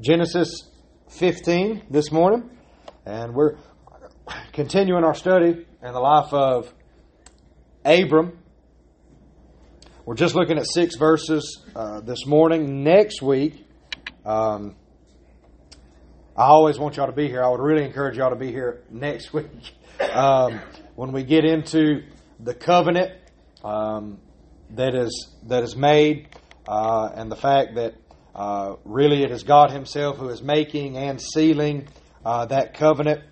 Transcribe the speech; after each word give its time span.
Genesis 0.00 0.70
15 1.10 1.84
this 1.90 2.10
morning, 2.10 2.50
and 3.04 3.34
we're 3.34 3.56
continuing 4.52 5.04
our 5.04 5.14
study 5.14 5.66
in 5.82 5.92
the 5.92 6.00
life 6.00 6.32
of 6.32 6.72
Abram. 7.84 8.38
We're 10.04 10.14
just 10.14 10.34
looking 10.34 10.58
at 10.58 10.66
six 10.66 10.96
verses 10.96 11.64
uh, 11.76 12.00
this 12.00 12.26
morning. 12.26 12.82
Next 12.82 13.20
week, 13.20 13.66
um, 14.24 14.76
I 16.36 16.46
always 16.46 16.78
want 16.78 16.96
y'all 16.96 17.06
to 17.06 17.12
be 17.12 17.28
here. 17.28 17.44
I 17.44 17.48
would 17.48 17.60
really 17.60 17.84
encourage 17.84 18.16
y'all 18.16 18.30
to 18.30 18.36
be 18.36 18.50
here 18.50 18.82
next 18.90 19.32
week 19.34 19.74
um, 20.12 20.60
when 20.96 21.12
we 21.12 21.22
get 21.22 21.44
into 21.44 22.02
the 22.40 22.54
covenant 22.54 23.12
um, 23.62 24.18
that 24.70 24.94
is 24.94 25.36
that 25.44 25.62
is 25.62 25.76
made, 25.76 26.28
uh, 26.66 27.10
and 27.14 27.30
the 27.30 27.36
fact 27.36 27.74
that 27.74 27.94
uh, 28.34 28.76
really, 28.84 29.22
it 29.22 29.30
is 29.30 29.42
God 29.42 29.70
Himself 29.70 30.16
who 30.16 30.28
is 30.28 30.42
making 30.42 30.96
and 30.96 31.20
sealing 31.20 31.88
uh, 32.24 32.46
that 32.46 32.74
covenant. 32.74 33.22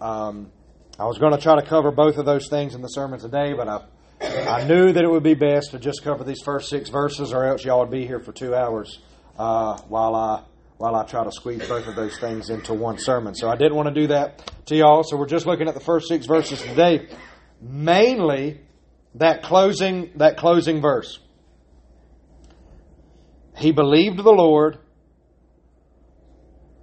Um, 0.00 0.50
I 0.98 1.04
was 1.04 1.18
going 1.18 1.32
to 1.32 1.38
try 1.38 1.56
to 1.58 1.66
cover 1.66 1.90
both 1.90 2.18
of 2.18 2.26
those 2.26 2.48
things 2.48 2.74
in 2.74 2.82
the 2.82 2.88
sermon 2.88 3.18
today, 3.18 3.54
but 3.54 3.68
I, 3.68 3.84
I 4.20 4.64
knew 4.64 4.92
that 4.92 5.02
it 5.02 5.10
would 5.10 5.22
be 5.22 5.34
best 5.34 5.70
to 5.70 5.78
just 5.78 6.02
cover 6.04 6.24
these 6.24 6.42
first 6.42 6.68
six 6.68 6.90
verses, 6.90 7.32
or 7.32 7.46
else 7.46 7.64
y'all 7.64 7.80
would 7.80 7.90
be 7.90 8.06
here 8.06 8.20
for 8.20 8.32
two 8.32 8.54
hours 8.54 8.98
uh, 9.38 9.80
while 9.88 10.14
I 10.14 10.44
while 10.76 10.96
I 10.96 11.04
try 11.04 11.24
to 11.24 11.30
squeeze 11.30 11.66
both 11.68 11.86
of 11.86 11.94
those 11.94 12.18
things 12.18 12.48
into 12.48 12.72
one 12.72 12.96
sermon. 12.96 13.34
So 13.34 13.50
I 13.50 13.56
didn't 13.56 13.74
want 13.74 13.94
to 13.94 14.00
do 14.00 14.06
that 14.08 14.50
to 14.66 14.76
y'all. 14.76 15.02
So 15.02 15.18
we're 15.18 15.26
just 15.26 15.44
looking 15.44 15.68
at 15.68 15.74
the 15.74 15.80
first 15.80 16.08
six 16.08 16.24
verses 16.24 16.60
today, 16.62 17.06
mainly 17.60 18.60
that 19.16 19.42
closing 19.42 20.10
that 20.16 20.36
closing 20.36 20.80
verse. 20.80 21.18
He 23.60 23.72
believed 23.72 24.16
the 24.16 24.32
Lord, 24.32 24.78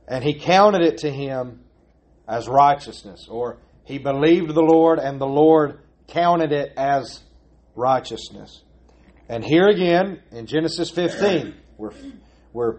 and 0.08 0.24
he 0.24 0.36
counted 0.36 0.82
it 0.82 1.00
to 1.00 1.12
him 1.12 1.62
as 2.28 2.48
righteousness. 2.48 3.28
Or 3.28 3.58
he 3.84 3.98
believed 3.98 4.54
the 4.54 4.62
Lord, 4.62 5.00
and 5.00 5.20
the 5.20 5.26
Lord 5.26 5.80
counted 6.08 6.52
it 6.52 6.74
as 6.78 7.22
righteousness. 7.76 8.62
And 9.28 9.44
here 9.44 9.68
again, 9.68 10.22
in 10.32 10.46
Genesis 10.46 10.92
15, 10.92 11.56
we're, 11.78 11.94
we're 12.54 12.78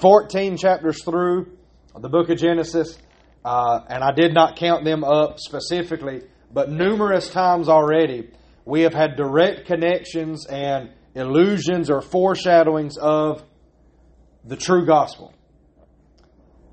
14 0.00 0.56
chapters 0.56 1.02
through 1.02 1.58
the 2.00 2.08
book 2.08 2.30
of 2.30 2.38
Genesis, 2.38 2.96
uh, 3.44 3.80
and 3.88 4.02
I 4.02 4.12
did 4.12 4.32
not 4.32 4.56
count 4.56 4.84
them 4.84 5.02
up 5.02 5.38
specifically, 5.38 6.22
but 6.52 6.70
numerous 6.70 7.28
times 7.28 7.68
already 7.68 8.30
we 8.64 8.82
have 8.82 8.94
had 8.94 9.16
direct 9.16 9.66
connections 9.66 10.46
and 10.46 10.90
illusions 11.14 11.90
or 11.90 12.00
foreshadowings 12.00 12.96
of 12.96 13.42
the 14.44 14.56
true 14.56 14.84
gospel. 14.84 15.32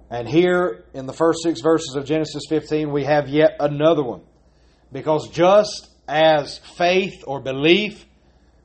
And 0.10 0.28
here 0.28 0.84
in 0.94 1.06
the 1.06 1.14
first 1.14 1.40
six 1.44 1.62
verses 1.62 1.96
of 1.96 2.06
Genesis 2.06 2.44
15, 2.50 2.92
we 2.92 3.06
have 3.06 3.30
yet 3.30 3.56
another 3.60 4.04
one. 4.04 4.22
Because 4.92 5.30
just 5.30 5.90
as 6.08 6.58
faith 6.58 7.24
or 7.26 7.40
belief 7.40 8.06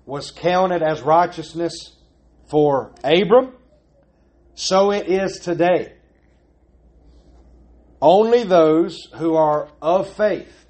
was 0.07 0.33
counted 0.33 0.83
as 0.83 1.03
righteousness 1.03 1.95
for 2.49 2.93
Abram, 3.05 3.53
so 4.55 4.91
it 4.91 5.09
is 5.09 5.39
today. 5.39 5.93
Only 8.01 8.43
those 8.43 9.09
who 9.17 9.37
are 9.37 9.69
of 9.81 10.09
faith, 10.15 10.67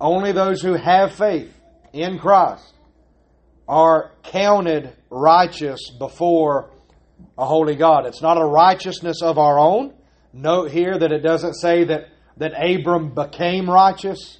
only 0.00 0.32
those 0.32 0.60
who 0.62 0.74
have 0.74 1.14
faith 1.14 1.52
in 1.92 2.18
Christ, 2.18 2.73
are 3.68 4.12
counted 4.22 4.94
righteous 5.10 5.90
before 5.98 6.70
a 7.38 7.44
holy 7.44 7.76
God. 7.76 8.06
It's 8.06 8.22
not 8.22 8.40
a 8.40 8.44
righteousness 8.44 9.22
of 9.22 9.38
our 9.38 9.58
own. 9.58 9.94
Note 10.32 10.70
here 10.70 10.98
that 10.98 11.12
it 11.12 11.20
doesn't 11.20 11.54
say 11.54 11.84
that, 11.84 12.08
that 12.36 12.52
Abram 12.52 13.14
became 13.14 13.70
righteous 13.70 14.38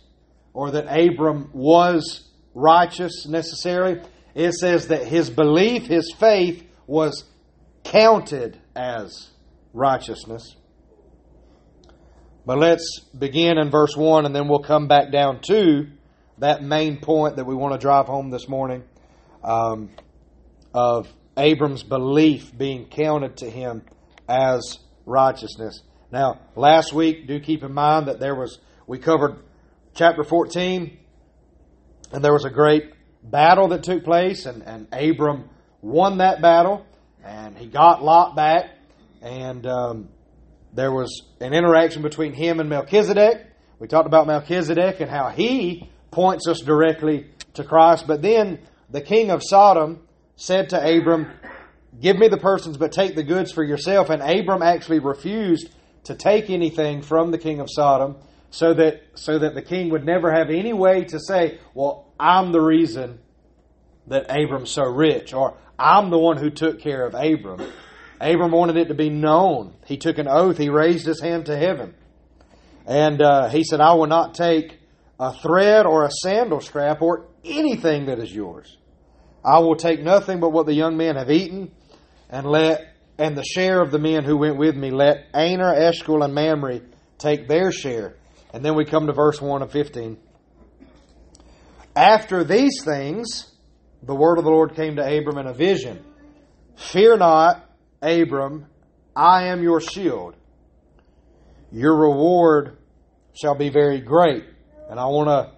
or 0.52 0.72
that 0.72 0.86
Abram 0.86 1.50
was 1.52 2.28
righteous 2.54 3.26
necessarily. 3.26 4.00
It 4.34 4.52
says 4.52 4.88
that 4.88 5.06
his 5.06 5.30
belief, 5.30 5.86
his 5.86 6.12
faith 6.12 6.64
was 6.86 7.24
counted 7.84 8.58
as 8.74 9.30
righteousness. 9.72 10.56
But 12.46 12.58
let's 12.58 13.00
begin 13.16 13.58
in 13.58 13.70
verse 13.70 13.96
1 13.96 14.26
and 14.26 14.34
then 14.34 14.48
we'll 14.48 14.58
come 14.58 14.86
back 14.86 15.10
down 15.10 15.40
to 15.42 15.86
that 16.38 16.62
main 16.62 17.00
point 17.00 17.36
that 17.36 17.46
we 17.46 17.54
want 17.54 17.72
to 17.72 17.78
drive 17.78 18.06
home 18.06 18.30
this 18.30 18.48
morning 18.48 18.82
um, 19.44 19.90
of 20.72 21.12
Abram's 21.36 21.82
belief 21.82 22.56
being 22.56 22.86
counted 22.86 23.36
to 23.38 23.50
him 23.50 23.82
as 24.28 24.78
righteousness. 25.06 25.82
Now, 26.10 26.40
last 26.56 26.92
week, 26.92 27.26
do 27.26 27.40
keep 27.40 27.62
in 27.62 27.72
mind 27.72 28.08
that 28.08 28.20
there 28.20 28.34
was, 28.34 28.58
we 28.86 28.98
covered 28.98 29.36
chapter 29.94 30.24
14, 30.24 30.96
and 32.12 32.24
there 32.24 32.32
was 32.32 32.44
a 32.44 32.50
great 32.50 32.92
battle 33.22 33.68
that 33.68 33.82
took 33.82 34.04
place, 34.04 34.46
and, 34.46 34.62
and 34.62 34.86
Abram 34.92 35.50
won 35.82 36.18
that 36.18 36.40
battle, 36.40 36.86
and 37.24 37.56
he 37.56 37.66
got 37.66 38.02
Lot 38.02 38.36
back, 38.36 38.66
and 39.22 39.66
um, 39.66 40.08
there 40.72 40.92
was 40.92 41.22
an 41.40 41.52
interaction 41.52 42.02
between 42.02 42.32
him 42.32 42.60
and 42.60 42.68
Melchizedek. 42.68 43.46
We 43.78 43.88
talked 43.88 44.06
about 44.06 44.26
Melchizedek 44.26 45.00
and 45.00 45.10
how 45.10 45.30
he 45.30 45.90
points 46.10 46.46
us 46.46 46.60
directly 46.60 47.26
to 47.54 47.64
Christ, 47.64 48.06
but 48.06 48.22
then 48.22 48.60
the 48.94 49.00
king 49.00 49.32
of 49.32 49.42
Sodom 49.42 50.06
said 50.36 50.70
to 50.70 50.78
Abram, 50.78 51.28
Give 52.00 52.16
me 52.16 52.28
the 52.28 52.36
persons, 52.36 52.76
but 52.76 52.92
take 52.92 53.16
the 53.16 53.24
goods 53.24 53.50
for 53.50 53.64
yourself. 53.64 54.08
And 54.08 54.22
Abram 54.22 54.62
actually 54.62 55.00
refused 55.00 55.68
to 56.04 56.14
take 56.14 56.48
anything 56.48 57.02
from 57.02 57.32
the 57.32 57.38
king 57.38 57.58
of 57.58 57.66
Sodom 57.68 58.16
so 58.50 58.72
that, 58.74 59.02
so 59.16 59.40
that 59.40 59.54
the 59.54 59.62
king 59.62 59.90
would 59.90 60.06
never 60.06 60.32
have 60.32 60.48
any 60.48 60.72
way 60.72 61.02
to 61.06 61.18
say, 61.18 61.58
Well, 61.74 62.12
I'm 62.20 62.52
the 62.52 62.60
reason 62.60 63.18
that 64.06 64.26
Abram's 64.30 64.70
so 64.70 64.84
rich, 64.84 65.34
or 65.34 65.56
I'm 65.76 66.10
the 66.10 66.18
one 66.18 66.36
who 66.36 66.50
took 66.50 66.80
care 66.80 67.04
of 67.04 67.14
Abram. 67.14 67.68
Abram 68.20 68.52
wanted 68.52 68.76
it 68.76 68.88
to 68.88 68.94
be 68.94 69.10
known. 69.10 69.74
He 69.86 69.96
took 69.96 70.18
an 70.18 70.28
oath, 70.28 70.56
he 70.56 70.68
raised 70.68 71.04
his 71.04 71.20
hand 71.20 71.46
to 71.46 71.56
heaven. 71.56 71.94
And 72.86 73.20
uh, 73.20 73.48
he 73.48 73.64
said, 73.64 73.80
I 73.80 73.94
will 73.94 74.06
not 74.06 74.34
take 74.34 74.78
a 75.18 75.32
thread 75.32 75.84
or 75.84 76.04
a 76.04 76.12
sandal 76.12 76.60
strap 76.60 77.02
or 77.02 77.26
anything 77.44 78.06
that 78.06 78.20
is 78.20 78.32
yours. 78.32 78.76
I 79.44 79.58
will 79.58 79.76
take 79.76 80.02
nothing 80.02 80.40
but 80.40 80.50
what 80.50 80.66
the 80.66 80.74
young 80.74 80.96
men 80.96 81.16
have 81.16 81.30
eaten, 81.30 81.70
and 82.30 82.46
let 82.46 82.94
and 83.18 83.36
the 83.36 83.44
share 83.44 83.80
of 83.80 83.90
the 83.90 83.98
men 83.98 84.24
who 84.24 84.36
went 84.36 84.56
with 84.56 84.74
me, 84.74 84.90
let 84.90 85.28
Aner, 85.34 85.72
Eshcol, 85.72 86.24
and 86.24 86.34
Mamre 86.34 86.80
take 87.18 87.46
their 87.46 87.70
share. 87.70 88.16
And 88.52 88.64
then 88.64 88.74
we 88.74 88.84
come 88.84 89.06
to 89.06 89.12
verse 89.12 89.40
1 89.40 89.62
of 89.62 89.70
15. 89.70 90.18
After 91.94 92.42
these 92.42 92.82
things, 92.84 93.52
the 94.02 94.14
word 94.14 94.38
of 94.38 94.44
the 94.44 94.50
Lord 94.50 94.74
came 94.74 94.96
to 94.96 95.02
Abram 95.02 95.38
in 95.38 95.46
a 95.46 95.54
vision. 95.54 96.04
Fear 96.76 97.18
not, 97.18 97.70
Abram, 98.02 98.66
I 99.14 99.46
am 99.46 99.62
your 99.62 99.80
shield. 99.80 100.34
Your 101.70 101.96
reward 101.96 102.78
shall 103.40 103.54
be 103.54 103.68
very 103.68 104.00
great. 104.00 104.44
And 104.90 104.98
I 104.98 105.06
want 105.06 105.28
to 105.28 105.52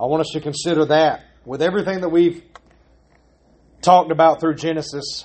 I 0.00 0.06
want 0.06 0.20
us 0.20 0.30
to 0.34 0.40
consider 0.40 0.84
that 0.86 1.24
with 1.44 1.60
everything 1.60 2.02
that 2.02 2.10
we've 2.10 2.47
talked 3.82 4.10
about 4.10 4.40
through 4.40 4.54
Genesis 4.54 5.24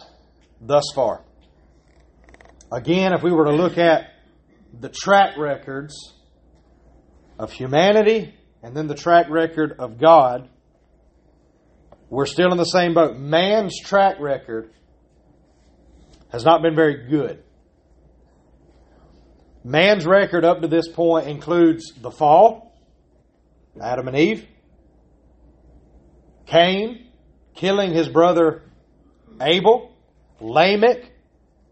thus 0.62 0.84
far. 0.94 1.24
Again, 2.72 3.14
if 3.14 3.22
we 3.22 3.32
were 3.32 3.46
to 3.46 3.52
look 3.52 3.78
at 3.78 4.10
the 4.80 4.90
track 4.90 5.38
records 5.38 6.14
of 7.38 7.52
humanity 7.52 8.34
and 8.64 8.76
then 8.76 8.88
the 8.88 8.96
track 8.96 9.30
record 9.30 9.76
of 9.80 10.00
God, 10.00 10.50
we're 12.10 12.26
still 12.26 12.52
in 12.52 12.58
the 12.58 12.64
same 12.64 12.94
boat. 12.94 13.18
Man's 13.18 13.80
track 13.80 14.20
record 14.20 14.72
has 16.32 16.44
not 16.44 16.62
been 16.62 16.76
very 16.76 17.08
good. 17.10 17.44
Man's 19.64 20.06
record 20.06 20.44
up 20.44 20.62
to 20.62 20.68
this 20.68 20.88
point 20.88 21.28
includes 21.28 21.94
the 22.02 22.12
fall, 22.12 22.76
Adam 23.82 24.08
and 24.08 24.18
Eve, 24.18 24.46
Cain 26.46 27.03
killing 27.56 27.94
his 27.94 28.10
brother 28.10 28.64
Abel, 29.42 29.96
Lamech 30.40 31.12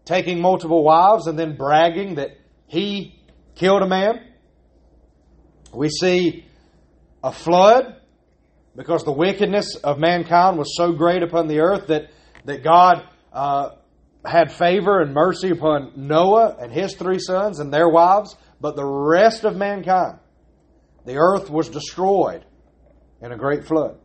taking 0.04 0.40
multiple 0.40 0.82
wives 0.82 1.26
and 1.26 1.38
then 1.38 1.56
bragging 1.56 2.16
that 2.16 2.30
he 2.66 3.20
killed 3.54 3.82
a 3.82 3.86
man. 3.86 4.20
We 5.72 5.88
see 5.88 6.46
a 7.22 7.32
flood 7.32 7.96
because 8.74 9.04
the 9.04 9.12
wickedness 9.12 9.76
of 9.76 9.98
mankind 9.98 10.58
was 10.58 10.76
so 10.76 10.92
great 10.92 11.22
upon 11.22 11.46
the 11.46 11.60
earth 11.60 11.88
that, 11.88 12.10
that 12.44 12.64
God 12.64 13.06
uh, 13.32 13.70
had 14.24 14.52
favor 14.52 15.00
and 15.00 15.12
mercy 15.12 15.50
upon 15.50 15.92
Noah 15.96 16.56
and 16.60 16.72
his 16.72 16.94
three 16.94 17.18
sons 17.18 17.58
and 17.58 17.72
their 17.72 17.88
wives, 17.88 18.36
but 18.60 18.76
the 18.76 18.84
rest 18.84 19.44
of 19.44 19.56
mankind, 19.56 20.18
the 21.04 21.16
earth 21.16 21.50
was 21.50 21.68
destroyed 21.68 22.44
in 23.20 23.32
a 23.32 23.36
great 23.36 23.64
flood. 23.64 23.98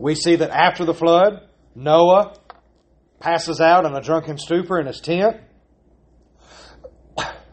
We 0.00 0.14
see 0.14 0.36
that 0.36 0.48
after 0.48 0.86
the 0.86 0.94
flood, 0.94 1.42
Noah 1.74 2.34
passes 3.18 3.60
out 3.60 3.84
in 3.84 3.94
a 3.94 4.00
drunken 4.00 4.38
stupor 4.38 4.80
in 4.80 4.86
his 4.86 4.98
tent. 4.98 5.36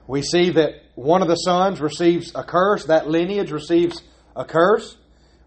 We 0.08 0.22
see 0.22 0.52
that 0.52 0.76
one 0.96 1.22
of 1.22 1.28
the 1.28 1.36
sons 1.36 1.82
receives 1.82 2.32
a 2.34 2.46
curse, 2.46 2.86
that 2.86 3.10
lineage 3.10 3.52
receives 3.52 4.02
a 4.34 4.46
curse. 4.46 4.96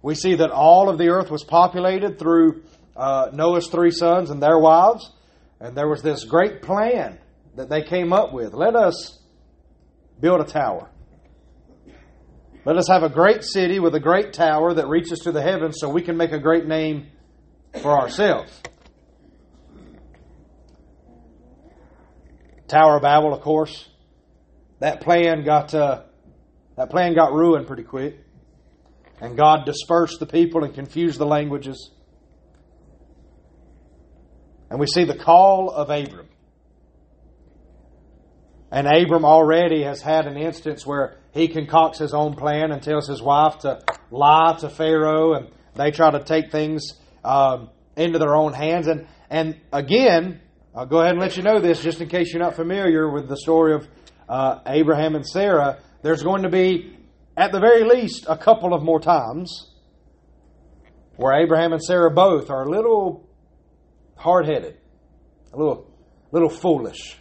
We 0.03 0.15
see 0.15 0.35
that 0.35 0.51
all 0.51 0.91
of 0.91 0.99
the 0.99 1.09
earth 1.09 1.31
was 1.31 1.43
populated 1.43 2.19
through 2.19 2.65
uh, 2.95 3.31
Noah's 3.33 3.69
three 3.69 3.93
sons 3.93 4.29
and 4.29 4.43
their 4.43 4.59
wives. 4.59 5.11
And 5.59 5.75
there 5.75 5.89
was 5.89 6.03
this 6.03 6.25
great 6.25 6.61
plan 6.61 7.19
that 7.57 7.71
they 7.71 7.81
came 7.81 8.13
up 8.13 8.35
with. 8.35 8.53
Let 8.53 8.77
us 8.77 9.19
build 10.21 10.43
a 10.43 10.45
tower. 10.45 10.91
Let 12.65 12.77
us 12.77 12.89
have 12.89 13.03
a 13.03 13.09
great 13.09 13.43
city 13.43 13.79
with 13.79 13.95
a 13.95 14.01
great 14.01 14.35
tower 14.35 14.75
that 14.75 14.87
reaches 14.87 15.21
to 15.21 15.33
the 15.33 15.41
heavens 15.41 15.79
so 15.81 15.89
we 15.89 16.03
can 16.03 16.19
make 16.19 16.33
a 16.33 16.39
great 16.39 16.67
name 16.67 17.07
for 17.81 17.99
ourselves. 17.99 18.53
Tower 22.69 22.97
of 22.97 23.03
Babel, 23.03 23.33
of 23.33 23.41
course, 23.41 23.89
that 24.79 25.01
plan 25.01 25.43
got 25.43 25.75
uh, 25.75 26.03
that 26.77 26.91
plan 26.91 27.15
got 27.15 27.33
ruined 27.33 27.67
pretty 27.67 27.83
quick, 27.83 28.19
and 29.21 29.39
God 29.39 29.65
dispersed 29.65 30.21
the 30.21 30.27
people 30.27 30.63
and 30.63 30.75
confused 30.75 31.19
the 31.19 31.27
languages. 31.27 31.91
And 34.69 34.79
we 34.79 34.87
see 34.87 35.05
the 35.05 35.17
call 35.17 35.71
of 35.71 35.89
Abram. 35.89 36.29
And 38.71 38.87
Abram 38.87 39.25
already 39.25 39.83
has 39.83 40.01
had 40.01 40.27
an 40.27 40.37
instance 40.37 40.87
where 40.87 41.20
he 41.33 41.49
concocts 41.49 41.99
his 41.99 42.13
own 42.13 42.35
plan 42.35 42.73
and 42.73 42.83
tells 42.83 43.07
his 43.07 43.23
wife 43.23 43.59
to 43.61 43.81
lie 44.11 44.57
to 44.61 44.69
Pharaoh, 44.69 45.35
and 45.35 45.49
they 45.75 45.91
try 45.91 46.11
to 46.11 46.23
take 46.23 46.51
things 46.51 46.95
um, 47.25 47.71
into 47.97 48.19
their 48.19 48.35
own 48.35 48.53
hands. 48.53 48.87
And 48.87 49.07
and 49.31 49.61
again, 49.73 50.41
I'll 50.75 50.87
go 50.87 50.99
ahead 50.99 51.13
and 51.13 51.21
let 51.21 51.37
you 51.37 51.45
know 51.45 51.61
this, 51.61 51.83
just 51.83 52.01
in 52.01 52.09
case 52.09 52.33
you're 52.33 52.43
not 52.43 52.57
familiar 52.57 53.09
with 53.09 53.29
the 53.29 53.37
story 53.37 53.75
of 53.75 53.89
uh, 54.29 54.59
Abraham 54.67 55.15
and 55.15 55.27
Sarah. 55.27 55.79
There's 56.03 56.23
going 56.23 56.43
to 56.43 56.49
be, 56.49 56.97
at 57.37 57.53
the 57.53 57.61
very 57.61 57.85
least, 57.85 58.27
a 58.29 58.37
couple 58.37 58.75
of 58.75 58.83
more 58.83 59.01
times 59.01 59.71
where 61.17 61.41
Abraham 61.41 61.73
and 61.73 61.83
Sarah 61.83 62.11
both 62.11 62.51
are 62.51 62.65
a 62.65 62.71
little 62.71 63.29
hard 64.17 64.47
headed, 64.47 64.79
a 65.53 65.57
little, 65.57 65.93
little 66.33 66.49
foolish, 66.49 67.17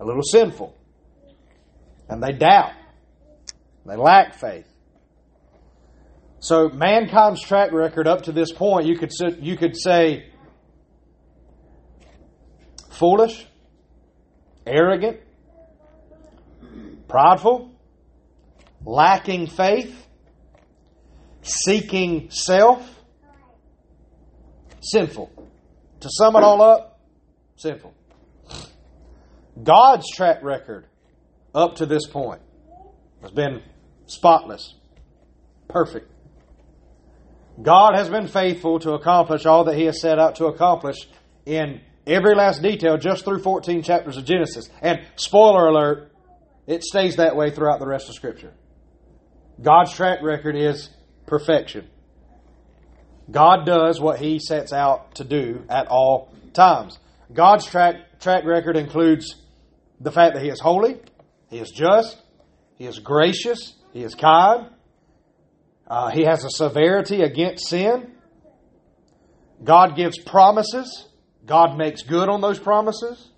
a 0.00 0.04
little 0.04 0.22
sinful. 0.22 0.76
And 2.10 2.20
they 2.20 2.32
doubt. 2.32 2.72
They 3.86 3.96
lack 3.96 4.34
faith. 4.34 4.66
So 6.40 6.68
mankind's 6.68 7.40
track 7.40 7.70
record 7.72 8.08
up 8.08 8.22
to 8.22 8.32
this 8.32 8.52
point, 8.52 8.86
you 8.86 8.98
could 8.98 9.12
you 9.40 9.56
could 9.56 9.76
say 9.76 10.26
foolish, 12.90 13.46
arrogant, 14.66 15.20
prideful, 17.08 17.70
lacking 18.84 19.46
faith, 19.46 20.06
seeking 21.42 22.30
self, 22.30 22.82
sinful. 24.80 25.30
To 26.00 26.08
sum 26.10 26.34
it 26.34 26.42
all 26.42 26.60
up, 26.62 27.00
sinful. 27.56 27.94
God's 29.62 30.06
track 30.10 30.42
record 30.42 30.86
up 31.54 31.76
to 31.76 31.86
this 31.86 32.06
point 32.06 32.40
has 33.22 33.30
been 33.30 33.62
spotless, 34.06 34.74
perfect. 35.68 36.10
God 37.60 37.94
has 37.94 38.08
been 38.08 38.26
faithful 38.26 38.78
to 38.80 38.92
accomplish 38.92 39.44
all 39.46 39.64
that 39.64 39.76
He 39.76 39.84
has 39.84 40.00
set 40.00 40.18
out 40.18 40.36
to 40.36 40.46
accomplish 40.46 40.96
in 41.44 41.80
every 42.06 42.34
last 42.34 42.62
detail 42.62 42.96
just 42.96 43.24
through 43.24 43.42
14 43.42 43.82
chapters 43.82 44.16
of 44.16 44.24
Genesis. 44.24 44.68
And 44.80 45.00
spoiler 45.16 45.68
alert, 45.68 46.12
it 46.66 46.82
stays 46.82 47.16
that 47.16 47.36
way 47.36 47.50
throughout 47.50 47.80
the 47.80 47.86
rest 47.86 48.08
of 48.08 48.14
Scripture. 48.14 48.52
God's 49.60 49.92
track 49.92 50.22
record 50.22 50.56
is 50.56 50.88
perfection. 51.26 51.88
God 53.30 53.66
does 53.66 54.00
what 54.00 54.18
He 54.18 54.38
sets 54.38 54.72
out 54.72 55.16
to 55.16 55.24
do 55.24 55.64
at 55.68 55.86
all 55.88 56.32
times. 56.52 56.98
God's 57.32 57.66
track, 57.66 58.20
track 58.20 58.44
record 58.44 58.76
includes 58.76 59.36
the 60.00 60.10
fact 60.10 60.34
that 60.34 60.42
He 60.42 60.48
is 60.48 60.60
holy, 60.60 60.98
He 61.50 61.58
is 61.58 61.70
just, 61.70 62.16
He 62.76 62.86
is 62.86 62.98
gracious, 63.00 63.74
He 63.92 64.02
is 64.02 64.14
kind, 64.14 64.70
uh, 65.86 66.10
He 66.10 66.24
has 66.24 66.44
a 66.44 66.50
severity 66.50 67.22
against 67.22 67.68
sin. 67.68 68.12
God 69.62 69.96
gives 69.96 70.18
promises. 70.18 71.06
God 71.44 71.76
makes 71.76 72.02
good 72.02 72.28
on 72.28 72.40
those 72.40 72.58
promises. 72.58 73.30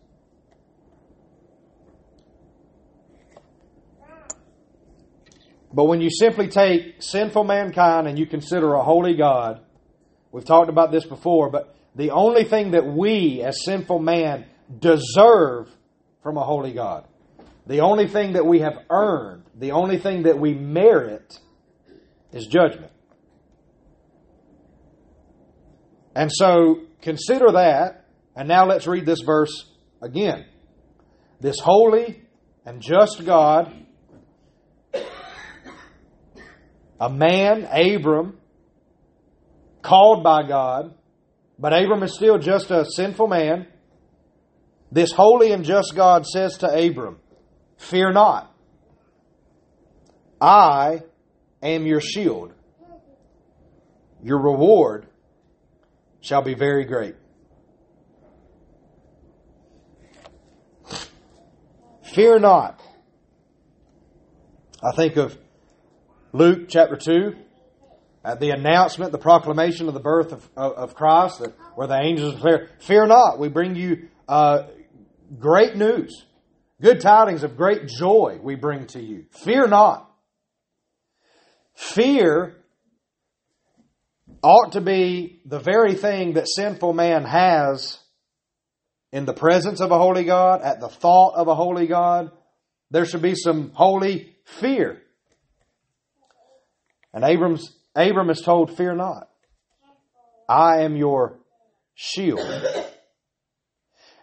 But 5.72 5.84
when 5.84 6.00
you 6.02 6.10
simply 6.10 6.48
take 6.48 7.02
sinful 7.02 7.44
mankind 7.44 8.06
and 8.06 8.18
you 8.18 8.26
consider 8.26 8.74
a 8.74 8.82
holy 8.82 9.16
God, 9.16 9.62
we've 10.30 10.44
talked 10.44 10.68
about 10.68 10.92
this 10.92 11.06
before, 11.06 11.48
but 11.50 11.74
the 11.94 12.10
only 12.10 12.44
thing 12.44 12.72
that 12.72 12.86
we 12.86 13.42
as 13.42 13.64
sinful 13.64 13.98
man 13.98 14.44
deserve 14.78 15.70
from 16.22 16.36
a 16.36 16.44
holy 16.44 16.72
God, 16.72 17.06
the 17.66 17.80
only 17.80 18.08
thing 18.08 18.32
that 18.34 18.46
we 18.46 18.60
have 18.60 18.78
earned, 18.90 19.44
the 19.56 19.72
only 19.72 19.98
thing 19.98 20.24
that 20.24 20.38
we 20.38 20.54
merit 20.54 21.38
is 22.32 22.46
judgment. 22.46 22.92
And 26.14 26.30
so 26.32 26.80
consider 27.00 27.52
that, 27.52 28.06
and 28.36 28.48
now 28.48 28.66
let's 28.66 28.86
read 28.86 29.06
this 29.06 29.20
verse 29.24 29.70
again. 30.00 30.44
This 31.40 31.58
holy 31.58 32.22
and 32.64 32.80
just 32.80 33.24
God 33.24 33.72
a 37.02 37.10
man, 37.10 37.64
Abram, 37.64 38.38
called 39.82 40.22
by 40.22 40.46
God, 40.46 40.94
but 41.58 41.72
Abram 41.72 42.04
is 42.04 42.14
still 42.14 42.38
just 42.38 42.70
a 42.70 42.84
sinful 42.84 43.26
man. 43.26 43.66
This 44.92 45.10
holy 45.10 45.50
and 45.50 45.64
just 45.64 45.96
God 45.96 46.24
says 46.24 46.58
to 46.58 46.68
Abram, 46.68 47.18
Fear 47.82 48.12
not. 48.12 48.54
I 50.40 51.02
am 51.62 51.84
your 51.86 52.00
shield. 52.00 52.52
Your 54.22 54.38
reward 54.38 55.06
shall 56.20 56.42
be 56.42 56.54
very 56.54 56.84
great. 56.84 57.16
Fear 62.14 62.38
not. 62.38 62.80
I 64.82 64.94
think 64.94 65.16
of 65.16 65.36
Luke 66.32 66.68
chapter 66.68 66.96
2, 66.96 67.34
at 68.24 68.38
the 68.38 68.50
announcement, 68.50 69.10
the 69.10 69.18
proclamation 69.18 69.88
of 69.88 69.94
the 69.94 70.00
birth 70.00 70.32
of, 70.32 70.48
of, 70.56 70.72
of 70.72 70.94
Christ, 70.94 71.40
that, 71.40 71.52
where 71.74 71.88
the 71.88 71.98
angels 72.00 72.34
declare, 72.34 72.68
Fear 72.78 73.06
not, 73.08 73.38
we 73.38 73.48
bring 73.48 73.74
you 73.74 74.08
uh, 74.28 74.64
great 75.38 75.76
news, 75.76 76.24
good 76.82 77.00
tidings 77.00 77.44
of 77.44 77.56
great 77.56 77.86
joy 77.86 78.38
we 78.42 78.56
bring 78.56 78.86
to 78.88 79.00
you. 79.00 79.24
Fear 79.30 79.68
not. 79.68 80.10
Fear 81.74 82.56
ought 84.42 84.72
to 84.72 84.80
be 84.80 85.40
the 85.46 85.60
very 85.60 85.94
thing 85.94 86.34
that 86.34 86.48
sinful 86.48 86.92
man 86.92 87.24
has 87.24 87.98
in 89.12 89.24
the 89.24 89.32
presence 89.32 89.80
of 89.80 89.90
a 89.90 89.98
holy 89.98 90.24
God, 90.24 90.62
at 90.62 90.80
the 90.80 90.88
thought 90.88 91.34
of 91.36 91.48
a 91.48 91.54
holy 91.54 91.86
God. 91.86 92.30
There 92.90 93.04
should 93.04 93.22
be 93.22 93.34
some 93.34 93.70
holy 93.74 94.34
fear. 94.44 95.00
And 97.14 97.24
Abram's, 97.24 97.74
Abram 97.94 98.30
is 98.30 98.40
told, 98.40 98.76
Fear 98.76 98.96
not. 98.96 99.28
I 100.48 100.82
am 100.82 100.96
your 100.96 101.38
shield. 101.94 102.40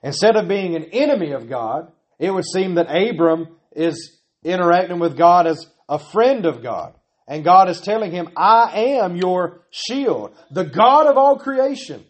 Instead 0.04 0.36
of 0.36 0.48
being 0.48 0.76
an 0.76 0.86
enemy 0.86 1.32
of 1.32 1.48
God, 1.48 1.92
it 2.20 2.32
would 2.32 2.46
seem 2.46 2.76
that 2.76 2.88
Abram 2.90 3.48
is 3.72 4.20
interacting 4.44 5.00
with 5.00 5.18
God 5.18 5.48
as 5.48 5.66
a 5.88 5.98
friend 5.98 6.46
of 6.46 6.62
God. 6.62 6.94
And 7.28 7.44
God 7.44 7.70
is 7.70 7.80
telling 7.80 8.12
him, 8.12 8.30
I 8.36 8.98
am 9.00 9.16
your 9.16 9.62
shield, 9.72 10.36
the 10.52 10.66
God 10.66 11.08
of 11.08 11.18
all 11.18 11.38
creation. 11.38 12.04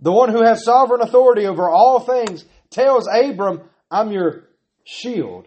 The 0.00 0.12
one 0.12 0.30
who 0.30 0.44
has 0.44 0.64
sovereign 0.64 1.00
authority 1.00 1.46
over 1.46 1.68
all 1.68 2.00
things 2.00 2.44
tells 2.70 3.08
Abram, 3.08 3.62
I'm 3.90 4.12
your 4.12 4.44
shield. 4.84 5.46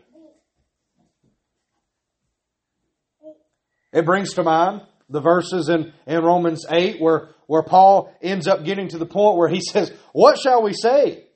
It 3.94 4.06
brings 4.06 4.34
to 4.34 4.44
mind 4.44 4.82
the 5.10 5.22
verses 5.22 5.70
in, 5.70 5.94
in 6.06 6.22
Romans 6.22 6.66
8 6.70 7.02
where, 7.02 7.30
where 7.48 7.64
Paul 7.64 8.14
ends 8.22 8.48
up 8.48 8.66
getting 8.66 8.90
to 8.90 8.98
the 8.98 9.06
point 9.06 9.38
where 9.38 9.48
he 9.48 9.62
says, 9.72 9.92
What 10.12 10.38
shall 10.38 10.64
we 10.64 10.74
say? 10.74 11.27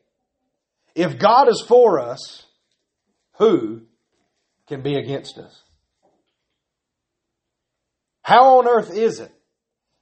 If 0.95 1.17
God 1.17 1.49
is 1.49 1.63
for 1.67 1.99
us, 1.99 2.45
who 3.37 3.81
can 4.67 4.81
be 4.81 4.95
against 4.95 5.37
us? 5.37 5.61
How 8.21 8.59
on 8.59 8.67
earth 8.67 8.91
is 8.93 9.19
it 9.19 9.31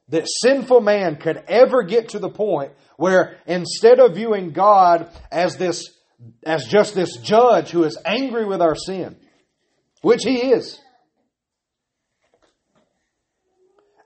that 0.10 0.27
sinful 0.27 0.81
man 0.81 1.15
could 1.15 1.43
ever 1.48 1.84
get 1.84 2.10
to 2.10 2.19
the 2.19 2.29
point 2.29 2.72
where 2.98 3.38
instead 3.46 4.00
of 4.00 4.15
viewing 4.15 4.51
God 4.51 5.10
as 5.31 5.55
this 5.55 5.88
as 6.43 6.65
just 6.65 6.96
this 6.96 7.17
judge 7.17 7.69
who 7.72 7.84
is 7.84 7.98
angry 8.05 8.46
with 8.46 8.62
our 8.62 8.75
sin, 8.75 9.15
which 10.01 10.24
he 10.24 10.51
is. 10.51 10.79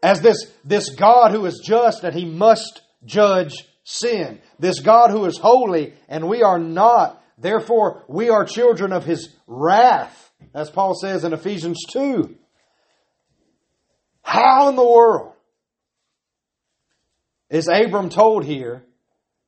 As 0.01 0.21
this, 0.21 0.51
this 0.63 0.89
God 0.89 1.31
who 1.31 1.45
is 1.45 1.61
just 1.63 2.03
and 2.03 2.13
he 2.13 2.25
must 2.25 2.81
judge 3.05 3.53
sin. 3.83 4.39
This 4.59 4.79
God 4.79 5.11
who 5.11 5.25
is 5.25 5.37
holy 5.37 5.93
and 6.07 6.27
we 6.27 6.43
are 6.43 6.59
not. 6.59 7.21
Therefore, 7.37 8.03
we 8.07 8.29
are 8.29 8.45
children 8.45 8.93
of 8.93 9.05
his 9.05 9.35
wrath, 9.47 10.31
as 10.53 10.69
Paul 10.69 10.93
says 10.95 11.23
in 11.23 11.33
Ephesians 11.33 11.79
2. 11.89 12.35
How 14.21 14.69
in 14.69 14.75
the 14.75 14.85
world 14.85 15.33
is 17.49 17.67
Abram 17.67 18.09
told 18.09 18.45
here 18.45 18.83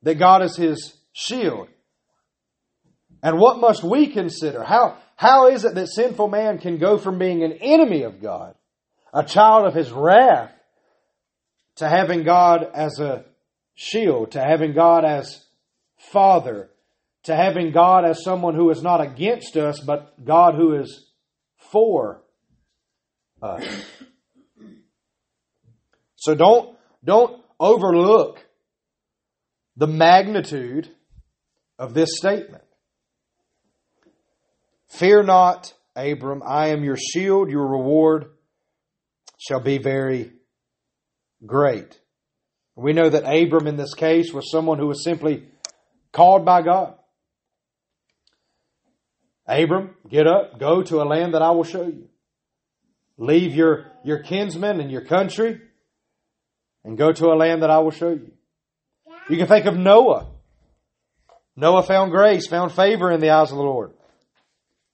that 0.02 0.16
God 0.16 0.42
is 0.42 0.56
his 0.56 0.94
shield? 1.12 1.68
And 3.22 3.38
what 3.38 3.58
must 3.58 3.82
we 3.82 4.08
consider? 4.08 4.62
How, 4.62 4.98
how 5.16 5.48
is 5.48 5.64
it 5.64 5.74
that 5.74 5.88
sinful 5.88 6.28
man 6.28 6.58
can 6.58 6.78
go 6.78 6.98
from 6.98 7.18
being 7.18 7.42
an 7.42 7.52
enemy 7.52 8.02
of 8.02 8.20
God, 8.20 8.54
a 9.12 9.24
child 9.24 9.66
of 9.66 9.74
his 9.74 9.90
wrath, 9.90 10.52
to 11.76 11.88
having 11.88 12.22
God 12.22 12.68
as 12.74 13.00
a 13.00 13.24
shield, 13.76 14.32
to 14.32 14.40
having 14.40 14.72
God 14.72 15.04
as 15.04 15.44
Father, 15.96 16.70
to 17.24 17.36
having 17.36 17.70
God 17.70 18.04
as 18.04 18.24
someone 18.24 18.54
who 18.54 18.70
is 18.70 18.82
not 18.82 19.00
against 19.00 19.56
us, 19.56 19.78
but 19.78 20.24
God 20.24 20.54
who 20.54 20.74
is 20.74 21.10
for 21.56 22.22
us? 23.40 23.64
So 26.16 26.34
don't, 26.34 26.76
don't 27.04 27.40
overlook 27.60 28.44
the 29.76 29.86
magnitude 29.86 30.90
of 31.78 31.94
this 31.94 32.16
statement. 32.16 32.64
Fear 34.88 35.24
not, 35.24 35.74
Abram, 35.94 36.42
I 36.46 36.68
am 36.68 36.82
your 36.82 36.96
shield, 36.96 37.50
your 37.50 37.66
reward 37.66 38.30
shall 39.38 39.60
be 39.60 39.78
very 39.78 40.32
great. 41.44 42.00
We 42.76 42.92
know 42.92 43.08
that 43.08 43.24
Abram 43.24 43.66
in 43.66 43.76
this 43.76 43.94
case 43.94 44.32
was 44.32 44.50
someone 44.50 44.78
who 44.78 44.86
was 44.86 45.02
simply 45.02 45.44
called 46.12 46.44
by 46.44 46.60
God. 46.60 46.94
Abram, 49.48 49.94
get 50.10 50.26
up, 50.26 50.60
go 50.60 50.82
to 50.82 51.00
a 51.00 51.04
land 51.04 51.34
that 51.34 51.42
I 51.42 51.50
will 51.52 51.64
show 51.64 51.86
you. 51.86 52.08
Leave 53.16 53.54
your, 53.54 53.86
your 54.04 54.22
kinsmen 54.22 54.80
and 54.80 54.90
your 54.90 55.04
country 55.04 55.60
and 56.84 56.98
go 56.98 57.12
to 57.12 57.26
a 57.26 57.36
land 57.36 57.62
that 57.62 57.70
I 57.70 57.78
will 57.78 57.92
show 57.92 58.10
you. 58.10 58.32
You 59.30 59.38
can 59.38 59.46
think 59.46 59.64
of 59.66 59.76
Noah. 59.76 60.28
Noah 61.56 61.82
found 61.82 62.10
grace, 62.10 62.46
found 62.46 62.72
favor 62.72 63.10
in 63.10 63.20
the 63.20 63.30
eyes 63.30 63.50
of 63.50 63.56
the 63.56 63.62
Lord. 63.62 63.92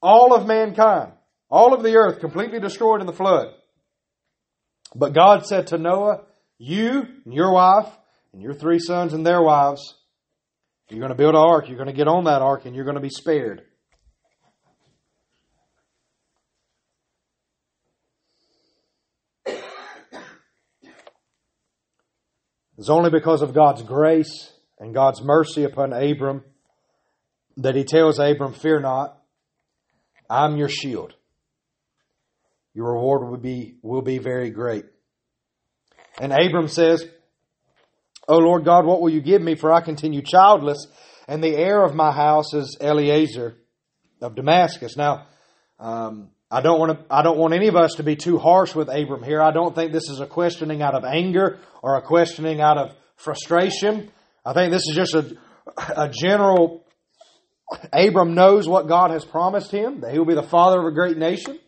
All 0.00 0.34
of 0.34 0.46
mankind, 0.46 1.12
all 1.50 1.74
of 1.74 1.82
the 1.82 1.96
earth 1.96 2.20
completely 2.20 2.60
destroyed 2.60 3.00
in 3.00 3.06
the 3.06 3.12
flood. 3.12 3.48
But 4.94 5.14
God 5.14 5.46
said 5.46 5.68
to 5.68 5.78
Noah, 5.78 6.22
You 6.64 7.08
and 7.24 7.34
your 7.34 7.52
wife 7.52 7.88
and 8.32 8.40
your 8.40 8.54
three 8.54 8.78
sons 8.78 9.14
and 9.14 9.26
their 9.26 9.42
wives, 9.42 9.96
you're 10.88 11.00
going 11.00 11.10
to 11.10 11.16
build 11.16 11.34
an 11.34 11.40
ark, 11.40 11.66
you're 11.66 11.76
going 11.76 11.88
to 11.88 11.92
get 11.92 12.06
on 12.06 12.26
that 12.26 12.40
ark, 12.40 12.66
and 12.66 12.76
you're 12.76 12.84
going 12.84 12.94
to 12.94 13.00
be 13.00 13.10
spared. 13.10 13.62
It's 22.78 22.88
only 22.88 23.10
because 23.10 23.42
of 23.42 23.54
God's 23.54 23.82
grace 23.82 24.52
and 24.78 24.94
God's 24.94 25.20
mercy 25.20 25.64
upon 25.64 25.92
Abram 25.92 26.44
that 27.56 27.74
he 27.74 27.82
tells 27.82 28.20
Abram, 28.20 28.52
Fear 28.52 28.78
not, 28.82 29.20
I'm 30.30 30.56
your 30.56 30.68
shield. 30.68 31.12
Your 32.72 32.92
reward 32.92 33.28
will 33.28 33.36
be, 33.36 33.78
will 33.82 34.02
be 34.02 34.18
very 34.18 34.50
great. 34.50 34.84
And 36.20 36.32
Abram 36.32 36.68
says, 36.68 37.04
O 38.28 38.36
Lord 38.36 38.64
God, 38.64 38.84
what 38.86 39.00
will 39.00 39.10
you 39.10 39.20
give 39.20 39.42
me? 39.42 39.54
For 39.54 39.72
I 39.72 39.80
continue 39.80 40.22
childless, 40.22 40.86
and 41.26 41.42
the 41.42 41.56
heir 41.56 41.84
of 41.84 41.94
my 41.94 42.12
house 42.12 42.54
is 42.54 42.76
Eliezer 42.80 43.56
of 44.20 44.34
Damascus. 44.34 44.96
Now, 44.96 45.26
um, 45.78 46.30
I 46.50 46.60
don't 46.60 46.78
want 46.78 46.98
to, 46.98 47.06
I 47.12 47.22
don't 47.22 47.38
want 47.38 47.54
any 47.54 47.68
of 47.68 47.76
us 47.76 47.94
to 47.94 48.02
be 48.02 48.14
too 48.14 48.38
harsh 48.38 48.74
with 48.74 48.88
Abram 48.88 49.22
here. 49.22 49.40
I 49.40 49.52
don't 49.52 49.74
think 49.74 49.90
this 49.90 50.10
is 50.10 50.20
a 50.20 50.26
questioning 50.26 50.82
out 50.82 50.94
of 50.94 51.04
anger 51.04 51.58
or 51.82 51.96
a 51.96 52.02
questioning 52.02 52.60
out 52.60 52.76
of 52.76 52.94
frustration. 53.16 54.10
I 54.44 54.52
think 54.52 54.70
this 54.70 54.82
is 54.88 54.94
just 54.94 55.14
a, 55.14 55.36
a 55.96 56.10
general, 56.10 56.84
Abram 57.92 58.34
knows 58.34 58.68
what 58.68 58.86
God 58.86 59.12
has 59.12 59.24
promised 59.24 59.70
him, 59.70 60.02
that 60.02 60.12
he 60.12 60.18
will 60.18 60.26
be 60.26 60.34
the 60.34 60.42
father 60.42 60.78
of 60.78 60.86
a 60.86 60.92
great 60.92 61.16
nation, 61.16 61.58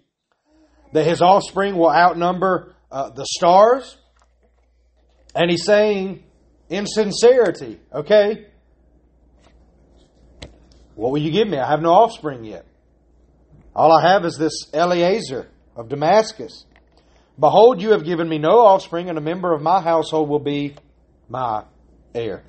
that 0.92 1.06
his 1.06 1.22
offspring 1.22 1.76
will 1.78 1.90
outnumber 1.90 2.74
uh, 2.92 3.10
the 3.10 3.24
stars. 3.24 3.96
And 5.34 5.50
he's 5.50 5.64
saying, 5.64 6.22
in 6.68 6.86
sincerity, 6.86 7.80
okay, 7.92 8.46
what 10.94 11.10
will 11.10 11.20
you 11.20 11.30
give 11.30 11.48
me? 11.48 11.58
I 11.58 11.68
have 11.68 11.82
no 11.82 11.90
offspring 11.90 12.44
yet. 12.44 12.66
All 13.74 13.92
I 13.92 14.12
have 14.12 14.24
is 14.24 14.36
this 14.36 14.52
Eliezer 14.72 15.48
of 15.74 15.88
Damascus. 15.88 16.64
Behold, 17.38 17.82
you 17.82 17.90
have 17.90 18.04
given 18.04 18.28
me 18.28 18.38
no 18.38 18.60
offspring, 18.60 19.08
and 19.08 19.18
a 19.18 19.20
member 19.20 19.52
of 19.52 19.60
my 19.60 19.80
household 19.80 20.28
will 20.28 20.38
be 20.38 20.76
my 21.28 21.64
heir. 22.14 22.44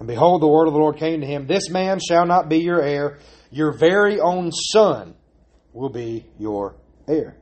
And 0.00 0.08
behold, 0.08 0.42
the 0.42 0.48
word 0.48 0.66
of 0.66 0.72
the 0.72 0.80
Lord 0.80 0.96
came 0.96 1.20
to 1.20 1.26
him 1.26 1.46
This 1.46 1.70
man 1.70 2.00
shall 2.00 2.26
not 2.26 2.48
be 2.48 2.58
your 2.58 2.82
heir, 2.82 3.18
your 3.50 3.72
very 3.78 4.18
own 4.18 4.50
son 4.50 5.14
will 5.72 5.90
be 5.90 6.26
your 6.38 6.74
heir. 7.06 7.36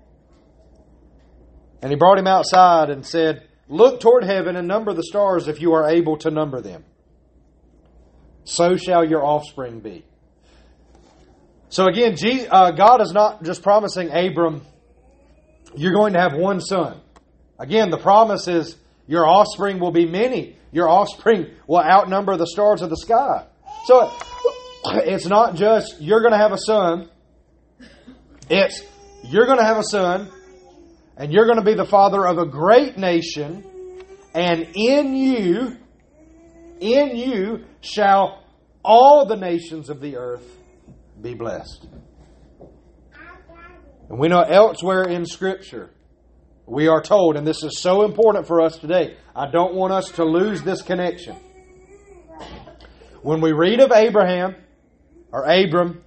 And 1.83 1.91
he 1.91 1.97
brought 1.97 2.19
him 2.19 2.29
outside 2.29 2.89
and 2.89 3.05
said, 3.05 3.49
Look 3.69 4.01
toward 4.01 4.25
heaven 4.25 4.57
and 4.57 4.69
number 4.69 4.93
the 4.93 5.03
stars 5.03 5.49
if 5.49 5.61
you 5.61 5.73
are 5.73 5.89
able 5.89 6.17
to 6.19 6.31
number 6.31 6.61
them. 6.61 6.85
So 8.45 8.77
shall 8.77 9.05
your 9.05 9.25
offspring 9.25 9.81
be. 9.81 10.05
So 11.69 11.87
again, 11.87 12.17
uh, 12.51 12.73
God 12.73 13.01
is 13.01 13.13
not 13.13 13.45
just 13.45 13.63
promising 13.63 14.11
Abram, 14.11 14.63
you're 15.75 15.95
going 15.95 16.13
to 16.13 16.21
have 16.21 16.35
one 16.35 16.61
son. 16.61 17.01
Again, 17.59 17.91
the 17.91 17.99
promise 17.99 18.47
is 18.47 18.77
your 19.07 19.27
offspring 19.27 19.81
will 19.81 19.91
be 19.91 20.07
many. 20.07 20.57
Your 20.71 20.89
offspring 20.89 21.47
will 21.67 21.81
outnumber 21.81 22.37
the 22.37 22.47
stars 22.47 22.83
of 22.83 22.91
the 22.91 22.97
sky. 22.97 23.47
So 23.87 24.13
it's 24.85 25.27
not 25.27 25.55
just 25.55 26.01
you're 26.01 26.21
going 26.21 26.33
to 26.33 26.39
have 26.39 26.53
a 26.53 26.59
son. 26.59 27.09
It's 28.51 28.83
you're 29.25 29.47
going 29.47 29.59
to 29.59 29.65
have 29.65 29.79
a 29.79 29.85
son 29.85 30.31
and 31.23 31.33
you're 31.33 31.47
going 31.47 31.59
to 31.59 31.65
be 31.65 31.75
the 31.75 31.85
father 31.85 32.27
of 32.27 32.39
a 32.39 32.45
great 32.45 32.99
nation 32.99 33.65
and 34.35 34.67
in 34.75 35.15
you 35.15 35.77
in 36.81 37.17
you 37.17 37.65
shall 37.81 38.43
all 38.85 39.25
the 39.25 39.37
nations 39.37 39.89
of 39.89 40.01
the 40.01 40.17
earth 40.17 40.59
be 41.21 41.35
blessed. 41.35 41.87
And 44.09 44.19
we 44.19 44.27
know 44.27 44.41
elsewhere 44.41 45.05
in 45.05 45.25
Scripture, 45.25 45.91
we 46.67 46.89
are 46.89 47.01
told, 47.01 47.37
and 47.37 47.47
this 47.47 47.63
is 47.63 47.79
so 47.79 48.05
important 48.05 48.49
for 48.49 48.61
us 48.61 48.77
today, 48.79 49.17
I 49.37 49.49
don't 49.49 49.75
want 49.75 49.93
us 49.93 50.11
to 50.17 50.25
lose 50.25 50.63
this 50.63 50.83
connection. 50.83 51.37
When 53.23 53.41
we 53.41 53.53
read 53.53 53.79
of 53.79 53.93
Abraham, 53.93 54.57
or 55.31 55.45
Abram, 55.45 56.03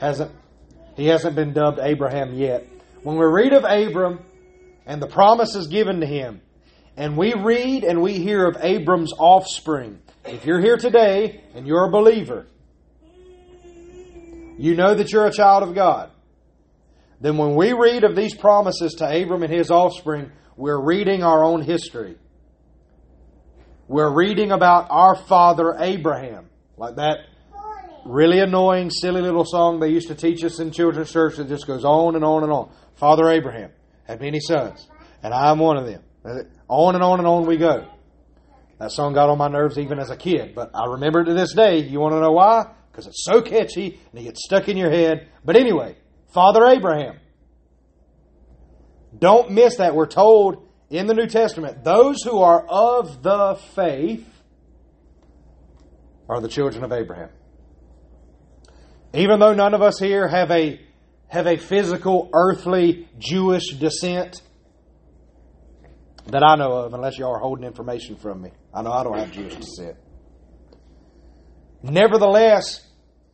hasn't 0.00 0.32
he 0.96 1.06
hasn't 1.06 1.36
been 1.36 1.52
dubbed 1.52 1.78
Abraham 1.80 2.34
yet. 2.34 2.66
When 3.02 3.16
we 3.16 3.24
read 3.24 3.54
of 3.54 3.64
Abram 3.64 4.20
and 4.84 5.00
the 5.00 5.06
promises 5.06 5.68
given 5.68 6.00
to 6.00 6.06
him, 6.06 6.42
and 6.96 7.16
we 7.16 7.32
read 7.32 7.82
and 7.82 8.02
we 8.02 8.18
hear 8.18 8.46
of 8.46 8.58
Abram's 8.60 9.12
offspring, 9.18 10.00
if 10.26 10.44
you're 10.44 10.60
here 10.60 10.76
today 10.76 11.42
and 11.54 11.66
you're 11.66 11.86
a 11.86 11.90
believer, 11.90 12.46
you 14.58 14.74
know 14.74 14.94
that 14.94 15.10
you're 15.12 15.26
a 15.26 15.32
child 15.32 15.62
of 15.62 15.74
God. 15.74 16.10
Then 17.22 17.38
when 17.38 17.54
we 17.54 17.72
read 17.72 18.04
of 18.04 18.14
these 18.14 18.34
promises 18.34 18.94
to 18.94 19.04
Abram 19.06 19.42
and 19.42 19.52
his 19.52 19.70
offspring, 19.70 20.32
we're 20.56 20.80
reading 20.80 21.22
our 21.22 21.42
own 21.42 21.62
history. 21.62 22.16
We're 23.88 24.14
reading 24.14 24.52
about 24.52 24.88
our 24.90 25.16
father 25.16 25.74
Abraham, 25.78 26.50
like 26.76 26.96
that 26.96 27.20
really 28.04 28.40
annoying, 28.40 28.90
silly 28.90 29.20
little 29.20 29.44
song 29.44 29.80
they 29.80 29.88
used 29.88 30.08
to 30.08 30.14
teach 30.14 30.44
us 30.44 30.60
in 30.60 30.70
children's 30.70 31.12
church 31.12 31.36
that 31.36 31.48
just 31.48 31.66
goes 31.66 31.84
on 31.84 32.14
and 32.14 32.24
on 32.24 32.42
and 32.42 32.52
on. 32.52 32.70
Father 33.00 33.28
Abraham 33.30 33.70
had 34.06 34.20
many 34.20 34.38
sons, 34.38 34.86
and 35.22 35.34
I'm 35.34 35.58
one 35.58 35.76
of 35.76 35.86
them. 35.86 36.02
On 36.68 36.94
and 36.94 37.02
on 37.02 37.18
and 37.18 37.26
on 37.26 37.46
we 37.46 37.56
go. 37.56 37.88
That 38.78 38.92
song 38.92 39.14
got 39.14 39.28
on 39.28 39.38
my 39.38 39.48
nerves 39.48 39.78
even 39.78 39.98
as 39.98 40.10
a 40.10 40.16
kid, 40.16 40.54
but 40.54 40.70
I 40.74 40.86
remember 40.92 41.22
it 41.22 41.24
to 41.24 41.34
this 41.34 41.54
day. 41.54 41.78
You 41.78 41.98
want 41.98 42.14
to 42.14 42.20
know 42.20 42.32
why? 42.32 42.66
because 42.90 43.06
it's 43.06 43.24
so 43.24 43.40
catchy 43.40 43.98
and 44.10 44.20
it 44.20 44.24
gets 44.24 44.44
stuck 44.44 44.68
in 44.68 44.76
your 44.76 44.90
head. 44.90 45.28
But 45.44 45.56
anyway, 45.56 45.96
Father 46.32 46.66
Abraham. 46.66 47.18
Don't 49.16 49.50
miss 49.50 49.76
that. 49.76 49.94
We're 49.94 50.06
told 50.06 50.68
in 50.88 51.06
the 51.06 51.14
New 51.14 51.26
Testament 51.26 51.84
those 51.84 52.22
who 52.22 52.40
are 52.40 52.64
of 52.66 53.22
the 53.22 53.58
faith 53.74 54.26
are 56.28 56.40
the 56.40 56.48
children 56.48 56.84
of 56.84 56.92
Abraham. 56.92 57.30
Even 59.12 59.40
though 59.40 59.54
none 59.54 59.74
of 59.74 59.82
us 59.82 59.98
here 59.98 60.28
have 60.28 60.50
a 60.52 60.80
have 61.30 61.46
a 61.46 61.56
physical, 61.56 62.28
earthly 62.32 63.08
Jewish 63.18 63.74
descent 63.74 64.42
that 66.26 66.42
I 66.42 66.56
know 66.56 66.72
of, 66.72 66.92
unless 66.92 67.18
y'all 67.18 67.34
are 67.34 67.38
holding 67.38 67.64
information 67.64 68.16
from 68.16 68.42
me. 68.42 68.50
I 68.74 68.82
know 68.82 68.90
I 68.90 69.04
don't 69.04 69.16
have 69.16 69.30
Jewish 69.30 69.54
descent. 69.54 69.96
Nevertheless, 71.82 72.84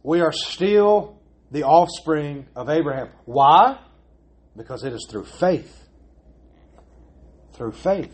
we 0.03 0.21
are 0.21 0.31
still 0.31 1.23
the 1.51 1.63
offspring 1.65 2.47
of 2.55 2.69
Abraham. 2.69 3.09
Why? 3.25 3.79
Because 4.57 4.85
it 4.85 4.93
is 4.93 5.07
through 5.11 5.25
faith. 5.25 5.75
Through 7.55 7.73
faith. 7.73 8.13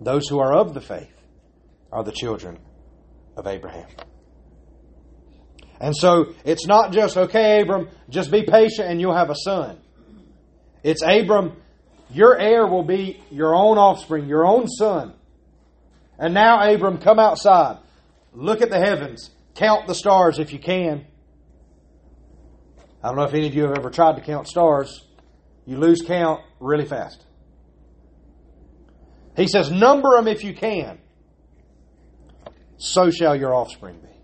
Those 0.00 0.26
who 0.26 0.40
are 0.40 0.56
of 0.56 0.72
the 0.72 0.80
faith 0.80 1.12
are 1.92 2.02
the 2.02 2.12
children 2.12 2.58
of 3.36 3.46
Abraham. 3.46 3.88
And 5.80 5.94
so 5.96 6.34
it's 6.44 6.66
not 6.66 6.92
just, 6.92 7.16
okay, 7.16 7.60
Abram, 7.60 7.88
just 8.08 8.30
be 8.30 8.42
patient 8.42 8.88
and 8.88 9.00
you'll 9.00 9.16
have 9.16 9.30
a 9.30 9.34
son. 9.34 9.78
It's 10.82 11.02
Abram, 11.02 11.56
your 12.10 12.38
heir 12.38 12.66
will 12.66 12.84
be 12.84 13.20
your 13.30 13.54
own 13.54 13.78
offspring, 13.78 14.28
your 14.28 14.46
own 14.46 14.68
son. 14.68 15.14
And 16.18 16.32
now, 16.32 16.72
Abram, 16.72 16.98
come 16.98 17.18
outside. 17.18 17.78
Look 18.32 18.62
at 18.62 18.70
the 18.70 18.78
heavens. 18.78 19.30
Count 19.54 19.86
the 19.86 19.94
stars 19.94 20.38
if 20.38 20.52
you 20.52 20.58
can. 20.58 21.06
I 23.02 23.08
don't 23.08 23.16
know 23.16 23.24
if 23.24 23.34
any 23.34 23.46
of 23.46 23.54
you 23.54 23.64
have 23.64 23.76
ever 23.76 23.90
tried 23.90 24.16
to 24.16 24.22
count 24.22 24.48
stars. 24.48 25.04
You 25.66 25.78
lose 25.78 26.02
count 26.02 26.42
really 26.60 26.86
fast. 26.86 27.24
He 29.36 29.48
says, 29.48 29.70
Number 29.70 30.16
them 30.16 30.28
if 30.28 30.44
you 30.44 30.54
can. 30.54 30.98
So 32.78 33.10
shall 33.10 33.36
your 33.36 33.54
offspring 33.54 33.98
be. 34.00 34.15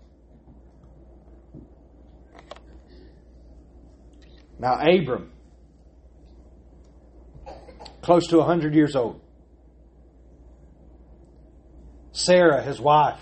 Now, 4.63 4.79
Abram, 4.79 5.29
close 8.01 8.27
to 8.27 8.37
100 8.37 8.73
years 8.73 8.95
old. 8.95 9.19
Sarah, 12.13 12.63
his 12.63 12.79
wife, 12.79 13.19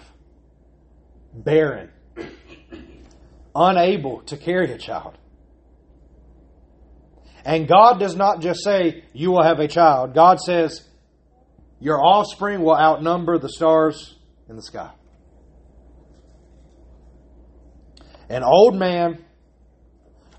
barren, 1.34 1.90
unable 3.56 4.22
to 4.26 4.38
carry 4.38 4.72
a 4.72 4.78
child. 4.78 5.18
And 7.44 7.68
God 7.68 8.00
does 8.00 8.16
not 8.16 8.42
just 8.42 8.64
say, 8.64 9.04
You 9.12 9.32
will 9.32 9.44
have 9.44 9.58
a 9.60 9.68
child. 9.68 10.14
God 10.14 10.40
says, 10.40 10.88
Your 11.80 12.00
offspring 12.00 12.62
will 12.62 12.78
outnumber 12.78 13.40
the 13.40 13.50
stars 13.50 14.16
in 14.48 14.58
the 14.58 14.62
sky. 14.62 14.92
An 18.30 18.44
old 18.44 18.76
man 18.76 19.26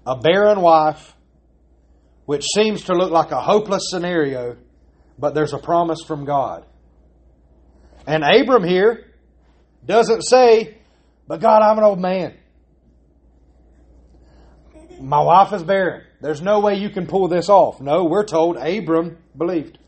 a 0.06 0.16
barren 0.16 0.60
wife, 0.60 1.14
which 2.26 2.44
seems 2.54 2.84
to 2.84 2.94
look 2.94 3.10
like 3.10 3.30
a 3.30 3.40
hopeless 3.40 3.90
scenario, 3.90 4.56
but 5.18 5.34
there's 5.34 5.52
a 5.52 5.58
promise 5.58 6.02
from 6.06 6.24
God. 6.24 6.64
And 8.06 8.24
Abram 8.24 8.64
here 8.64 9.12
doesn't 9.84 10.22
say, 10.22 10.78
But 11.28 11.40
God, 11.40 11.62
I'm 11.62 11.78
an 11.78 11.84
old 11.84 12.00
man. 12.00 12.36
My 15.00 15.22
wife 15.22 15.52
is 15.52 15.62
barren. 15.62 16.04
There's 16.20 16.40
no 16.40 16.60
way 16.60 16.76
you 16.76 16.90
can 16.90 17.06
pull 17.06 17.28
this 17.28 17.48
off. 17.48 17.80
No, 17.80 18.04
we're 18.04 18.24
told 18.24 18.56
Abram 18.56 19.18
believed. 19.36 19.78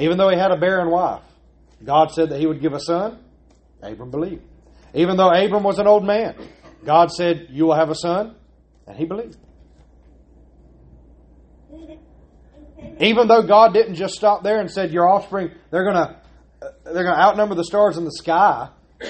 Even 0.00 0.18
though 0.18 0.28
he 0.30 0.36
had 0.36 0.50
a 0.50 0.56
barren 0.56 0.90
wife, 0.90 1.22
God 1.84 2.10
said 2.10 2.30
that 2.30 2.40
he 2.40 2.46
would 2.46 2.60
give 2.60 2.72
a 2.72 2.80
son. 2.80 3.18
Abram 3.82 4.10
believed. 4.10 4.42
Even 4.94 5.16
though 5.16 5.30
Abram 5.30 5.62
was 5.62 5.78
an 5.78 5.86
old 5.86 6.04
man, 6.04 6.34
God 6.84 7.12
said, 7.12 7.48
You 7.50 7.66
will 7.66 7.76
have 7.76 7.90
a 7.90 7.94
son. 7.94 8.34
And 8.86 8.96
he 8.96 9.04
believed. 9.04 9.36
Even 12.98 13.28
though 13.28 13.42
God 13.42 13.72
didn't 13.72 13.94
just 13.94 14.14
stop 14.14 14.42
there 14.42 14.58
and 14.58 14.70
said, 14.70 14.90
Your 14.90 15.08
offspring, 15.08 15.52
they're 15.70 15.84
going 15.84 15.96
to. 15.96 16.16
They're 16.84 17.04
going 17.04 17.14
to 17.14 17.20
outnumber 17.20 17.54
the 17.54 17.64
stars 17.64 17.96
in 17.96 18.04
the 18.04 18.12
sky. 18.12 18.68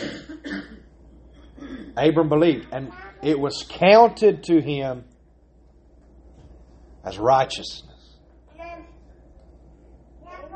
Abram 1.97 2.29
believed, 2.29 2.69
and 2.71 2.93
it 3.23 3.41
was 3.41 3.65
counted 3.69 4.45
to 4.45 4.61
him 4.61 5.05
as 7.05 7.19
righteousness. 7.19 7.90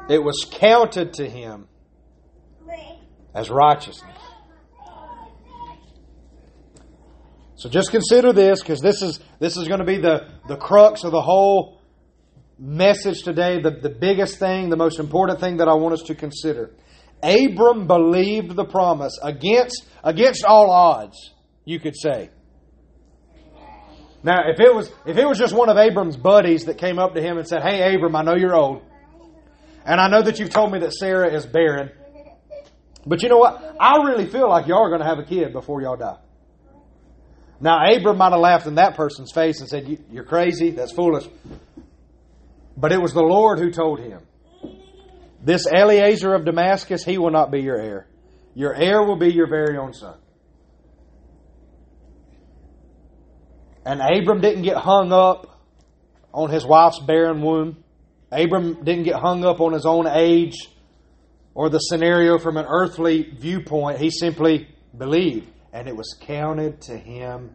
It 0.09 0.23
was 0.23 0.47
counted 0.51 1.15
to 1.15 1.29
him 1.29 1.67
as 3.35 3.51
righteousness. 3.51 4.17
So 7.57 7.71
just 7.71 7.91
consider 7.91 8.33
this 8.33 8.61
because 8.61 8.81
this 8.81 9.01
is 9.01 9.21
this 9.39 9.57
is 9.57 9.69
going 9.69 9.81
to 9.81 9.87
be 9.87 9.97
the, 9.97 10.29
the 10.49 10.57
crux 10.57 11.03
of 11.03 11.13
the 11.13 11.23
whole 11.23 11.81
message 12.59 13.23
today, 13.23 13.63
the, 13.63 13.71
the 13.71 13.89
biggest 13.89 14.39
thing, 14.39 14.69
the 14.69 14.77
most 14.77 15.01
important 15.01 15.41
thing 15.41 15.57
that 15.57 15.69
I 15.69 15.75
want 15.75 15.95
us 15.95 16.03
to 16.03 16.15
consider. 16.15 16.75
Abram 17.23 17.87
believed 17.87 18.55
the 18.55 18.67
promise 18.67 19.19
against 19.23 19.87
against 20.03 20.45
all 20.45 20.71
odds, 20.71 21.33
you 21.65 21.81
could 21.81 21.97
say. 21.97 22.29
Now, 24.23 24.43
if 24.47 24.61
it 24.61 24.75
was 24.75 24.91
if 25.07 25.17
it 25.17 25.27
was 25.27 25.39
just 25.39 25.55
one 25.55 25.71
of 25.71 25.79
Abram's 25.79 26.19
buddies 26.19 26.67
that 26.67 26.77
came 26.77 26.99
up 26.99 27.15
to 27.15 27.23
him 27.23 27.39
and 27.39 27.49
said, 27.49 27.63
"Hey, 27.63 27.95
Abram, 27.95 28.15
I 28.15 28.23
know 28.23 28.35
you're 28.35 28.55
old. 28.55 28.83
And 29.85 30.01
I 30.01 30.09
know 30.09 30.23
that 30.23 30.39
you've 30.39 30.51
told 30.51 30.73
me 30.73 30.79
that 30.81 30.93
Sarah 30.93 31.33
is 31.33 31.45
barren. 31.45 31.91
But 33.07 33.23
you 33.23 33.29
know 33.29 33.37
what? 33.37 33.77
I 33.79 34.03
really 34.05 34.27
feel 34.27 34.49
like 34.49 34.67
y'all 34.67 34.83
are 34.83 34.89
going 34.89 35.01
to 35.01 35.07
have 35.07 35.19
a 35.19 35.25
kid 35.25 35.53
before 35.53 35.83
y'all 35.83 35.97
die. 35.97 36.17
Now, 37.61 37.85
Abram 37.93 38.17
might 38.17 38.33
have 38.33 38.41
laughed 38.41 38.67
in 38.67 38.77
that 38.77 38.97
person's 38.97 39.31
face 39.33 39.61
and 39.61 39.69
said, 39.69 40.05
You're 40.11 40.25
crazy. 40.25 40.71
That's 40.71 40.93
foolish. 40.93 41.25
But 42.77 42.93
it 42.93 43.01
was 43.01 43.13
the 43.13 43.23
Lord 43.23 43.59
who 43.59 43.71
told 43.71 44.01
him, 44.01 44.21
This 45.43 45.67
Eliezer 45.67 46.35
of 46.35 46.45
Damascus, 46.45 47.05
he 47.05 47.19
will 47.19 47.31
not 47.31 47.51
be 47.51 47.61
your 47.61 47.81
heir. 47.81 48.09
Your 48.55 48.75
heir 48.75 49.03
will 49.03 49.19
be 49.19 49.33
your 49.33 49.49
very 49.49 49.77
own 49.77 49.93
son. 49.93 50.17
And 53.85 54.01
Abram 54.01 54.41
didn't 54.41 54.63
get 54.63 54.77
hung 54.77 55.13
up 55.13 55.61
on 56.33 56.51
his 56.51 56.65
wife's 56.65 57.01
barren 57.01 57.43
womb. 57.43 57.84
Abram 58.35 58.83
didn't 58.83 59.05
get 59.05 59.17
hung 59.17 59.45
up 59.45 59.61
on 59.61 59.73
his 59.73 59.87
own 59.87 60.07
age 60.07 60.57
or 61.55 61.71
the 61.71 61.79
scenario 61.79 62.39
from 62.39 62.57
an 62.57 62.67
earthly 62.69 63.31
viewpoint. 63.39 63.99
He 63.99 64.11
simply 64.11 64.69
believed, 64.97 65.49
and 65.73 65.87
it 65.87 65.97
was 65.97 66.17
counted 66.21 66.81
to 66.83 66.97
him 66.97 67.55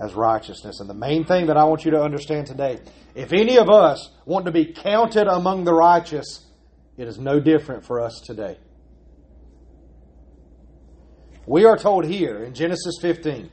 as 0.00 0.14
righteousness. 0.14 0.80
And 0.80 0.90
the 0.90 0.94
main 0.94 1.24
thing 1.24 1.46
that 1.46 1.56
I 1.56 1.64
want 1.64 1.84
you 1.84 1.92
to 1.92 2.02
understand 2.02 2.46
today 2.46 2.80
if 3.14 3.32
any 3.32 3.58
of 3.58 3.68
us 3.68 4.10
want 4.26 4.46
to 4.46 4.52
be 4.52 4.66
counted 4.66 5.26
among 5.26 5.64
the 5.64 5.72
righteous, 5.72 6.46
it 6.96 7.08
is 7.08 7.18
no 7.18 7.40
different 7.40 7.84
for 7.84 8.00
us 8.00 8.20
today. 8.24 8.58
We 11.46 11.64
are 11.64 11.76
told 11.76 12.04
here 12.04 12.44
in 12.44 12.54
Genesis 12.54 12.98
15, 13.00 13.50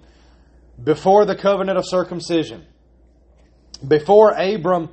before 0.84 1.25
the 1.25 1.36
covenant 1.36 1.78
of 1.78 1.86
circumcision, 1.88 2.65
before 3.88 4.32
Abram 4.32 4.89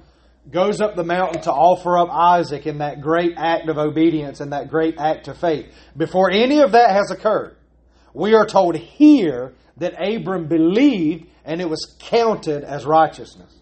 goes 0.51 0.81
up 0.81 0.97
the 0.97 1.05
mountain 1.05 1.43
to 1.43 1.53
offer 1.53 1.99
up 1.99 2.09
Isaac 2.11 2.67
in 2.67 2.79
that 2.79 3.01
great 3.01 3.35
act 3.37 3.69
of 3.69 3.79
obedience 3.79 4.41
and 4.41 4.53
that 4.53 4.69
great 4.69 4.99
act 4.99 5.29
of 5.29 5.39
faith. 5.39 5.73
Before 5.97 6.31
any 6.31 6.61
of 6.61 6.73
that 6.73 6.91
has 6.91 7.11
occurred, 7.11 7.57
we 8.13 8.35
are 8.35 8.47
told 8.47 8.77
here 8.77 9.55
that 9.77 9.95
Abram 10.01 10.49
believed 10.49 11.27
and 11.45 11.61
it 11.61 11.69
was 11.69 11.97
counted 11.99 12.65
as 12.65 12.85
righteousness. 12.85 13.57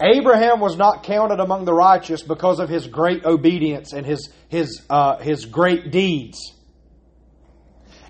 Abraham 0.00 0.60
was 0.60 0.76
not 0.76 1.04
counted 1.04 1.40
among 1.40 1.64
the 1.64 1.72
righteous 1.72 2.22
because 2.22 2.58
of 2.58 2.68
his 2.68 2.86
great 2.86 3.24
obedience 3.24 3.92
and 3.92 4.04
his, 4.04 4.32
his, 4.48 4.82
uh, 4.90 5.18
his 5.18 5.46
great 5.46 5.90
deeds. 5.90 6.38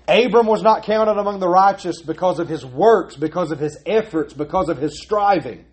Abram 0.07 0.45
was 0.45 0.61
not 0.61 0.83
counted 0.83 1.17
among 1.19 1.39
the 1.39 1.47
righteous 1.47 2.01
because 2.01 2.39
of 2.39 2.47
his 2.47 2.65
works, 2.65 3.15
because 3.15 3.51
of 3.51 3.59
his 3.59 3.77
efforts, 3.85 4.33
because 4.33 4.69
of 4.69 4.77
his 4.77 5.01
striving. 5.01 5.65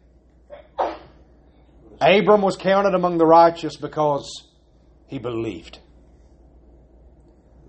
Abram 2.02 2.42
was 2.42 2.56
counted 2.56 2.94
among 2.94 3.18
the 3.18 3.26
righteous 3.26 3.76
because 3.76 4.48
he 5.06 5.18
believed. 5.18 5.78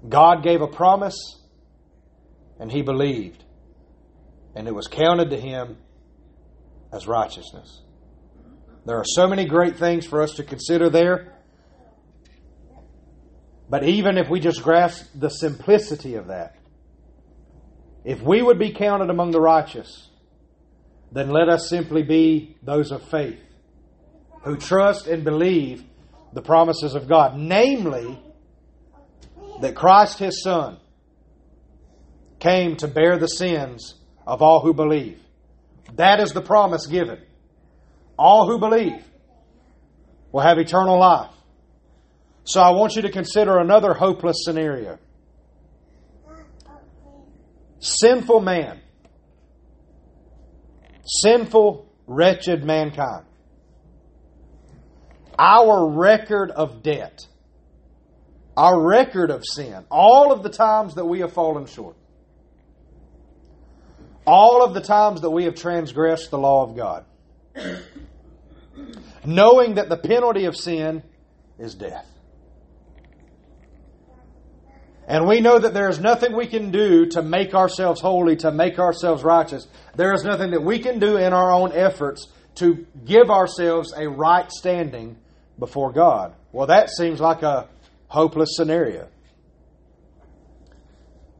God 0.07 0.43
gave 0.43 0.61
a 0.61 0.67
promise 0.67 1.39
and 2.59 2.71
he 2.71 2.81
believed. 2.81 3.43
And 4.55 4.67
it 4.67 4.73
was 4.73 4.87
counted 4.87 5.29
to 5.29 5.39
him 5.39 5.77
as 6.91 7.07
righteousness. 7.07 7.81
There 8.85 8.97
are 8.97 9.05
so 9.05 9.27
many 9.27 9.45
great 9.45 9.77
things 9.77 10.05
for 10.05 10.21
us 10.21 10.33
to 10.35 10.43
consider 10.43 10.89
there. 10.89 11.33
But 13.69 13.83
even 13.83 14.17
if 14.17 14.29
we 14.29 14.39
just 14.39 14.63
grasp 14.63 15.05
the 15.15 15.29
simplicity 15.29 16.15
of 16.15 16.27
that, 16.27 16.55
if 18.03 18.21
we 18.21 18.41
would 18.41 18.59
be 18.59 18.71
counted 18.71 19.09
among 19.09 19.31
the 19.31 19.39
righteous, 19.39 20.09
then 21.11 21.29
let 21.29 21.49
us 21.49 21.69
simply 21.69 22.03
be 22.03 22.57
those 22.63 22.91
of 22.91 23.01
faith 23.09 23.39
who 24.43 24.57
trust 24.57 25.07
and 25.07 25.23
believe 25.23 25.83
the 26.33 26.41
promises 26.41 26.95
of 26.95 27.07
God, 27.07 27.37
namely, 27.37 28.19
that 29.61 29.75
Christ 29.75 30.19
his 30.19 30.43
Son 30.43 30.77
came 32.39 32.75
to 32.77 32.87
bear 32.87 33.17
the 33.17 33.27
sins 33.27 33.95
of 34.27 34.41
all 34.41 34.59
who 34.61 34.73
believe. 34.73 35.19
That 35.95 36.19
is 36.19 36.31
the 36.31 36.41
promise 36.41 36.87
given. 36.87 37.19
All 38.17 38.47
who 38.47 38.59
believe 38.59 39.03
will 40.31 40.41
have 40.41 40.57
eternal 40.57 40.99
life. 40.99 41.31
So 42.43 42.59
I 42.59 42.71
want 42.71 42.95
you 42.95 43.03
to 43.03 43.11
consider 43.11 43.59
another 43.59 43.93
hopeless 43.93 44.37
scenario. 44.43 44.97
Sinful 47.79 48.41
man. 48.41 48.81
Sinful, 51.05 51.87
wretched 52.07 52.63
mankind. 52.65 53.25
Our 55.37 55.89
record 55.89 56.51
of 56.51 56.83
debt. 56.83 57.27
Our 58.55 58.79
record 58.79 59.31
of 59.31 59.43
sin. 59.45 59.85
All 59.89 60.31
of 60.31 60.43
the 60.43 60.49
times 60.49 60.95
that 60.95 61.05
we 61.05 61.19
have 61.21 61.33
fallen 61.33 61.65
short. 61.65 61.95
All 64.25 64.63
of 64.63 64.73
the 64.73 64.81
times 64.81 65.21
that 65.21 65.31
we 65.31 65.45
have 65.45 65.55
transgressed 65.55 66.31
the 66.31 66.37
law 66.37 66.63
of 66.63 66.75
God. 66.75 67.05
Knowing 69.25 69.75
that 69.75 69.89
the 69.89 69.97
penalty 69.97 70.45
of 70.45 70.55
sin 70.55 71.03
is 71.57 71.75
death. 71.75 72.07
And 75.07 75.27
we 75.27 75.41
know 75.41 75.59
that 75.59 75.73
there 75.73 75.89
is 75.89 75.99
nothing 75.99 76.35
we 76.35 76.47
can 76.47 76.71
do 76.71 77.07
to 77.07 77.21
make 77.21 77.53
ourselves 77.53 77.99
holy, 77.99 78.37
to 78.37 78.51
make 78.51 78.79
ourselves 78.79 79.23
righteous. 79.23 79.67
There 79.95 80.13
is 80.13 80.23
nothing 80.23 80.51
that 80.51 80.63
we 80.63 80.79
can 80.79 80.99
do 80.99 81.17
in 81.17 81.33
our 81.33 81.51
own 81.51 81.73
efforts 81.73 82.27
to 82.55 82.85
give 83.03 83.29
ourselves 83.29 83.93
a 83.97 84.07
right 84.07 84.49
standing 84.49 85.17
before 85.57 85.91
God. 85.91 86.33
Well, 86.51 86.67
that 86.67 86.89
seems 86.89 87.19
like 87.19 87.41
a 87.41 87.67
hopeless 88.07 88.55
scenario. 88.55 89.07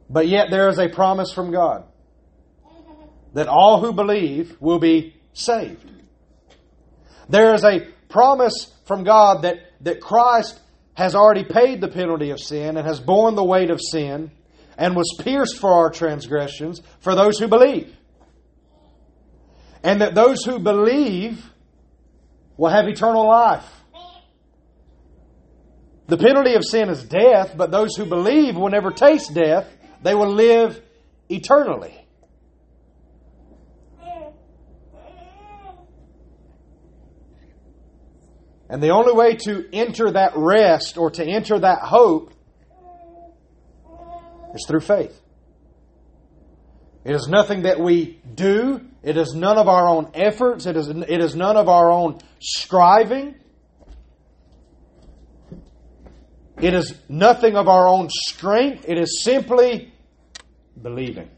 But 0.09 0.27
yet 0.27 0.47
there 0.49 0.69
is 0.69 0.79
a 0.79 0.89
promise 0.89 1.31
from 1.33 1.51
God 1.51 1.85
that 3.33 3.47
all 3.47 3.79
who 3.79 3.93
believe 3.93 4.55
will 4.59 4.79
be 4.79 5.15
saved. 5.33 5.89
There 7.29 7.53
is 7.53 7.63
a 7.63 7.87
promise 8.09 8.71
from 8.85 9.03
God 9.03 9.43
that, 9.43 9.57
that 9.81 10.01
Christ 10.01 10.59
has 10.93 11.15
already 11.15 11.43
paid 11.43 11.81
the 11.81 11.87
penalty 11.87 12.29
of 12.29 12.39
sin 12.39 12.77
and 12.77 12.85
has 12.85 12.99
borne 12.99 13.35
the 13.35 13.43
weight 13.43 13.71
of 13.71 13.81
sin 13.81 14.31
and 14.77 14.95
was 14.95 15.15
pierced 15.19 15.57
for 15.57 15.73
our 15.73 15.89
transgressions 15.89 16.81
for 16.99 17.15
those 17.15 17.39
who 17.39 17.47
believe. 17.47 17.95
And 19.83 20.01
that 20.01 20.15
those 20.15 20.43
who 20.43 20.59
believe 20.59 21.43
will 22.57 22.69
have 22.69 22.87
eternal 22.87 23.27
life. 23.27 23.67
The 26.07 26.17
penalty 26.17 26.55
of 26.55 26.65
sin 26.65 26.89
is 26.89 27.03
death, 27.03 27.55
but 27.55 27.71
those 27.71 27.95
who 27.95 28.05
believe 28.05 28.55
will 28.55 28.69
never 28.69 28.91
taste 28.91 29.33
death. 29.33 29.67
They 30.01 30.13
will 30.13 30.31
live 30.31 30.81
eternally. 31.29 31.97
And 38.69 38.81
the 38.81 38.89
only 38.89 39.13
way 39.13 39.35
to 39.35 39.69
enter 39.71 40.11
that 40.11 40.31
rest 40.35 40.97
or 40.97 41.11
to 41.11 41.23
enter 41.23 41.59
that 41.59 41.79
hope 41.81 42.33
is 44.55 44.65
through 44.67 44.79
faith. 44.79 45.19
It 47.05 47.13
is 47.13 47.27
nothing 47.27 47.63
that 47.63 47.79
we 47.79 48.19
do. 48.33 48.81
It 49.03 49.17
is 49.17 49.35
none 49.35 49.57
of 49.57 49.67
our 49.67 49.87
own 49.87 50.11
efforts. 50.13 50.65
It 50.65 50.75
is, 50.75 50.87
it 50.87 51.21
is 51.21 51.35
none 51.35 51.55
of 51.57 51.69
our 51.69 51.91
own 51.91 52.19
striving. 52.39 53.35
It 56.61 56.73
is 56.73 56.93
nothing 57.09 57.55
of 57.55 57.67
our 57.67 57.87
own 57.87 58.09
strength. 58.09 58.85
It 58.87 58.97
is 58.97 59.23
simply 59.23 59.93
believing. 60.79 61.29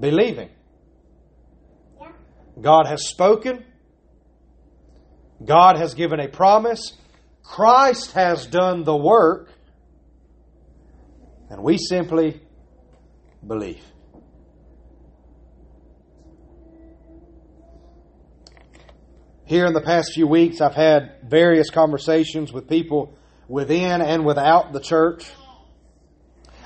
Believing. 0.00 0.50
God 2.60 2.86
has 2.86 3.06
spoken. 3.08 3.64
God 5.44 5.76
has 5.76 5.94
given 5.94 6.20
a 6.20 6.28
promise. 6.28 6.92
Christ 7.42 8.12
has 8.12 8.46
done 8.46 8.84
the 8.84 8.96
work. 8.96 9.50
And 11.50 11.62
we 11.62 11.76
simply 11.78 12.40
believe. 13.46 13.82
Here 19.46 19.66
in 19.66 19.74
the 19.74 19.82
past 19.82 20.12
few 20.14 20.26
weeks, 20.26 20.60
I've 20.60 20.74
had 20.74 21.16
various 21.28 21.70
conversations 21.70 22.52
with 22.52 22.68
people 22.68 23.16
within 23.46 24.00
and 24.00 24.24
without 24.24 24.72
the 24.72 24.80
church. 24.80 25.30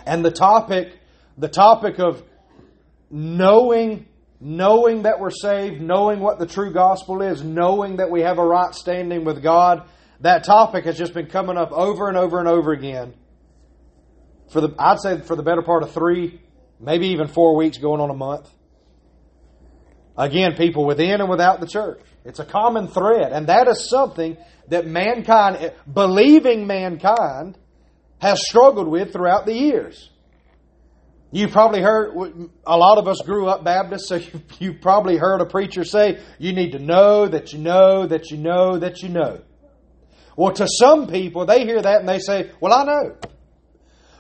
And 0.07 0.25
the 0.25 0.31
topic, 0.31 0.97
the 1.37 1.49
topic 1.49 1.99
of 1.99 2.23
knowing 3.11 4.07
knowing 4.41 5.03
that 5.03 5.19
we're 5.19 5.31
saved, 5.31 5.81
knowing 5.81 6.21
what 6.21 6.39
the 6.39 6.47
true 6.47 6.73
gospel 6.73 7.23
is, 7.23 7.43
knowing 7.43 7.97
that 7.97 8.11
we 8.11 8.21
have 8.21 8.39
a 8.39 8.45
right 8.45 8.75
standing 8.75 9.25
with 9.25 9.43
God, 9.43 9.89
that 10.21 10.45
topic 10.45 10.85
has 10.85 10.97
just 10.97 11.15
been 11.15 11.27
coming 11.27 11.57
up 11.57 11.73
over 11.73 12.09
and 12.09 12.17
over 12.17 12.39
and 12.39 12.49
over 12.49 12.73
again. 12.73 13.15
For 14.53 14.61
the, 14.61 14.75
I'd 14.79 15.01
say 15.01 15.21
for 15.23 15.37
the 15.37 15.43
better 15.43 15.63
part 15.63 15.83
of 15.83 15.93
three, 15.93 16.41
maybe 16.81 17.09
even 17.09 17.27
four 17.27 17.57
weeks, 17.57 17.79
going 17.79 18.01
on 18.01 18.11
a 18.11 18.15
month. 18.15 18.49
Again, 20.17 20.55
people 20.57 20.87
within 20.87 21.21
and 21.21 21.29
without 21.29 21.61
the 21.61 21.67
church. 21.67 22.01
It's 22.29 22.41
a 22.41 22.45
common 22.45 22.89
thread, 22.89 23.33
and 23.33 23.47
that 23.47 23.69
is 23.69 23.89
something 23.89 24.37
that 24.69 24.87
mankind, 24.87 25.73
believing 25.91 26.67
mankind, 26.67 27.57
has 28.21 28.47
struggled 28.47 28.87
with 28.87 29.15
throughout 29.15 29.47
the 29.47 29.55
years. 29.55 30.11
You 31.31 31.49
probably 31.49 31.81
heard, 31.81 32.15
a 32.67 32.77
lot 32.77 32.99
of 32.99 33.09
us 33.09 33.23
grew 33.25 33.49
up 33.49 33.65
Baptist, 33.65 34.09
so 34.09 34.17
you, 34.17 34.43
you 34.59 34.75
probably 34.75 35.17
heard 35.17 35.41
a 35.41 35.47
preacher 35.47 35.85
say, 35.85 36.21
you 36.39 36.53
need 36.53 36.73
to 36.73 36.79
know 36.79 37.27
that 37.27 37.55
you 37.55 37.61
know 37.61 38.07
that 38.07 38.31
you 38.31 38.37
know 38.37 38.79
that 38.79 39.01
you 39.01 39.09
know. 39.09 39.41
Well, 40.37 40.53
to 40.53 40.69
some 40.69 41.07
people, 41.07 41.47
they 41.47 41.65
hear 41.65 41.81
that 41.81 42.01
and 42.01 42.09
they 42.09 42.19
say, 42.19 42.53
well, 42.61 42.75
I 42.75 42.85
know. 42.85 43.17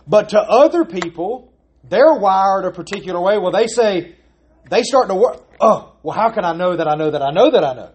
But 0.06 0.30
to 0.30 0.40
other 0.40 0.86
people, 0.86 1.52
they're 1.84 2.14
wired 2.14 2.64
a 2.64 2.72
particular 2.72 3.20
way. 3.20 3.36
Well, 3.36 3.52
they 3.52 3.66
say, 3.66 4.16
they 4.70 4.82
start 4.82 5.08
to 5.08 5.14
work, 5.14 5.46
oh, 5.60 5.94
well, 6.02 6.16
how 6.16 6.30
can 6.30 6.46
I 6.46 6.54
know 6.54 6.74
that 6.74 6.88
I 6.88 6.94
know 6.94 7.10
that 7.10 7.20
I 7.20 7.30
know 7.32 7.50
that 7.50 7.64
I 7.64 7.74
know? 7.74 7.90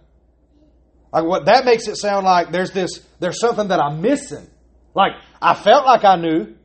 Like 1.13 1.25
what 1.25 1.45
that 1.45 1.63
makes 1.63 1.87
it 1.87 1.95
sound 1.95 2.25
like 2.25 2.51
there's 2.51 2.71
this, 2.71 2.99
there's 3.19 3.39
something 3.39 3.67
that 3.67 3.79
I'm 3.79 4.01
missing. 4.01 4.47
Like 4.95 5.11
I 5.39 5.53
felt 5.53 5.85
like 5.85 6.03
I 6.03 6.15
knew, 6.15 6.55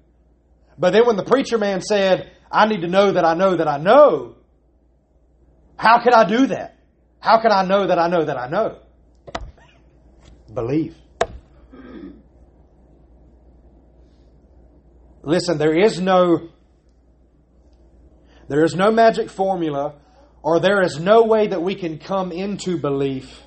but 0.78 0.92
then 0.94 1.06
when 1.06 1.16
the 1.16 1.22
preacher 1.22 1.58
man 1.58 1.82
said, 1.82 2.32
I 2.50 2.66
need 2.66 2.80
to 2.80 2.88
know 2.88 3.12
that 3.12 3.26
I 3.26 3.34
know 3.34 3.56
that 3.56 3.68
I 3.68 3.76
know. 3.76 4.36
How 5.76 6.02
can 6.02 6.14
I 6.14 6.24
do 6.24 6.46
that? 6.46 6.78
How 7.20 7.40
can 7.42 7.52
I 7.52 7.62
know 7.62 7.88
that 7.88 7.98
I 7.98 8.08
know 8.08 8.24
that 8.24 8.38
I 8.38 8.48
know? 8.48 8.78
Believe. 10.52 10.96
Listen, 15.22 15.58
there 15.58 15.76
is 15.76 16.00
no 16.00 16.48
there 18.48 18.64
is 18.64 18.74
no 18.74 18.90
magic 18.90 19.28
formula 19.28 19.96
or 20.42 20.58
there 20.58 20.80
is 20.80 20.98
no 20.98 21.24
way 21.24 21.48
that 21.48 21.60
we 21.60 21.74
can 21.74 21.98
come 21.98 22.32
into 22.32 22.78
belief 22.78 23.42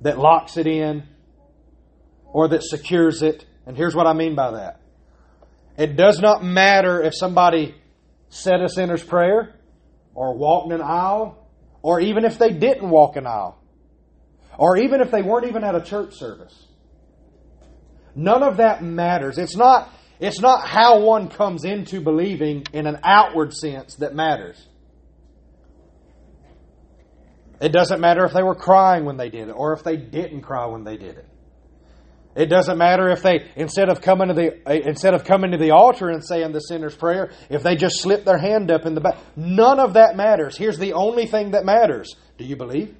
that 0.00 0.18
locks 0.18 0.56
it 0.56 0.66
in 0.66 1.04
or 2.24 2.48
that 2.48 2.62
secures 2.62 3.22
it. 3.22 3.44
And 3.66 3.76
here's 3.76 3.94
what 3.94 4.06
I 4.06 4.12
mean 4.12 4.34
by 4.34 4.52
that. 4.52 4.80
It 5.76 5.96
does 5.96 6.20
not 6.20 6.44
matter 6.44 7.02
if 7.02 7.14
somebody 7.14 7.74
said 8.28 8.60
a 8.60 8.68
sinner's 8.68 9.02
prayer 9.02 9.54
or 10.14 10.34
walked 10.34 10.72
an 10.72 10.80
aisle 10.80 11.48
or 11.82 12.00
even 12.00 12.24
if 12.24 12.38
they 12.38 12.50
didn't 12.50 12.88
walk 12.88 13.16
an 13.16 13.26
aisle 13.26 13.58
or 14.58 14.76
even 14.78 15.00
if 15.00 15.10
they 15.10 15.22
weren't 15.22 15.46
even 15.46 15.64
at 15.64 15.74
a 15.74 15.80
church 15.80 16.14
service. 16.14 16.66
None 18.14 18.42
of 18.42 18.56
that 18.56 18.82
matters. 18.82 19.36
It's 19.36 19.56
not, 19.56 19.90
it's 20.18 20.40
not 20.40 20.66
how 20.66 21.00
one 21.00 21.28
comes 21.28 21.64
into 21.64 22.00
believing 22.00 22.64
in 22.72 22.86
an 22.86 23.00
outward 23.04 23.52
sense 23.52 23.96
that 23.96 24.14
matters. 24.14 24.66
It 27.60 27.72
doesn't 27.72 28.00
matter 28.00 28.24
if 28.24 28.32
they 28.32 28.42
were 28.42 28.54
crying 28.54 29.04
when 29.04 29.16
they 29.16 29.30
did 29.30 29.48
it 29.48 29.52
or 29.52 29.72
if 29.72 29.82
they 29.82 29.96
didn't 29.96 30.42
cry 30.42 30.66
when 30.66 30.84
they 30.84 30.96
did 30.96 31.16
it. 31.16 31.26
It 32.36 32.50
doesn't 32.50 32.76
matter 32.76 33.08
if 33.08 33.22
they 33.22 33.50
instead 33.56 33.88
of 33.88 34.02
coming 34.02 34.28
to 34.28 34.34
the 34.34 34.86
instead 34.86 35.14
of 35.14 35.24
coming 35.24 35.52
to 35.52 35.56
the 35.56 35.70
altar 35.70 36.10
and 36.10 36.22
saying 36.22 36.52
the 36.52 36.60
sinner's 36.60 36.94
prayer, 36.94 37.32
if 37.48 37.62
they 37.62 37.76
just 37.76 38.02
slip 38.02 38.26
their 38.26 38.36
hand 38.36 38.70
up 38.70 38.84
in 38.84 38.94
the 38.94 39.00
back. 39.00 39.16
None 39.36 39.80
of 39.80 39.94
that 39.94 40.16
matters. 40.16 40.54
Here's 40.54 40.78
the 40.78 40.92
only 40.92 41.26
thing 41.26 41.52
that 41.52 41.64
matters. 41.64 42.14
Do 42.36 42.44
you 42.44 42.56
believe? 42.56 42.94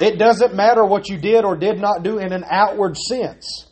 It 0.00 0.16
doesn't 0.16 0.54
matter 0.54 0.84
what 0.84 1.08
you 1.08 1.18
did 1.18 1.44
or 1.44 1.56
did 1.56 1.80
not 1.80 2.04
do 2.04 2.18
in 2.18 2.32
an 2.32 2.44
outward 2.48 2.96
sense. 2.96 3.66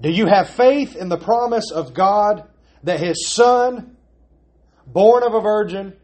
Do 0.00 0.10
you 0.10 0.26
have 0.26 0.50
faith 0.50 0.96
in 0.96 1.08
the 1.08 1.16
promise 1.16 1.70
of 1.70 1.94
God 1.94 2.46
that 2.82 3.00
His 3.00 3.32
Son 3.32 3.91
born 4.86 5.22
of 5.22 5.34
a 5.34 5.40
virgin, 5.40 5.94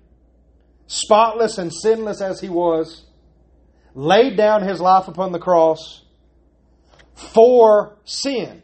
spotless 0.87 1.59
and 1.59 1.73
sinless 1.73 2.21
as 2.21 2.41
he 2.41 2.49
was, 2.49 3.05
laid 3.95 4.37
down 4.37 4.63
his 4.63 4.81
life 4.81 5.09
upon 5.09 5.33
the 5.33 5.39
cross 5.39 6.05
for 7.15 7.97
sin. 8.05 8.63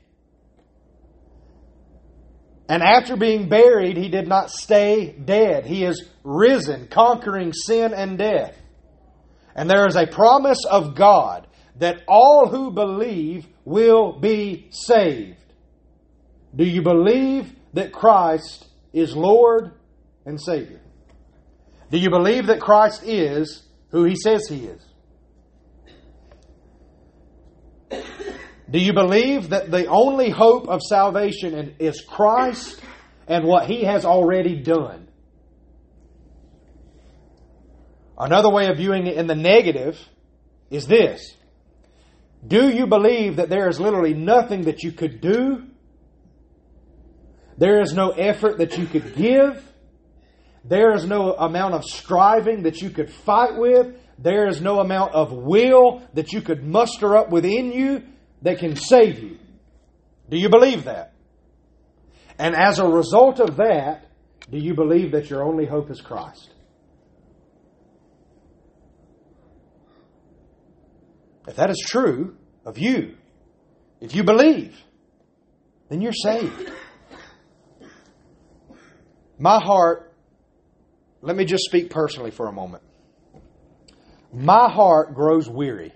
And 2.69 2.83
after 2.83 3.17
being 3.17 3.49
buried, 3.49 3.97
he 3.97 4.09
did 4.09 4.27
not 4.27 4.51
stay 4.51 5.13
dead. 5.13 5.67
He 5.67 5.85
is 5.85 6.09
risen, 6.23 6.89
conquering 6.89 7.53
sin 7.53 7.93
and 7.93 8.17
death. 8.17 8.57
And 9.55 9.69
there 9.69 9.87
is 9.87 9.97
a 9.97 10.07
promise 10.07 10.65
of 10.65 10.95
God 10.95 11.47
that 11.79 12.03
all 12.09 12.49
who 12.49 12.71
believe 12.71 13.47
will 13.65 14.19
be 14.19 14.69
saved. 14.71 15.37
Do 16.57 16.65
you 16.65 16.83
believe 16.83 17.53
that 17.75 17.93
Christ 17.93 18.67
is 18.93 19.17
Lord 19.17 19.73
and 20.27 20.41
Savior? 20.41 20.81
Do 21.91 21.99
you 21.99 22.11
believe 22.11 22.47
that 22.47 22.61
Christ 22.61 23.03
is 23.05 23.63
who 23.91 24.05
he 24.05 24.17
says 24.17 24.49
he 24.49 24.67
is? 24.67 24.83
Do 28.71 28.79
you 28.79 28.93
believe 28.93 29.51
that 29.51 29.71
the 29.71 29.87
only 29.87 30.31
hope 30.31 30.69
of 30.69 30.81
salvation 30.83 31.77
is 31.79 32.01
Christ 32.01 32.81
and 33.29 33.45
what 33.45 33.67
he 33.67 33.85
has 33.85 34.05
already 34.05 34.61
done? 34.63 35.09
Another 38.19 38.51
way 38.51 38.67
of 38.67 38.77
viewing 38.77 39.07
it 39.07 39.17
in 39.17 39.27
the 39.27 39.35
negative 39.35 39.99
is 40.71 40.87
this. 40.87 41.35
Do 42.47 42.69
you 42.69 42.87
believe 42.87 43.37
that 43.37 43.49
there 43.49 43.69
is 43.69 43.81
literally 43.81 44.15
nothing 44.15 44.63
that 44.63 44.83
you 44.83 44.93
could 44.93 45.21
do? 45.21 45.65
There 47.57 47.81
is 47.81 47.93
no 47.93 48.11
effort 48.11 48.59
that 48.59 48.77
you 48.77 48.87
could 48.87 49.15
give. 49.15 49.64
There 50.65 50.95
is 50.95 51.05
no 51.05 51.35
amount 51.35 51.75
of 51.75 51.85
striving 51.85 52.63
that 52.63 52.81
you 52.81 52.91
could 52.91 53.11
fight 53.11 53.57
with. 53.57 53.95
There 54.19 54.49
is 54.49 54.61
no 54.61 54.81
amount 54.81 55.13
of 55.13 55.33
will 55.33 56.03
that 56.15 56.33
you 56.33 56.41
could 56.41 56.65
muster 56.65 57.17
up 57.17 57.31
within 57.31 57.71
you 57.73 58.03
that 58.43 58.59
can 58.59 58.77
save 58.77 59.23
you. 59.23 59.39
Do 60.31 60.39
you 60.39 60.49
believe 60.49 60.85
that? 60.85 61.13
And 62.39 62.57
as 62.57 62.79
a 62.79 62.89
result 62.89 63.41
of 63.41 63.57
that, 63.57 64.07
do 64.51 64.59
you 64.59 64.75
believe 64.75 65.13
that 65.13 65.31
your 65.31 65.45
only 65.45 65.67
hope 65.67 65.91
is 65.91 66.01
Christ? 66.01 66.51
If 71.47 71.57
that 71.57 71.71
is 71.71 71.79
true 71.87 72.37
of 72.65 72.79
you, 72.79 73.17
if 74.01 74.15
you 74.15 74.25
believe, 74.25 74.77
then 75.89 76.01
you're 76.01 76.13
saved. 76.13 76.71
My 79.39 79.61
heart, 79.63 80.14
let 81.25 81.37
me 81.37 81.47
just 81.47 81.65
speak 81.65 81.89
personally 81.89 82.31
for 82.31 82.49
a 82.49 82.53
moment. 82.53 82.83
My 84.31 84.71
heart 84.71 85.15
grows 85.15 85.49
weary 85.49 85.95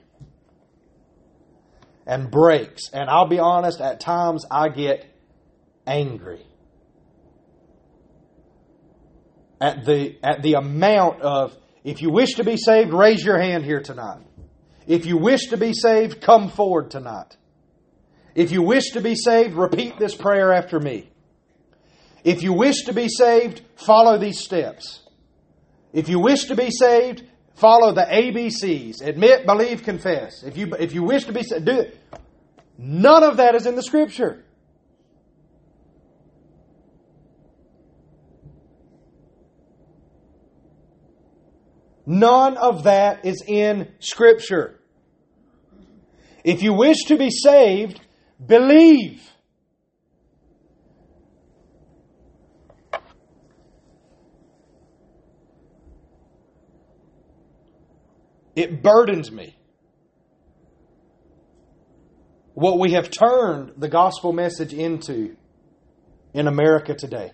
and 2.07 2.31
breaks. 2.31 2.89
And 2.93 3.11
I'll 3.11 3.29
be 3.29 3.39
honest, 3.39 3.81
at 3.83 4.01
times 4.01 4.47
I 4.51 4.71
get 4.71 5.05
angry 5.87 6.41
at 9.61 9.85
the, 9.85 10.17
at 10.23 10.43
the 10.43 10.55
amount 10.55 11.21
of, 11.21 11.55
if 11.85 12.01
you 12.01 12.11
wish 12.11 12.35
to 12.35 12.45
be 12.45 12.57
saved, 12.57 12.95
raise 12.95 13.23
your 13.23 13.39
hand 13.39 13.65
here 13.65 13.83
tonight. 13.83 14.23
If 14.87 15.05
you 15.05 15.19
wish 15.19 15.49
to 15.49 15.59
be 15.59 15.75
saved, 15.75 16.23
come 16.23 16.49
forward 16.49 16.91
tonight. 16.91 17.37
If 18.35 18.51
you 18.51 18.63
wish 18.63 18.93
to 18.93 19.03
be 19.03 19.15
saved, 19.15 19.55
repeat 19.55 19.99
this 19.99 20.15
prayer 20.15 20.55
after 20.55 20.81
me. 20.81 21.11
If 22.25 22.43
you 22.43 22.55
wish 22.55 22.85
to 22.85 22.95
be 22.95 23.09
saved, 23.09 23.61
follow 23.77 24.17
these 24.17 24.39
steps. 24.39 25.03
If 25.93 26.09
you 26.09 26.21
wish 26.21 26.45
to 26.45 26.55
be 26.55 26.71
saved, 26.71 27.25
follow 27.55 27.93
the 27.93 28.03
ABCs. 28.03 29.07
Admit, 29.07 29.47
believe, 29.47 29.83
confess. 29.83 30.43
If 30.43 30.57
you, 30.57 30.75
if 30.79 30.95
you 30.95 31.03
wish 31.03 31.25
to 31.25 31.33
be 31.33 31.43
saved, 31.43 31.65
do 31.65 31.81
it. 31.81 31.99
None 32.77 33.25
of 33.25 33.39
that 33.39 33.55
is 33.55 33.67
in 33.67 33.75
the 33.75 33.83
scripture. 33.83 34.45
None 42.07 42.57
of 42.57 42.85
that 42.85 43.27
is 43.27 43.43
in 43.47 43.93
scripture. 43.99 44.81
If 46.43 46.63
you 46.63 46.73
wish 46.73 47.05
to 47.09 47.19
be 47.19 47.29
saved, 47.31 48.01
believe. 48.45 49.23
It 58.59 58.83
burdens 58.83 59.31
me. 59.31 59.57
What 62.55 62.81
we 62.81 62.95
have 62.95 63.09
turned 63.09 63.75
the 63.77 63.87
gospel 63.89 64.33
message 64.33 64.73
into 64.73 65.37
in 66.35 66.49
America 66.49 66.93
today. 66.93 67.31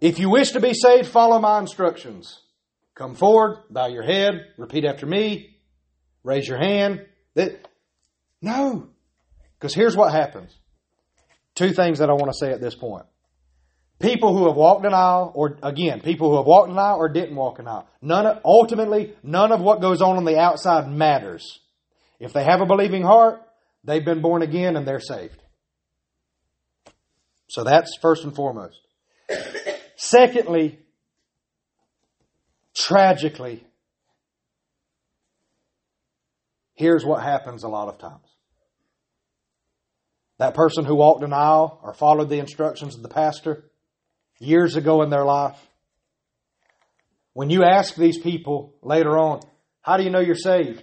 If 0.00 0.18
you 0.18 0.30
wish 0.30 0.52
to 0.52 0.60
be 0.60 0.72
saved, 0.72 1.08
follow 1.08 1.38
my 1.38 1.58
instructions. 1.58 2.40
Come 2.94 3.14
forward, 3.14 3.58
bow 3.68 3.88
your 3.88 4.04
head, 4.04 4.32
repeat 4.56 4.86
after 4.86 5.04
me, 5.04 5.58
raise 6.24 6.48
your 6.48 6.56
hand. 6.56 7.04
That 7.34 7.68
no, 8.40 8.88
because 9.58 9.74
here's 9.74 9.98
what 9.98 10.14
happens. 10.14 10.58
Two 11.54 11.74
things 11.74 11.98
that 11.98 12.08
I 12.08 12.14
want 12.14 12.32
to 12.32 12.38
say 12.38 12.52
at 12.52 12.62
this 12.62 12.74
point. 12.74 13.04
People 14.00 14.36
who 14.36 14.46
have 14.46 14.56
walked 14.56 14.86
an 14.86 14.94
aisle, 14.94 15.30
or 15.34 15.58
again, 15.62 16.00
people 16.00 16.30
who 16.30 16.36
have 16.38 16.46
walked 16.46 16.70
an 16.70 16.78
aisle 16.78 16.96
or 16.96 17.08
didn't 17.08 17.36
walk 17.36 17.58
an 17.58 17.68
aisle. 17.68 17.86
None 18.00 18.26
of, 18.26 18.38
ultimately, 18.44 19.14
none 19.22 19.52
of 19.52 19.60
what 19.60 19.80
goes 19.80 20.00
on 20.00 20.16
on 20.16 20.24
the 20.24 20.38
outside 20.38 20.90
matters. 20.90 21.60
If 22.18 22.32
they 22.32 22.44
have 22.44 22.60
a 22.60 22.66
believing 22.66 23.02
heart, 23.02 23.42
they've 23.84 24.04
been 24.04 24.22
born 24.22 24.42
again 24.42 24.76
and 24.76 24.86
they're 24.86 25.00
saved. 25.00 25.40
So 27.48 27.64
that's 27.64 27.96
first 28.00 28.24
and 28.24 28.34
foremost. 28.34 28.78
Secondly, 29.96 30.78
tragically, 32.74 33.66
Here's 36.80 37.04
what 37.04 37.22
happens 37.22 37.62
a 37.62 37.68
lot 37.68 37.88
of 37.88 37.98
times. 37.98 38.24
That 40.38 40.54
person 40.54 40.86
who 40.86 40.96
walked 40.96 41.22
an 41.22 41.34
aisle 41.34 41.78
or 41.82 41.92
followed 41.92 42.30
the 42.30 42.38
instructions 42.38 42.94
of 42.94 43.02
the 43.02 43.10
pastor 43.10 43.69
years 44.40 44.74
ago 44.74 45.02
in 45.02 45.10
their 45.10 45.24
life, 45.24 45.56
when 47.32 47.50
you 47.50 47.62
ask 47.62 47.94
these 47.94 48.18
people 48.18 48.74
later 48.82 49.16
on, 49.16 49.40
how 49.82 49.96
do 49.96 50.02
you 50.02 50.10
know 50.10 50.20
you're 50.20 50.34
saved? 50.34 50.82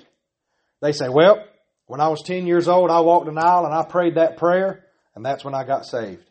They 0.82 0.94
say, 0.94 1.10
well, 1.10 1.44
when 1.88 2.00
I 2.00 2.08
was 2.08 2.22
10 2.24 2.48
years 2.48 2.68
old, 2.68 2.90
I 2.90 3.02
walked 3.02 3.28
an 3.28 3.38
aisle 3.38 3.66
and 3.66 3.74
I 3.74 3.84
prayed 3.84 4.16
that 4.16 4.38
prayer, 4.38 4.86
and 5.16 5.26
that's 5.26 5.44
when 5.44 5.54
I 5.54 5.66
got 5.66 5.86
saved. 5.86 6.24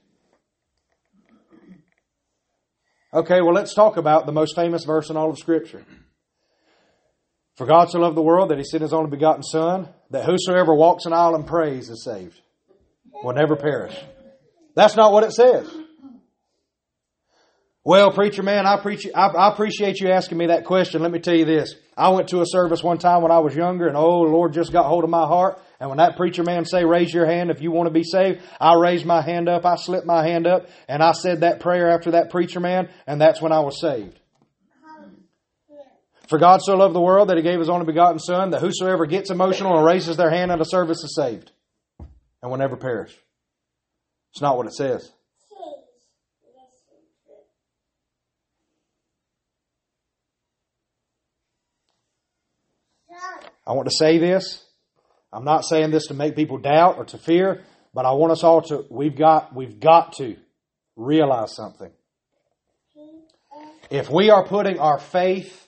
Okay, 3.13 3.41
well, 3.41 3.55
let's 3.55 3.75
talk 3.75 3.97
about 3.97 4.27
the 4.27 4.33
most 4.33 4.55
famous 4.55 4.85
verse 4.85 5.11
in 5.11 5.17
all 5.17 5.31
of 5.31 5.39
Scripture. 5.39 5.85
For 7.57 7.67
God 7.67 7.89
so 7.89 8.01
loved 8.01 8.17
the 8.17 8.23
world 8.23 8.51
that 8.51 8.59
he 8.59 8.65
sent 8.65 8.83
his 8.83 8.93
only 8.93 9.11
begotten 9.11 9.43
Son, 9.43 9.89
that 10.11 10.27
whosoever 10.27 10.75
walks 10.75 11.07
an 11.07 11.15
aisle 11.15 11.35
and 11.35 11.47
prays 11.47 11.89
is 11.89 12.05
saved, 12.05 12.39
will 13.23 13.33
never 13.33 13.57
perish. 13.57 13.97
That's 14.75 14.97
not 14.97 15.13
what 15.13 15.25
it 15.25 15.33
says. 15.33 15.67
Well, 17.87 18.11
preacher 18.11 18.43
man, 18.43 18.67
I, 18.67 18.83
I, 19.15 19.27
I, 19.29 19.53
appreciate 19.53 20.01
you 20.01 20.11
asking 20.11 20.39
me 20.39 20.49
that 20.49 20.65
question. 20.65 21.03
Let 21.03 21.13
me 21.13 21.21
tell 21.21 21.37
you 21.37 21.45
this. 21.45 21.73
I 21.97 22.09
went 22.09 22.31
to 22.31 22.41
a 22.41 22.45
service 22.45 22.83
one 22.83 22.99
time 22.99 23.23
when 23.23 23.31
I 23.31 23.39
was 23.39 23.55
younger, 23.55 23.87
and 23.87 23.97
oh, 23.97 24.27
the 24.27 24.33
Lord 24.33 24.55
just 24.55 24.73
got 24.73 24.87
hold 24.87 25.05
of 25.05 25.11
my 25.11 25.25
heart. 25.25 25.61
And 25.79 25.89
when 25.89 25.99
that 25.99 26.17
preacher 26.17 26.43
man 26.43 26.65
say, 26.65 26.85
raise 26.85 27.15
your 27.15 27.27
hand 27.27 27.53
if 27.53 27.63
you 27.63 27.71
want 27.71 27.87
to 27.87 27.93
be 27.93 28.03
saved, 28.03 28.41
I 28.61 28.75
raised 28.75 29.07
my 29.07 29.23
hand 29.23 29.49
up, 29.49 29.65
I 29.65 29.77
slipped 29.77 30.05
my 30.05 30.27
hand 30.27 30.49
up, 30.49 30.67
and 30.89 31.01
I 31.01 31.13
said 31.13 31.43
that 31.43 31.61
prayer 31.61 31.89
after 31.89 32.11
that 32.11 32.31
preacher 32.31 32.59
man, 32.59 32.89
and 33.07 33.21
that's 33.21 33.41
when 33.41 33.53
I 33.53 33.61
was 33.61 33.81
saved. 33.81 34.19
For 36.27 36.41
God 36.41 36.63
so 36.63 36.75
loved 36.75 36.93
the 36.93 37.01
world 37.01 37.29
that 37.29 37.37
he 37.37 37.45
gave 37.45 37.61
his 37.61 37.69
only 37.69 37.87
begotten 37.87 38.19
Son, 38.19 38.51
that 38.51 38.63
whosoever 38.63 39.07
gets 39.07 39.31
emotional 39.31 39.77
and 39.77 39.87
raises 39.87 40.17
their 40.17 40.31
hand 40.31 40.51
at 40.51 40.61
a 40.61 40.65
service 40.65 41.05
is 41.05 41.15
saved 41.15 41.53
and 42.01 42.51
will 42.51 42.59
never 42.59 42.77
perish. 42.77 43.17
It's 44.33 44.43
not 44.43 44.57
what 44.57 44.67
it 44.67 44.75
says. 44.75 45.13
I 53.67 53.73
want 53.73 53.89
to 53.89 53.95
say 53.95 54.19
this. 54.19 54.65
I'm 55.33 55.45
not 55.45 55.65
saying 55.65 55.91
this 55.91 56.07
to 56.07 56.15
make 56.15 56.37
people 56.37 56.59
doubt 56.59 56.97
or 56.99 57.05
to 57.07 57.19
fear, 57.19 57.65
but 57.93 58.07
I 58.07 58.13
want 58.13 58.33
us 58.33 58.45
all 58.45 58.63
to 58.63 58.85
we've 58.91 59.17
got 59.17 59.55
we've 59.55 59.81
got 59.81 60.15
to 60.15 60.37
realize 60.95 61.55
something. 61.55 61.91
If 63.91 64.11
we 64.11 64.31
are 64.31 64.47
putting 64.47 64.79
our 64.79 64.99
faith 64.99 65.67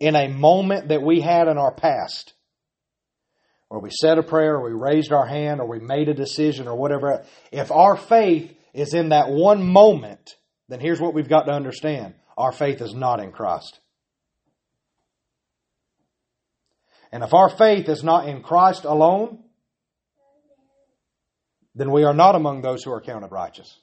in 0.00 0.16
a 0.16 0.28
moment 0.28 0.88
that 0.88 1.02
we 1.02 1.20
had 1.20 1.48
in 1.48 1.58
our 1.58 1.72
past, 1.72 2.32
or 3.68 3.80
we 3.80 3.90
said 3.90 4.18
a 4.18 4.22
prayer, 4.22 4.56
or 4.56 4.64
we 4.64 4.72
raised 4.72 5.12
our 5.12 5.26
hand, 5.26 5.60
or 5.60 5.68
we 5.68 5.78
made 5.78 6.08
a 6.08 6.14
decision, 6.14 6.68
or 6.68 6.76
whatever, 6.76 7.24
if 7.52 7.70
our 7.70 7.96
faith 7.96 8.52
is 8.72 8.94
in 8.94 9.10
that 9.10 9.28
one 9.28 9.62
moment, 9.62 10.36
then 10.68 10.80
here's 10.80 11.00
what 11.00 11.14
we've 11.14 11.28
got 11.28 11.42
to 11.42 11.52
understand 11.52 12.14
our 12.38 12.52
faith 12.52 12.80
is 12.80 12.94
not 12.94 13.20
in 13.20 13.32
Christ. 13.32 13.78
And 17.12 17.24
if 17.24 17.34
our 17.34 17.48
faith 17.48 17.88
is 17.88 18.04
not 18.04 18.28
in 18.28 18.42
Christ 18.42 18.84
alone, 18.84 19.42
then 21.74 21.90
we 21.90 22.04
are 22.04 22.14
not 22.14 22.34
among 22.34 22.62
those 22.62 22.82
who 22.82 22.92
are 22.92 23.00
counted 23.00 23.32
righteous. 23.32 23.78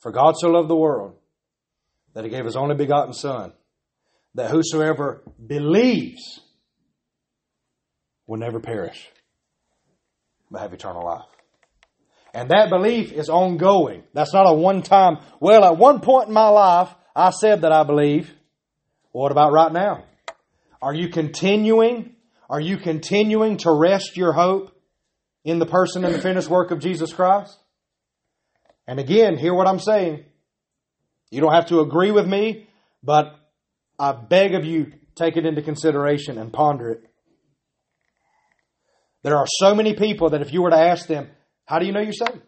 For 0.00 0.12
God 0.12 0.34
so 0.36 0.48
loved 0.48 0.68
the 0.68 0.76
world 0.76 1.16
that 2.14 2.24
he 2.24 2.30
gave 2.30 2.44
his 2.44 2.56
only 2.56 2.74
begotten 2.74 3.12
Son, 3.12 3.52
that 4.34 4.50
whosoever 4.50 5.22
believes 5.44 6.40
will 8.26 8.38
never 8.38 8.60
perish, 8.60 9.08
but 10.50 10.60
have 10.60 10.72
eternal 10.72 11.04
life. 11.04 11.24
And 12.32 12.50
that 12.50 12.68
belief 12.68 13.12
is 13.12 13.28
ongoing. 13.28 14.02
That's 14.12 14.34
not 14.34 14.48
a 14.48 14.52
one 14.52 14.82
time, 14.82 15.18
well, 15.40 15.64
at 15.64 15.78
one 15.78 16.00
point 16.00 16.28
in 16.28 16.34
my 16.34 16.48
life, 16.48 16.92
I 17.14 17.30
said 17.30 17.62
that 17.62 17.72
I 17.72 17.84
believe. 17.84 18.32
What 19.14 19.30
about 19.30 19.52
right 19.52 19.72
now? 19.72 20.02
Are 20.82 20.92
you 20.92 21.08
continuing? 21.08 22.16
Are 22.50 22.60
you 22.60 22.78
continuing 22.78 23.58
to 23.58 23.70
rest 23.70 24.16
your 24.16 24.32
hope 24.32 24.76
in 25.44 25.60
the 25.60 25.66
person 25.66 26.04
and 26.04 26.12
the 26.12 26.20
finished 26.20 26.48
work 26.48 26.72
of 26.72 26.80
Jesus 26.80 27.12
Christ? 27.12 27.56
And 28.88 28.98
again, 28.98 29.38
hear 29.38 29.54
what 29.54 29.68
I'm 29.68 29.78
saying. 29.78 30.24
You 31.30 31.40
don't 31.40 31.54
have 31.54 31.66
to 31.66 31.78
agree 31.78 32.10
with 32.10 32.26
me, 32.26 32.66
but 33.04 33.36
I 34.00 34.10
beg 34.10 34.56
of 34.56 34.64
you, 34.64 34.92
take 35.14 35.36
it 35.36 35.46
into 35.46 35.62
consideration 35.62 36.36
and 36.36 36.52
ponder 36.52 36.90
it. 36.90 37.04
There 39.22 39.38
are 39.38 39.46
so 39.46 39.76
many 39.76 39.94
people 39.94 40.30
that 40.30 40.42
if 40.42 40.52
you 40.52 40.60
were 40.60 40.70
to 40.70 40.76
ask 40.76 41.06
them, 41.06 41.28
how 41.66 41.78
do 41.78 41.86
you 41.86 41.92
know 41.92 42.00
you're 42.00 42.12
saved? 42.12 42.42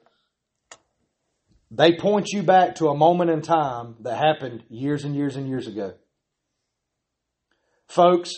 They 1.70 1.96
point 1.96 2.26
you 2.32 2.42
back 2.42 2.74
to 2.76 2.88
a 2.88 2.96
moment 2.96 3.30
in 3.30 3.40
time 3.42 3.94
that 4.00 4.18
happened 4.18 4.64
years 4.68 5.04
and 5.04 5.14
years 5.14 5.36
and 5.36 5.48
years 5.48 5.68
ago. 5.68 5.94
Folks, 7.88 8.30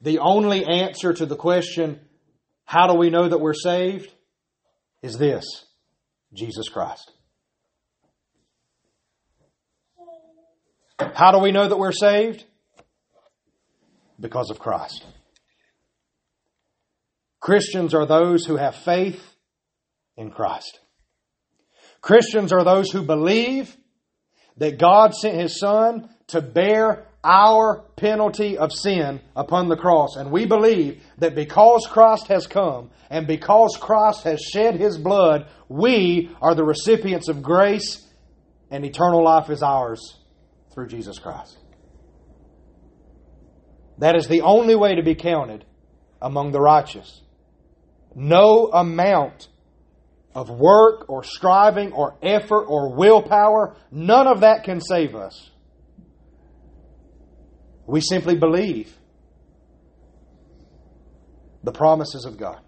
the 0.00 0.18
only 0.18 0.64
answer 0.64 1.12
to 1.12 1.26
the 1.26 1.36
question, 1.36 2.00
how 2.64 2.86
do 2.86 2.94
we 2.94 3.10
know 3.10 3.28
that 3.28 3.38
we're 3.38 3.54
saved? 3.54 4.10
is 5.02 5.16
this 5.18 5.44
Jesus 6.34 6.68
Christ. 6.68 7.10
How 11.14 11.32
do 11.32 11.38
we 11.38 11.50
know 11.50 11.66
that 11.66 11.78
we're 11.78 11.92
saved? 11.92 12.44
Because 14.18 14.50
of 14.50 14.58
Christ. 14.58 15.04
Christians 17.40 17.94
are 17.94 18.04
those 18.04 18.44
who 18.44 18.56
have 18.56 18.76
faith 18.76 19.34
in 20.16 20.30
Christ. 20.30 20.78
Christians 22.02 22.52
are 22.52 22.64
those 22.64 22.90
who 22.90 23.02
believe 23.02 23.74
that 24.58 24.78
God 24.78 25.14
sent 25.14 25.40
His 25.40 25.58
Son 25.58 26.10
to 26.28 26.42
bear 26.42 27.06
our 27.22 27.84
penalty 27.96 28.56
of 28.56 28.72
sin 28.72 29.20
upon 29.36 29.68
the 29.68 29.76
cross. 29.76 30.16
And 30.16 30.30
we 30.30 30.46
believe 30.46 31.02
that 31.18 31.34
because 31.34 31.86
Christ 31.90 32.28
has 32.28 32.46
come 32.46 32.90
and 33.10 33.26
because 33.26 33.76
Christ 33.80 34.24
has 34.24 34.40
shed 34.40 34.76
His 34.76 34.96
blood, 34.96 35.48
we 35.68 36.30
are 36.40 36.54
the 36.54 36.64
recipients 36.64 37.28
of 37.28 37.42
grace 37.42 38.06
and 38.70 38.84
eternal 38.84 39.22
life 39.22 39.50
is 39.50 39.62
ours 39.62 40.18
through 40.72 40.88
Jesus 40.88 41.18
Christ. 41.18 41.58
That 43.98 44.16
is 44.16 44.28
the 44.28 44.40
only 44.42 44.74
way 44.74 44.94
to 44.94 45.02
be 45.02 45.14
counted 45.14 45.64
among 46.22 46.52
the 46.52 46.60
righteous. 46.60 47.20
No 48.14 48.70
amount 48.72 49.48
of 50.34 50.48
work 50.48 51.08
or 51.08 51.22
striving 51.22 51.92
or 51.92 52.16
effort 52.22 52.64
or 52.64 52.94
willpower, 52.94 53.76
none 53.90 54.26
of 54.26 54.40
that 54.40 54.64
can 54.64 54.80
save 54.80 55.14
us. 55.14 55.49
We 57.90 58.00
simply 58.00 58.36
believe 58.36 58.96
the 61.64 61.72
promises 61.72 62.24
of 62.24 62.38
God. 62.38 62.60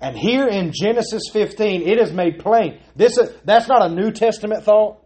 And 0.00 0.16
here 0.16 0.46
in 0.46 0.72
Genesis 0.74 1.24
15, 1.32 1.82
it 1.82 1.98
is 1.98 2.12
made 2.12 2.38
plain. 2.38 2.80
This 2.94 3.18
is, 3.18 3.30
that's 3.44 3.68
not 3.68 3.84
a 3.84 3.94
New 3.94 4.10
Testament 4.10 4.64
thought. 4.64 4.98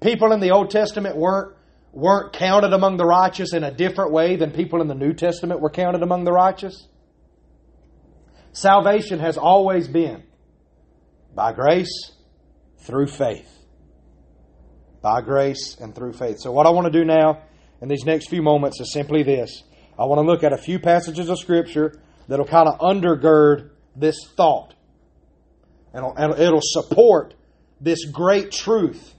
People 0.00 0.32
in 0.32 0.40
the 0.40 0.50
Old 0.50 0.70
Testament 0.70 1.16
weren't, 1.16 1.54
weren't 1.92 2.32
counted 2.32 2.72
among 2.72 2.96
the 2.96 3.06
righteous 3.06 3.52
in 3.52 3.64
a 3.64 3.70
different 3.70 4.12
way 4.12 4.36
than 4.36 4.50
people 4.50 4.80
in 4.80 4.88
the 4.88 4.94
New 4.94 5.12
Testament 5.12 5.60
were 5.60 5.70
counted 5.70 6.02
among 6.02 6.24
the 6.24 6.32
righteous. 6.32 6.88
Salvation 8.52 9.18
has 9.18 9.36
always 9.36 9.88
been 9.88 10.22
by 11.34 11.52
grace 11.52 12.12
through 12.78 13.08
faith. 13.08 13.53
By 15.04 15.20
grace 15.20 15.76
and 15.78 15.94
through 15.94 16.14
faith. 16.14 16.38
So, 16.40 16.50
what 16.50 16.66
I 16.66 16.70
want 16.70 16.90
to 16.90 16.98
do 16.98 17.04
now 17.04 17.42
in 17.82 17.88
these 17.88 18.06
next 18.06 18.30
few 18.30 18.40
moments 18.40 18.80
is 18.80 18.90
simply 18.90 19.22
this 19.22 19.62
I 19.98 20.06
want 20.06 20.18
to 20.18 20.26
look 20.26 20.42
at 20.42 20.54
a 20.54 20.56
few 20.56 20.78
passages 20.78 21.28
of 21.28 21.38
Scripture 21.38 22.00
that'll 22.26 22.46
kind 22.46 22.66
of 22.66 22.78
undergird 22.78 23.68
this 23.94 24.16
thought. 24.34 24.74
And 25.92 26.32
it'll 26.40 26.62
support 26.62 27.34
this 27.82 28.06
great 28.06 28.50
truth 28.50 29.12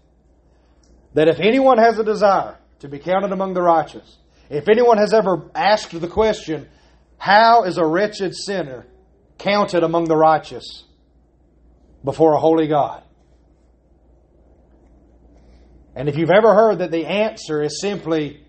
that 1.13 1.27
if 1.27 1.39
anyone 1.39 1.77
has 1.77 1.99
a 1.99 2.03
desire 2.03 2.57
to 2.79 2.87
be 2.87 2.97
counted 2.97 3.31
among 3.31 3.53
the 3.53 3.61
righteous, 3.61 4.17
if 4.49 4.67
anyone 4.67 4.97
has 4.97 5.13
ever 5.13 5.51
asked 5.53 6.01
the 6.01 6.07
question, 6.07 6.67
how 7.19 7.63
is 7.65 7.77
a 7.77 7.85
wretched 7.85 8.33
sinner 8.35 8.87
counted 9.37 9.83
among 9.83 10.05
the 10.05 10.17
righteous 10.17 10.83
before 12.03 12.33
a 12.33 12.39
holy 12.39 12.67
God? 12.67 13.03
And 15.95 16.09
if 16.09 16.17
you've 16.17 16.31
ever 16.31 16.53
heard 16.53 16.79
that 16.79 16.91
the 16.91 17.05
answer 17.05 17.63
is 17.63 17.79
simply 17.79 18.41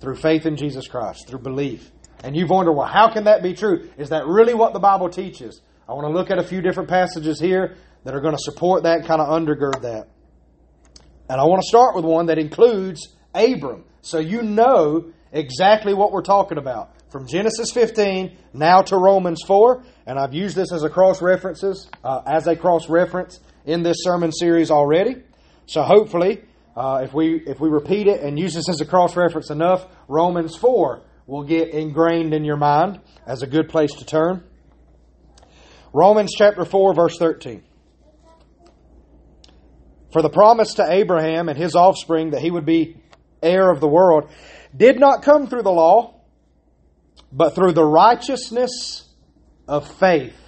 through 0.00 0.16
faith 0.16 0.46
in 0.46 0.56
Jesus 0.56 0.88
Christ, 0.88 1.28
through 1.28 1.40
belief, 1.40 1.90
and 2.24 2.36
you've 2.36 2.50
wondered, 2.50 2.72
well, 2.72 2.86
how 2.86 3.12
can 3.12 3.24
that 3.24 3.42
be 3.42 3.54
true? 3.54 3.88
Is 3.96 4.10
that 4.10 4.26
really 4.26 4.54
what 4.54 4.72
the 4.72 4.80
Bible 4.80 5.08
teaches? 5.08 5.60
I 5.88 5.92
want 5.92 6.06
to 6.06 6.12
look 6.12 6.30
at 6.30 6.38
a 6.38 6.44
few 6.44 6.60
different 6.60 6.88
passages 6.88 7.40
here 7.40 7.76
that 8.04 8.14
are 8.14 8.20
going 8.20 8.34
to 8.34 8.42
support 8.42 8.82
that, 8.82 9.06
kind 9.06 9.20
of 9.20 9.28
undergird 9.28 9.82
that. 9.82 10.08
And 11.28 11.40
I 11.40 11.44
want 11.44 11.62
to 11.62 11.68
start 11.68 11.94
with 11.94 12.04
one 12.04 12.26
that 12.26 12.38
includes 12.38 13.14
Abram. 13.34 13.84
So 14.02 14.18
you 14.18 14.42
know 14.42 15.12
exactly 15.32 15.94
what 15.94 16.12
we're 16.12 16.22
talking 16.22 16.58
about. 16.58 16.94
From 17.10 17.26
Genesis 17.26 17.70
15 17.72 18.36
now 18.52 18.82
to 18.82 18.96
Romans 18.96 19.42
4, 19.46 19.82
and 20.06 20.18
I've 20.18 20.34
used 20.34 20.56
this 20.56 20.72
as 20.72 20.82
a 20.82 20.90
cross 20.90 21.22
references 21.22 21.88
uh, 22.04 22.22
as 22.26 22.46
a 22.46 22.56
cross 22.56 22.88
reference 22.88 23.40
in 23.64 23.82
this 23.82 23.98
sermon 24.00 24.32
series 24.32 24.70
already. 24.70 25.16
So 25.70 25.84
hopefully, 25.84 26.42
uh, 26.76 27.02
if 27.04 27.14
we 27.14 27.36
if 27.46 27.60
we 27.60 27.68
repeat 27.68 28.08
it 28.08 28.22
and 28.22 28.36
use 28.36 28.54
this 28.54 28.68
as 28.68 28.80
a 28.80 28.84
cross 28.84 29.14
reference 29.14 29.50
enough, 29.50 29.86
Romans 30.08 30.56
4 30.56 31.00
will 31.28 31.44
get 31.44 31.68
ingrained 31.68 32.34
in 32.34 32.44
your 32.44 32.56
mind 32.56 32.98
as 33.24 33.44
a 33.44 33.46
good 33.46 33.68
place 33.68 33.94
to 33.94 34.04
turn. 34.04 34.42
Romans 35.92 36.34
chapter 36.36 36.64
4 36.64 36.92
verse 36.92 37.16
13. 37.18 37.62
For 40.12 40.22
the 40.22 40.28
promise 40.28 40.74
to 40.74 40.90
Abraham 40.90 41.48
and 41.48 41.56
his 41.56 41.76
offspring 41.76 42.30
that 42.30 42.40
he 42.40 42.50
would 42.50 42.66
be 42.66 42.96
heir 43.40 43.70
of 43.70 43.78
the 43.78 43.86
world 43.86 44.28
did 44.76 44.98
not 44.98 45.22
come 45.22 45.46
through 45.46 45.62
the 45.62 45.70
law, 45.70 46.16
but 47.30 47.54
through 47.54 47.74
the 47.74 47.84
righteousness 47.84 49.08
of 49.68 49.88
faith. 49.88 50.39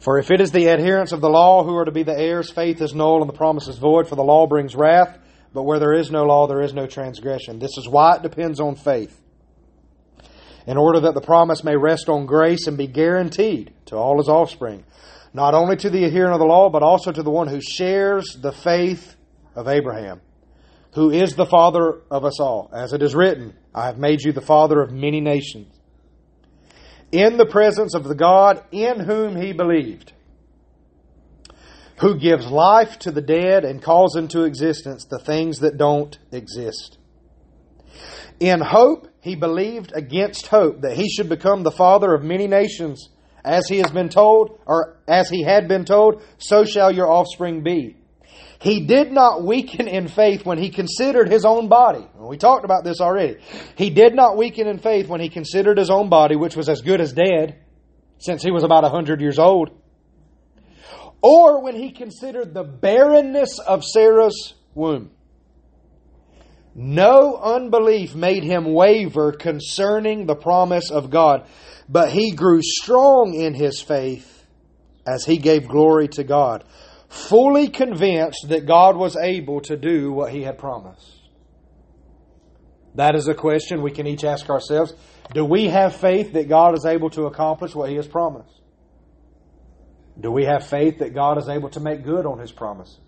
For 0.00 0.18
if 0.18 0.30
it 0.30 0.40
is 0.40 0.52
the 0.52 0.68
adherents 0.68 1.12
of 1.12 1.20
the 1.20 1.30
law 1.30 1.64
who 1.64 1.76
are 1.76 1.84
to 1.84 1.90
be 1.90 2.04
the 2.04 2.18
heirs, 2.18 2.50
faith 2.50 2.80
is 2.80 2.94
null 2.94 3.20
and 3.20 3.28
the 3.28 3.36
promise 3.36 3.68
is 3.68 3.78
void, 3.78 4.08
for 4.08 4.14
the 4.14 4.22
law 4.22 4.46
brings 4.46 4.74
wrath, 4.74 5.18
but 5.52 5.64
where 5.64 5.78
there 5.78 5.94
is 5.94 6.10
no 6.10 6.24
law, 6.24 6.46
there 6.46 6.62
is 6.62 6.72
no 6.72 6.86
transgression. 6.86 7.58
This 7.58 7.76
is 7.76 7.88
why 7.88 8.16
it 8.16 8.22
depends 8.22 8.60
on 8.60 8.76
faith. 8.76 9.20
In 10.66 10.76
order 10.76 11.00
that 11.00 11.14
the 11.14 11.20
promise 11.20 11.64
may 11.64 11.76
rest 11.76 12.08
on 12.08 12.26
grace 12.26 12.66
and 12.66 12.76
be 12.76 12.86
guaranteed 12.86 13.72
to 13.86 13.96
all 13.96 14.18
his 14.18 14.28
offspring 14.28 14.84
not 15.32 15.54
only 15.54 15.76
to 15.76 15.90
the 15.90 16.04
adherent 16.04 16.34
of 16.34 16.40
the 16.40 16.46
law, 16.46 16.70
but 16.70 16.82
also 16.82 17.12
to 17.12 17.22
the 17.22 17.30
one 17.30 17.48
who 17.48 17.60
shares 17.60 18.36
the 18.40 18.52
faith 18.52 19.16
of 19.54 19.68
Abraham, 19.68 20.20
who 20.94 21.10
is 21.10 21.34
the 21.34 21.46
father 21.46 22.00
of 22.10 22.24
us 22.24 22.40
all. 22.40 22.70
As 22.72 22.92
it 22.92 23.02
is 23.02 23.14
written, 23.14 23.54
I 23.74 23.86
have 23.86 23.98
made 23.98 24.22
you 24.22 24.32
the 24.32 24.40
father 24.40 24.80
of 24.80 24.90
many 24.90 25.20
nations. 25.20 25.77
In 27.10 27.36
the 27.36 27.46
presence 27.46 27.94
of 27.94 28.04
the 28.04 28.14
God 28.14 28.62
in 28.70 29.00
whom 29.00 29.36
he 29.36 29.52
believed, 29.52 30.12
who 32.00 32.18
gives 32.18 32.46
life 32.46 32.98
to 33.00 33.10
the 33.10 33.22
dead 33.22 33.64
and 33.64 33.82
calls 33.82 34.14
into 34.14 34.44
existence 34.44 35.04
the 35.04 35.18
things 35.18 35.60
that 35.60 35.78
don't 35.78 36.18
exist. 36.30 36.98
In 38.40 38.60
hope, 38.60 39.08
he 39.20 39.34
believed 39.34 39.92
against 39.94 40.46
hope 40.48 40.82
that 40.82 40.96
he 40.96 41.08
should 41.08 41.28
become 41.28 41.62
the 41.62 41.70
father 41.70 42.14
of 42.14 42.22
many 42.22 42.46
nations 42.46 43.08
as 43.44 43.66
he 43.68 43.78
has 43.78 43.90
been 43.90 44.10
told, 44.10 44.60
or 44.66 44.98
as 45.08 45.30
he 45.30 45.42
had 45.42 45.66
been 45.66 45.84
told, 45.84 46.22
so 46.36 46.64
shall 46.64 46.92
your 46.92 47.10
offspring 47.10 47.62
be. 47.62 47.96
He 48.60 48.80
did 48.80 49.12
not 49.12 49.44
weaken 49.44 49.86
in 49.86 50.08
faith 50.08 50.44
when 50.44 50.58
he 50.58 50.70
considered 50.70 51.30
his 51.30 51.44
own 51.44 51.68
body. 51.68 52.06
We 52.16 52.36
talked 52.36 52.64
about 52.64 52.82
this 52.82 53.00
already. 53.00 53.38
He 53.76 53.90
did 53.90 54.14
not 54.14 54.36
weaken 54.36 54.66
in 54.66 54.78
faith 54.78 55.08
when 55.08 55.20
he 55.20 55.28
considered 55.28 55.78
his 55.78 55.90
own 55.90 56.08
body, 56.08 56.34
which 56.34 56.56
was 56.56 56.68
as 56.68 56.80
good 56.80 57.00
as 57.00 57.12
dead, 57.12 57.60
since 58.18 58.42
he 58.42 58.50
was 58.50 58.64
about 58.64 58.84
a 58.84 58.88
hundred 58.88 59.20
years 59.20 59.38
old. 59.38 59.70
Or 61.22 61.62
when 61.62 61.76
he 61.76 61.92
considered 61.92 62.52
the 62.52 62.64
barrenness 62.64 63.58
of 63.58 63.84
Sarah's 63.84 64.54
womb. 64.74 65.10
No 66.74 67.36
unbelief 67.36 68.14
made 68.14 68.44
him 68.44 68.72
waver 68.72 69.32
concerning 69.32 70.26
the 70.26 70.36
promise 70.36 70.90
of 70.90 71.10
God, 71.10 71.46
but 71.88 72.10
he 72.10 72.32
grew 72.32 72.60
strong 72.62 73.34
in 73.34 73.54
his 73.54 73.80
faith 73.80 74.44
as 75.04 75.24
he 75.24 75.38
gave 75.38 75.66
glory 75.66 76.06
to 76.08 76.22
God, 76.22 76.64
fully 77.08 77.68
convinced 77.68 78.48
that 78.48 78.66
God 78.66 78.96
was 78.96 79.16
able 79.16 79.60
to 79.62 79.76
do 79.76 80.12
what 80.12 80.32
he 80.32 80.42
had 80.42 80.58
promised. 80.58 81.14
That 82.94 83.14
is 83.14 83.28
a 83.28 83.34
question 83.34 83.82
we 83.82 83.90
can 83.90 84.06
each 84.06 84.24
ask 84.24 84.48
ourselves. 84.50 84.92
Do 85.32 85.44
we 85.44 85.66
have 85.66 85.96
faith 85.96 86.32
that 86.32 86.48
God 86.48 86.76
is 86.76 86.84
able 86.84 87.10
to 87.10 87.24
accomplish 87.24 87.74
what 87.74 87.90
he 87.90 87.96
has 87.96 88.08
promised? 88.08 88.60
Do 90.20 90.30
we 90.30 90.44
have 90.44 90.66
faith 90.66 90.98
that 90.98 91.14
God 91.14 91.38
is 91.38 91.48
able 91.48 91.68
to 91.70 91.80
make 91.80 92.02
good 92.02 92.26
on 92.26 92.38
his 92.38 92.50
promises? 92.50 92.98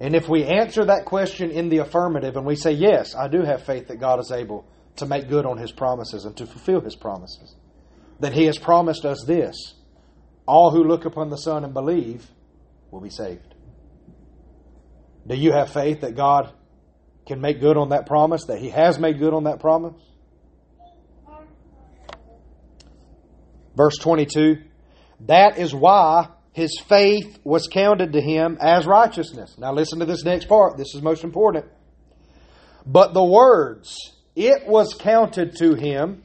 And 0.00 0.14
if 0.14 0.28
we 0.28 0.44
answer 0.44 0.84
that 0.84 1.04
question 1.04 1.50
in 1.50 1.68
the 1.68 1.78
affirmative 1.78 2.36
and 2.36 2.46
we 2.46 2.56
say, 2.56 2.72
Yes, 2.72 3.14
I 3.14 3.28
do 3.28 3.42
have 3.42 3.64
faith 3.64 3.88
that 3.88 3.98
God 3.98 4.20
is 4.20 4.30
able 4.30 4.64
to 4.96 5.06
make 5.06 5.28
good 5.28 5.46
on 5.46 5.58
His 5.58 5.72
promises 5.72 6.24
and 6.24 6.36
to 6.36 6.46
fulfill 6.46 6.80
His 6.80 6.94
promises, 6.94 7.56
then 8.20 8.32
He 8.32 8.44
has 8.44 8.58
promised 8.58 9.04
us 9.04 9.24
this 9.26 9.74
all 10.48 10.70
who 10.70 10.82
look 10.82 11.04
upon 11.04 11.28
the 11.28 11.36
Son 11.36 11.62
and 11.62 11.74
believe 11.74 12.26
will 12.90 13.02
be 13.02 13.10
saved. 13.10 13.54
Do 15.26 15.36
you 15.36 15.52
have 15.52 15.70
faith 15.70 16.00
that 16.00 16.16
God 16.16 16.52
can 17.26 17.42
make 17.42 17.60
good 17.60 17.76
on 17.76 17.90
that 17.90 18.06
promise, 18.06 18.46
that 18.46 18.58
He 18.58 18.70
has 18.70 18.98
made 18.98 19.18
good 19.18 19.34
on 19.34 19.44
that 19.44 19.60
promise? 19.60 19.94
Verse 23.76 23.98
22 23.98 24.56
That 25.26 25.58
is 25.58 25.74
why 25.74 26.28
his 26.52 26.80
faith 26.88 27.38
was 27.44 27.68
counted 27.68 28.14
to 28.14 28.20
him 28.20 28.58
as 28.60 28.86
righteousness. 28.86 29.56
Now 29.58 29.72
listen 29.72 30.00
to 30.00 30.06
this 30.06 30.24
next 30.24 30.46
part. 30.46 30.76
This 30.76 30.94
is 30.94 31.02
most 31.02 31.22
important. 31.22 31.66
But 32.84 33.14
the 33.14 33.22
words, 33.22 33.96
it 34.34 34.66
was 34.66 34.94
counted 34.94 35.56
to 35.58 35.74
him, 35.74 36.24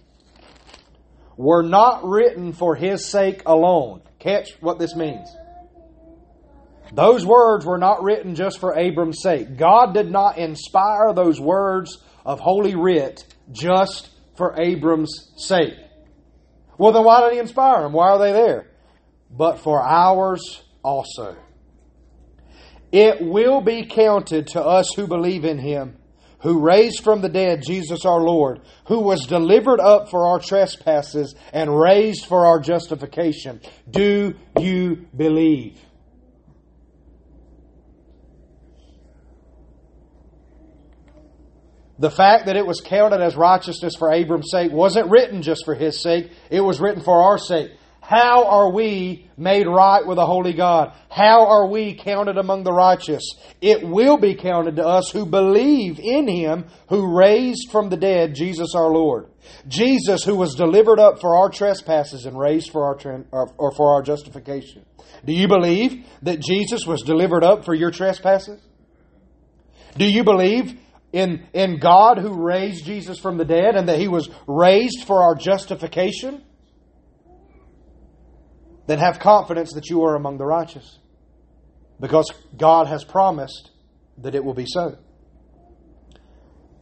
were 1.38 1.62
not 1.62 2.04
written 2.04 2.54
for 2.54 2.76
his 2.76 3.12
sake 3.12 3.44
alone. 3.46 4.02
Catch 4.24 4.50
what 4.62 4.80
this 4.80 4.96
means. 4.96 5.30
Those 6.94 7.26
words 7.26 7.66
were 7.66 7.78
not 7.78 8.04
written 8.04 8.36
just 8.36 8.60
for 8.60 8.78
Abram's 8.78 9.22
sake. 9.22 9.58
God 9.58 9.94
did 9.94 10.10
not 10.10 10.38
inspire 10.38 11.14
those 11.14 11.40
words 11.40 11.98
of 12.26 12.40
Holy 12.40 12.76
Writ 12.76 13.26
just 13.52 14.10
for 14.38 14.60
Abram's 14.60 15.32
sake. 15.38 15.76
Well, 16.78 16.92
then 16.92 17.04
why 17.04 17.22
did 17.22 17.34
he 17.34 17.40
inspire 17.40 17.84
them? 17.84 17.94
Why 17.94 18.10
are 18.10 18.20
they 18.20 18.32
there? 18.32 18.74
but 19.36 19.60
for 19.60 19.82
ours 19.82 20.62
also. 20.84 21.36
It 22.92 23.22
will 23.22 23.62
be 23.62 23.86
counted 23.86 24.48
to 24.48 24.64
us 24.64 24.94
who 24.96 25.08
believe 25.08 25.46
in 25.46 25.58
him, 25.58 25.98
who 26.44 26.60
raised 26.60 27.04
from 27.04 27.22
the 27.22 27.30
dead 27.30 27.64
Jesus 27.66 28.06
our 28.06 28.20
Lord, 28.20 28.60
who 28.88 29.00
was 29.00 29.26
delivered 29.26 29.80
up 29.80 30.10
for 30.10 30.28
our 30.28 30.40
trespasses 30.40 31.34
and 31.54 31.80
raised 31.80 32.26
for 32.26 32.46
our 32.46 32.60
justification. 32.60 33.62
Do 33.90 34.36
you 34.60 35.08
believe? 35.16 35.80
The 41.98 42.12
fact 42.12 42.48
that 42.48 42.58
it 42.58 42.66
was 42.66 42.82
counted 42.82 43.22
as 43.22 43.38
righteousness 43.38 43.96
for 43.98 44.12
Abram's 44.12 44.52
sake 44.52 44.74
wasn't 44.74 45.10
written 45.10 45.42
just 45.42 45.64
for 45.64 45.74
his 45.74 46.02
sake, 46.04 46.30
it 46.50 46.60
was 46.60 46.82
written 46.82 47.02
for 47.02 47.24
our 47.24 47.38
sake. 47.38 47.72
How 48.06 48.48
are 48.48 48.70
we 48.70 49.30
made 49.38 49.66
right 49.66 50.06
with 50.06 50.18
a 50.18 50.26
holy 50.26 50.52
God? 50.52 50.94
How 51.10 51.48
are 51.48 51.68
we 51.68 51.94
counted 51.94 52.38
among 52.38 52.66
the 52.66 52.74
righteous? 52.74 53.24
It 53.62 53.82
will 53.82 54.18
be 54.18 54.36
counted 54.36 54.76
to 54.76 54.86
us 54.86 55.10
who 55.10 55.26
believe 55.26 56.02
in 56.02 56.28
Him 56.28 56.66
who 56.90 57.18
raised 57.18 57.72
from 57.72 57.90
the 57.90 57.96
dead 57.96 58.36
Jesus 58.36 58.76
our 58.76 58.92
Lord. 58.92 59.28
Jesus 59.70 60.22
who 60.26 60.36
was 60.36 60.56
delivered 60.56 61.00
up 61.00 61.22
for 61.22 61.38
our 61.38 61.50
trespasses 61.50 62.26
and 62.26 62.38
raised 62.38 62.72
for 62.72 62.84
our, 62.84 63.26
uh, 63.32 63.46
or 63.58 63.72
for 63.72 63.94
our 63.96 64.02
justification. 64.02 64.86
Do 65.24 65.32
you 65.32 65.48
believe 65.48 66.06
that 66.24 66.42
Jesus 66.42 66.86
was 66.86 67.04
delivered 67.04 67.46
up 67.46 67.64
for 67.64 67.74
your 67.74 67.92
trespasses? 67.92 68.62
Do 69.98 70.04
you 70.04 70.26
believe 70.26 70.78
in, 71.14 71.48
in 71.54 71.80
God 71.80 72.18
who 72.18 72.34
raised 72.34 72.84
Jesus 72.84 73.18
from 73.18 73.38
the 73.38 73.46
dead 73.46 73.78
and 73.78 73.88
that 73.88 73.98
He 73.98 74.10
was 74.10 74.30
raised 74.46 75.06
for 75.08 75.24
our 75.24 75.36
justification? 75.36 76.44
Then 78.88 79.00
have 79.00 79.20
confidence 79.20 79.74
that 79.74 79.90
you 79.90 80.04
are 80.04 80.16
among 80.16 80.38
the 80.38 80.46
righteous. 80.46 81.00
Because 82.00 82.32
God 82.58 82.88
has 82.88 83.04
promised 83.04 83.72
that 84.18 84.36
it 84.36 84.44
will 84.44 84.54
be 84.54 84.66
so. 84.68 84.98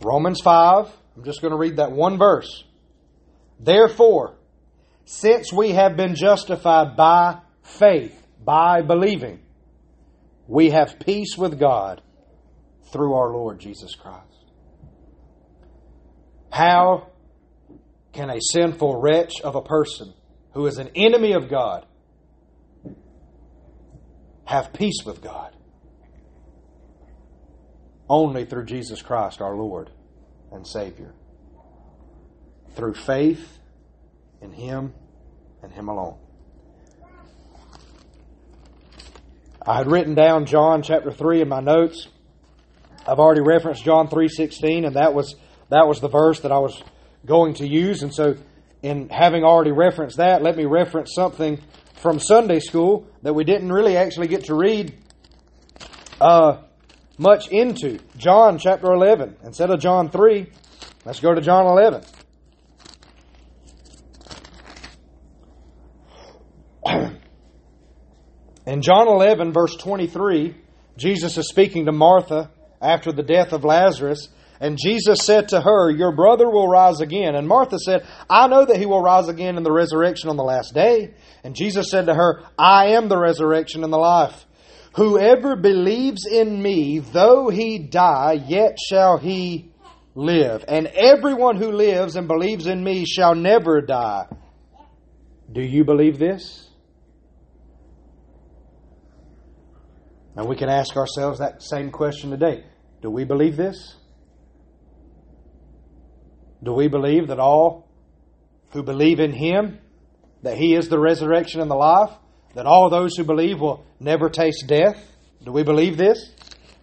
Romans 0.02 0.42
5, 0.42 0.92
I'm 1.16 1.24
just 1.24 1.42
going 1.42 1.52
to 1.52 1.58
read 1.58 1.78
that 1.78 1.92
one 1.92 2.18
verse. 2.18 2.64
Therefore, 3.60 4.36
since 5.06 5.54
we 5.54 5.72
have 5.72 5.96
been 5.96 6.16
justified 6.16 6.96
by 6.96 7.40
faith, 7.62 8.18
by 8.44 8.82
believing, 8.82 9.42
we 10.48 10.72
have 10.72 11.00
peace 11.00 11.38
with 11.38 11.60
God 11.60 12.02
through 12.92 13.14
our 13.14 13.32
Lord 13.32 13.60
Jesus 13.60 13.96
Christ. 13.96 14.28
How 16.52 17.08
can 18.12 18.30
a 18.30 18.42
sinful 18.42 19.00
wretch 19.00 19.40
of 19.42 19.56
a 19.56 19.62
person 19.62 20.14
who 20.54 20.66
is 20.66 20.78
an 20.78 20.90
enemy 20.96 21.34
of 21.34 21.50
God 21.50 21.86
have 24.46 24.74
peace 24.74 25.04
with 25.06 25.22
God 25.22 25.56
only 28.12 28.44
through 28.44 28.66
Jesus 28.66 29.02
Christ 29.02 29.42
our 29.42 29.56
Lord 29.56 29.90
and 30.52 30.68
Savior. 30.68 31.14
Through 32.76 32.96
faith 32.96 33.58
in 34.42 34.52
Him 34.52 34.94
and 35.64 35.72
Him 35.72 35.88
alone. 35.88 36.18
I 39.66 39.78
had 39.78 39.88
written 39.88 40.14
down 40.14 40.46
John 40.46 40.82
chapter 40.84 41.12
3 41.12 41.42
in 41.42 41.48
my 41.48 41.62
notes. 41.62 42.08
I've 43.08 43.20
already 43.20 43.42
referenced 43.42 43.86
John 43.86 44.10
3:16 44.10 44.86
and 44.86 44.96
that 44.98 45.14
was 45.14 45.36
that 45.70 45.88
was 45.88 46.02
the 46.02 46.10
verse 46.10 46.42
that 46.42 46.52
I 46.52 46.60
was 46.60 46.84
going 47.26 47.54
to 47.56 47.68
use 47.68 48.04
and 48.04 48.14
so 48.14 48.36
in 48.82 49.10
having 49.10 49.44
already 49.44 49.72
referenced 49.72 50.18
that, 50.18 50.42
let 50.42 50.58
me 50.58 50.66
reference 50.66 51.14
something 51.14 51.62
from 52.02 52.20
Sunday 52.20 52.60
school 52.60 53.08
that 53.22 53.34
we 53.34 53.44
didn't 53.44 53.72
really 53.72 53.96
actually 53.96 54.28
get 54.28 54.46
to 54.46 54.56
read 54.56 54.98
uh, 56.20 56.64
much 57.18 57.48
into. 57.50 58.00
John 58.18 58.58
chapter 58.58 58.92
11. 58.92 59.38
Instead 59.44 59.70
of 59.70 59.80
John 59.80 60.10
3, 60.10 60.48
let's 61.06 61.20
go 61.20 61.36
to 61.36 61.42
John 61.42 61.68
11. 61.68 62.02
In 68.66 68.82
John 68.82 69.08
11, 69.08 69.54
verse 69.54 69.76
23, 69.76 70.56
Jesus 70.98 71.38
is 71.38 71.48
speaking 71.50 71.86
to 71.86 71.92
Martha 71.92 72.50
after 72.82 73.12
the 73.12 73.22
death 73.22 73.54
of 73.54 73.64
Lazarus, 73.64 74.28
and 74.62 74.78
Jesus 74.78 75.22
said 75.24 75.50
to 75.50 75.60
her, 75.60 75.90
Your 75.90 76.16
brother 76.16 76.48
will 76.48 76.68
rise 76.68 77.02
again. 77.02 77.34
And 77.34 77.48
Martha 77.48 77.80
said, 77.80 78.06
I 78.30 78.48
know 78.48 78.64
that 78.64 78.78
he 78.78 78.86
will 78.86 79.02
rise 79.02 79.28
again 79.28 79.58
in 79.58 79.64
the 79.64 79.72
resurrection 79.72 80.30
on 80.30 80.38
the 80.38 80.44
last 80.44 80.76
day. 80.76 81.16
And 81.44 81.56
Jesus 81.56 81.90
said 81.90 82.06
to 82.06 82.14
her, 82.14 82.44
I 82.60 82.90
am 82.90 83.10
the 83.10 83.18
resurrection 83.18 83.84
and 83.84 83.92
the 83.92 83.98
life. 83.98 84.46
Whoever 84.96 85.56
believes 85.56 86.28
in 86.28 86.62
me, 86.62 87.00
though 87.00 87.50
he 87.50 87.80
die, 87.80 88.34
yet 88.48 88.78
shall 88.88 89.18
he 89.18 89.72
live. 90.14 90.64
And 90.68 90.86
everyone 90.86 91.56
who 91.56 91.72
lives 91.72 92.16
and 92.16 92.28
believes 92.28 92.68
in 92.68 92.84
me 92.84 93.06
shall 93.06 93.34
never 93.34 93.82
die. 93.82 94.28
Do 95.52 95.64
you 95.64 95.84
believe 95.86 96.20
this? 96.20 96.70
And 100.36 100.48
we 100.48 100.56
can 100.56 100.70
ask 100.70 100.96
ourselves 100.96 101.40
that 101.40 101.64
same 101.64 101.90
question 101.90 102.30
today. 102.30 102.64
Do 103.02 103.10
we 103.10 103.24
believe 103.24 103.58
this? 103.58 103.96
Do 106.64 106.74
we 106.74 106.88
believe 106.88 107.28
that 107.28 107.40
all 107.40 107.88
who 108.72 108.84
believe 108.84 109.20
in 109.20 109.32
Him, 109.32 109.80
that 110.44 110.58
He 110.58 110.76
is 110.76 110.90
the 110.90 111.00
resurrection 111.00 111.62
and 111.62 111.72
the 111.72 111.76
life, 111.76 112.12
that 112.54 112.66
all 112.66 112.90
those 112.90 113.16
who 113.16 113.24
believe 113.24 113.60
will 113.60 113.84
never 114.00 114.30
taste 114.30 114.66
death? 114.68 114.98
Do 115.44 115.52
we 115.52 115.64
believe 115.64 115.98
this? 115.98 116.32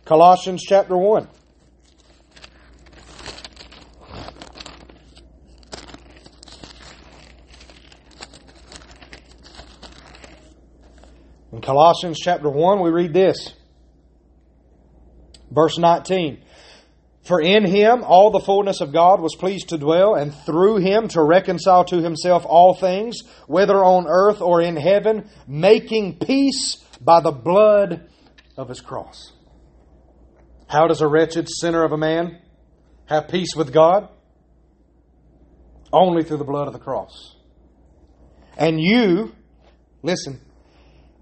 Colossians 0.05 0.65
chapter 0.67 0.97
1. 0.97 1.29
In 11.53 11.61
Colossians 11.61 12.19
chapter 12.21 12.49
1, 12.49 12.81
we 12.81 12.91
read 12.91 13.13
this. 13.13 13.55
Verse 15.51 15.79
19. 15.79 16.43
For 17.29 17.43
in 17.43 17.67
him 17.67 18.05
all 18.05 18.31
the 18.31 18.41
fullness 18.41 18.81
of 18.81 18.91
God 18.91 19.21
was 19.21 19.37
pleased 19.37 19.69
to 19.69 19.77
dwell, 19.77 20.15
and 20.15 20.35
through 20.35 20.79
him 20.79 21.09
to 21.09 21.23
reconcile 21.23 21.85
to 21.85 22.01
himself 22.01 22.47
all 22.47 22.73
things, 22.73 23.19
whether 23.47 23.85
on 23.85 24.07
earth 24.09 24.41
or 24.41 24.63
in 24.63 24.77
heaven, 24.77 25.29
making 25.47 26.21
peace 26.21 26.77
by 27.03 27.21
the 27.21 27.31
blood 27.31 28.09
of 28.57 28.71
his 28.71 28.81
cross. 28.81 29.31
How 30.69 30.87
does 30.87 31.03
a 31.03 31.07
wretched 31.07 31.51
sinner 31.51 31.85
of 31.85 31.93
a 31.93 31.99
man 31.99 32.41
have 33.05 33.29
peace 33.29 33.55
with 33.55 33.75
God? 33.75 34.09
Only 35.93 36.25
through 36.25 36.39
the 36.39 36.45
blood 36.45 36.67
of 36.67 36.73
the 36.73 36.79
cross. 36.79 37.37
And 38.57 38.81
you, 38.81 39.35
listen, 40.03 40.41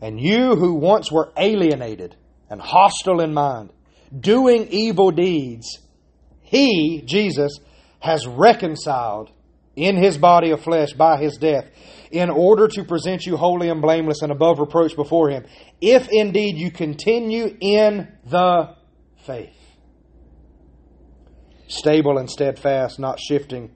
and 0.00 0.20
you 0.20 0.54
who 0.54 0.74
once 0.74 1.10
were 1.10 1.32
alienated 1.36 2.14
and 2.48 2.60
hostile 2.60 3.20
in 3.20 3.34
mind, 3.34 3.70
doing 4.20 4.68
evil 4.70 5.10
deeds, 5.10 5.80
he, 6.46 7.02
Jesus, 7.04 7.58
has 7.98 8.26
reconciled 8.26 9.30
in 9.74 9.96
his 9.96 10.16
body 10.16 10.50
of 10.50 10.62
flesh 10.62 10.92
by 10.92 11.18
his 11.18 11.36
death 11.36 11.66
in 12.10 12.30
order 12.30 12.68
to 12.68 12.84
present 12.84 13.26
you 13.26 13.36
holy 13.36 13.68
and 13.68 13.82
blameless 13.82 14.22
and 14.22 14.30
above 14.32 14.58
reproach 14.58 14.94
before 14.96 15.28
him, 15.28 15.44
if 15.80 16.08
indeed 16.10 16.56
you 16.56 16.70
continue 16.70 17.56
in 17.60 18.08
the 18.24 18.74
faith. 19.26 19.52
Stable 21.66 22.16
and 22.16 22.30
steadfast, 22.30 22.98
not 22.98 23.18
shifting 23.18 23.72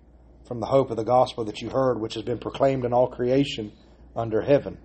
from 0.47 0.61
the 0.61 0.67
hope 0.67 0.91
of 0.91 0.97
the 0.97 1.05
gospel 1.05 1.45
that 1.45 1.61
you 1.61 1.71
heard, 1.71 2.01
which 2.01 2.15
has 2.15 2.23
been 2.23 2.39
proclaimed 2.39 2.85
in 2.85 2.93
all 2.93 3.09
creation 3.09 3.73
under 4.15 4.41
heaven, 4.41 4.79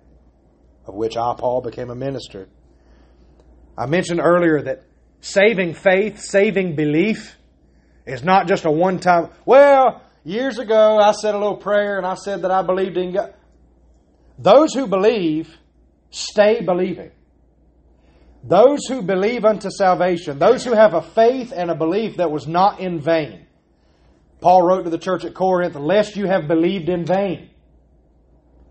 of 0.86 0.94
which 0.94 1.16
I, 1.16 1.34
Paul, 1.38 1.62
became 1.62 1.90
a 1.90 1.94
minister. 1.94 2.48
I 3.78 3.86
mentioned 3.86 4.20
earlier 4.20 4.60
that 4.62 4.84
saving 5.20 5.74
faith, 5.74 6.20
saving 6.20 6.74
belief, 6.74 7.35
is 8.06 8.22
not 8.22 8.46
just 8.46 8.64
a 8.64 8.70
one 8.70 8.98
time, 8.98 9.30
well, 9.44 10.02
years 10.24 10.58
ago 10.58 10.98
I 10.98 11.12
said 11.12 11.34
a 11.34 11.38
little 11.38 11.56
prayer 11.56 11.98
and 11.98 12.06
I 12.06 12.14
said 12.14 12.42
that 12.42 12.50
I 12.50 12.62
believed 12.62 12.96
in 12.96 13.12
God. 13.12 13.34
Those 14.38 14.74
who 14.74 14.86
believe 14.86 15.54
stay 16.10 16.60
believing. 16.60 17.10
Those 18.44 18.86
who 18.86 19.02
believe 19.02 19.44
unto 19.44 19.70
salvation, 19.70 20.38
those 20.38 20.64
who 20.64 20.72
have 20.72 20.94
a 20.94 21.02
faith 21.02 21.52
and 21.54 21.70
a 21.70 21.74
belief 21.74 22.18
that 22.18 22.30
was 22.30 22.46
not 22.46 22.78
in 22.78 23.00
vain. 23.00 23.46
Paul 24.40 24.62
wrote 24.62 24.84
to 24.84 24.90
the 24.90 24.98
church 24.98 25.24
at 25.24 25.34
Corinth, 25.34 25.74
lest 25.74 26.14
you 26.14 26.26
have 26.26 26.46
believed 26.46 26.88
in 26.88 27.04
vain. 27.04 27.50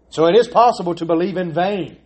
So 0.10 0.28
it 0.28 0.36
is 0.38 0.48
possible 0.48 0.96
to 0.96 1.06
believe 1.06 1.36
in 1.36 1.54
vain. 1.54 1.98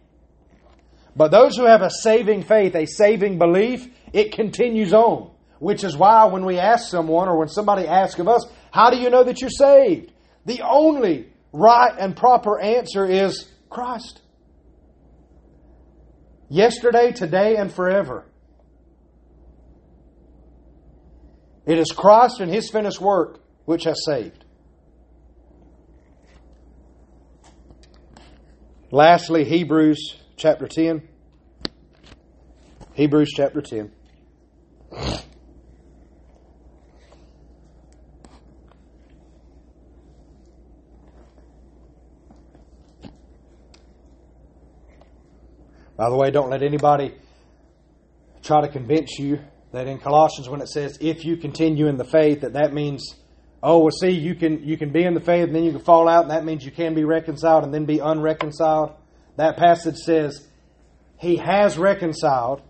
But 1.16 1.30
those 1.30 1.58
who 1.58 1.66
have 1.66 1.82
a 1.82 1.92
saving 1.92 2.44
faith, 2.44 2.76
a 2.76 2.86
saving 2.86 3.38
belief, 3.38 3.88
it 4.14 4.32
continues 4.32 4.94
on. 4.94 5.32
Which 5.60 5.84
is 5.84 5.96
why 5.96 6.26
when 6.26 6.46
we 6.46 6.58
ask 6.58 6.90
someone 6.90 7.28
or 7.28 7.38
when 7.38 7.50
somebody 7.50 7.86
asks 7.86 8.20
of 8.20 8.28
us, 8.28 8.46
how 8.72 8.90
do 8.90 8.98
you 8.98 9.10
know 9.10 9.24
that 9.24 9.42
you're 9.42 9.50
saved? 9.50 10.12
The 10.46 10.62
only 10.62 11.28
right 11.52 11.94
and 12.00 12.16
proper 12.16 12.60
answer 12.60 13.06
is 13.06 13.48
Christ 13.70 14.22
yesterday, 16.50 17.12
today, 17.12 17.56
and 17.56 17.72
forever. 17.72 18.26
It 21.66 21.78
is 21.78 21.92
Christ 21.92 22.40
and 22.40 22.52
His 22.52 22.70
finished 22.70 23.00
work 23.00 23.40
which 23.66 23.84
has 23.84 24.04
saved. 24.06 24.44
Lastly, 28.92 29.46
Hebrews 29.46 30.18
chapter 30.36 30.68
10. 30.68 31.08
Hebrews 32.94 33.32
chapter 33.36 33.62
10. 33.62 33.92
By 46.00 46.10
the 46.10 46.16
way, 46.16 46.32
don't 46.32 46.50
let 46.50 46.64
anybody 46.64 47.14
try 48.42 48.62
to 48.62 48.70
convince 48.70 49.20
you 49.20 49.42
that 49.74 49.86
in 49.86 50.00
Colossians 50.00 50.48
when 50.48 50.62
it 50.62 50.70
says 50.70 50.98
if 51.02 51.26
you 51.26 51.36
continue 51.36 51.88
in 51.88 51.98
the 51.98 52.06
faith 52.06 52.40
that 52.40 52.54
that 52.54 52.74
means 52.74 53.16
oh 53.62 53.80
well 53.80 53.92
see 53.92 54.12
you 54.12 54.34
can 54.34 54.64
you 54.64 54.78
can 54.78 54.94
be 54.94 55.04
in 55.04 55.14
the 55.14 55.20
faith 55.20 55.48
and 55.48 55.54
then 55.54 55.66
you 55.66 55.72
can 55.72 55.82
fall 55.82 56.08
out. 56.08 56.22
And 56.22 56.32
that 56.32 56.46
means 56.46 56.64
you 56.64 56.72
can 56.72 56.96
be 56.96 57.04
reconciled 57.04 57.66
and 57.66 57.74
then 57.74 57.84
be 57.84 58.00
unreconciled. 58.00 58.94
That 59.36 59.58
passage 59.58 59.98
says 59.98 60.48
he 61.18 61.36
has 61.36 61.78
reconciled. 61.78 62.62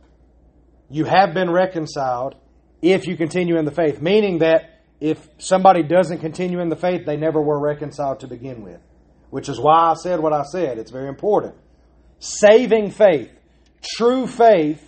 You 0.89 1.05
have 1.05 1.35
been 1.35 1.51
reconciled 1.51 2.33
if 2.81 3.05
you 3.05 3.15
continue 3.15 3.59
in 3.59 3.65
the 3.65 3.71
faith. 3.71 4.01
Meaning 4.01 4.39
that 4.39 4.81
if 4.99 5.29
somebody 5.37 5.83
doesn't 5.83 6.17
continue 6.17 6.61
in 6.61 6.69
the 6.69 6.75
faith 6.75 7.05
they 7.05 7.15
never 7.15 7.39
were 7.39 7.59
reconciled 7.59 8.21
to 8.21 8.27
begin 8.27 8.63
with. 8.63 8.81
Which 9.29 9.49
is 9.49 9.59
why 9.59 9.91
I 9.91 9.93
said 9.93 10.19
what 10.19 10.33
I 10.33 10.41
said. 10.51 10.79
It's 10.79 10.89
very 10.89 11.09
important 11.09 11.53
saving 12.19 12.91
faith, 12.91 13.31
true 13.83 14.27
faith, 14.27 14.85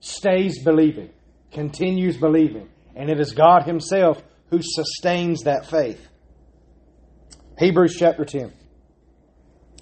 stays 0.00 0.62
believing, 0.64 1.10
continues 1.52 2.16
believing. 2.16 2.68
And 2.96 3.08
it 3.10 3.20
is 3.20 3.32
God 3.32 3.64
Himself 3.64 4.22
who 4.50 4.60
sustains 4.62 5.42
that 5.42 5.66
faith. 5.66 6.06
Hebrews 7.58 7.96
chapter 7.98 8.24
10, 8.24 8.52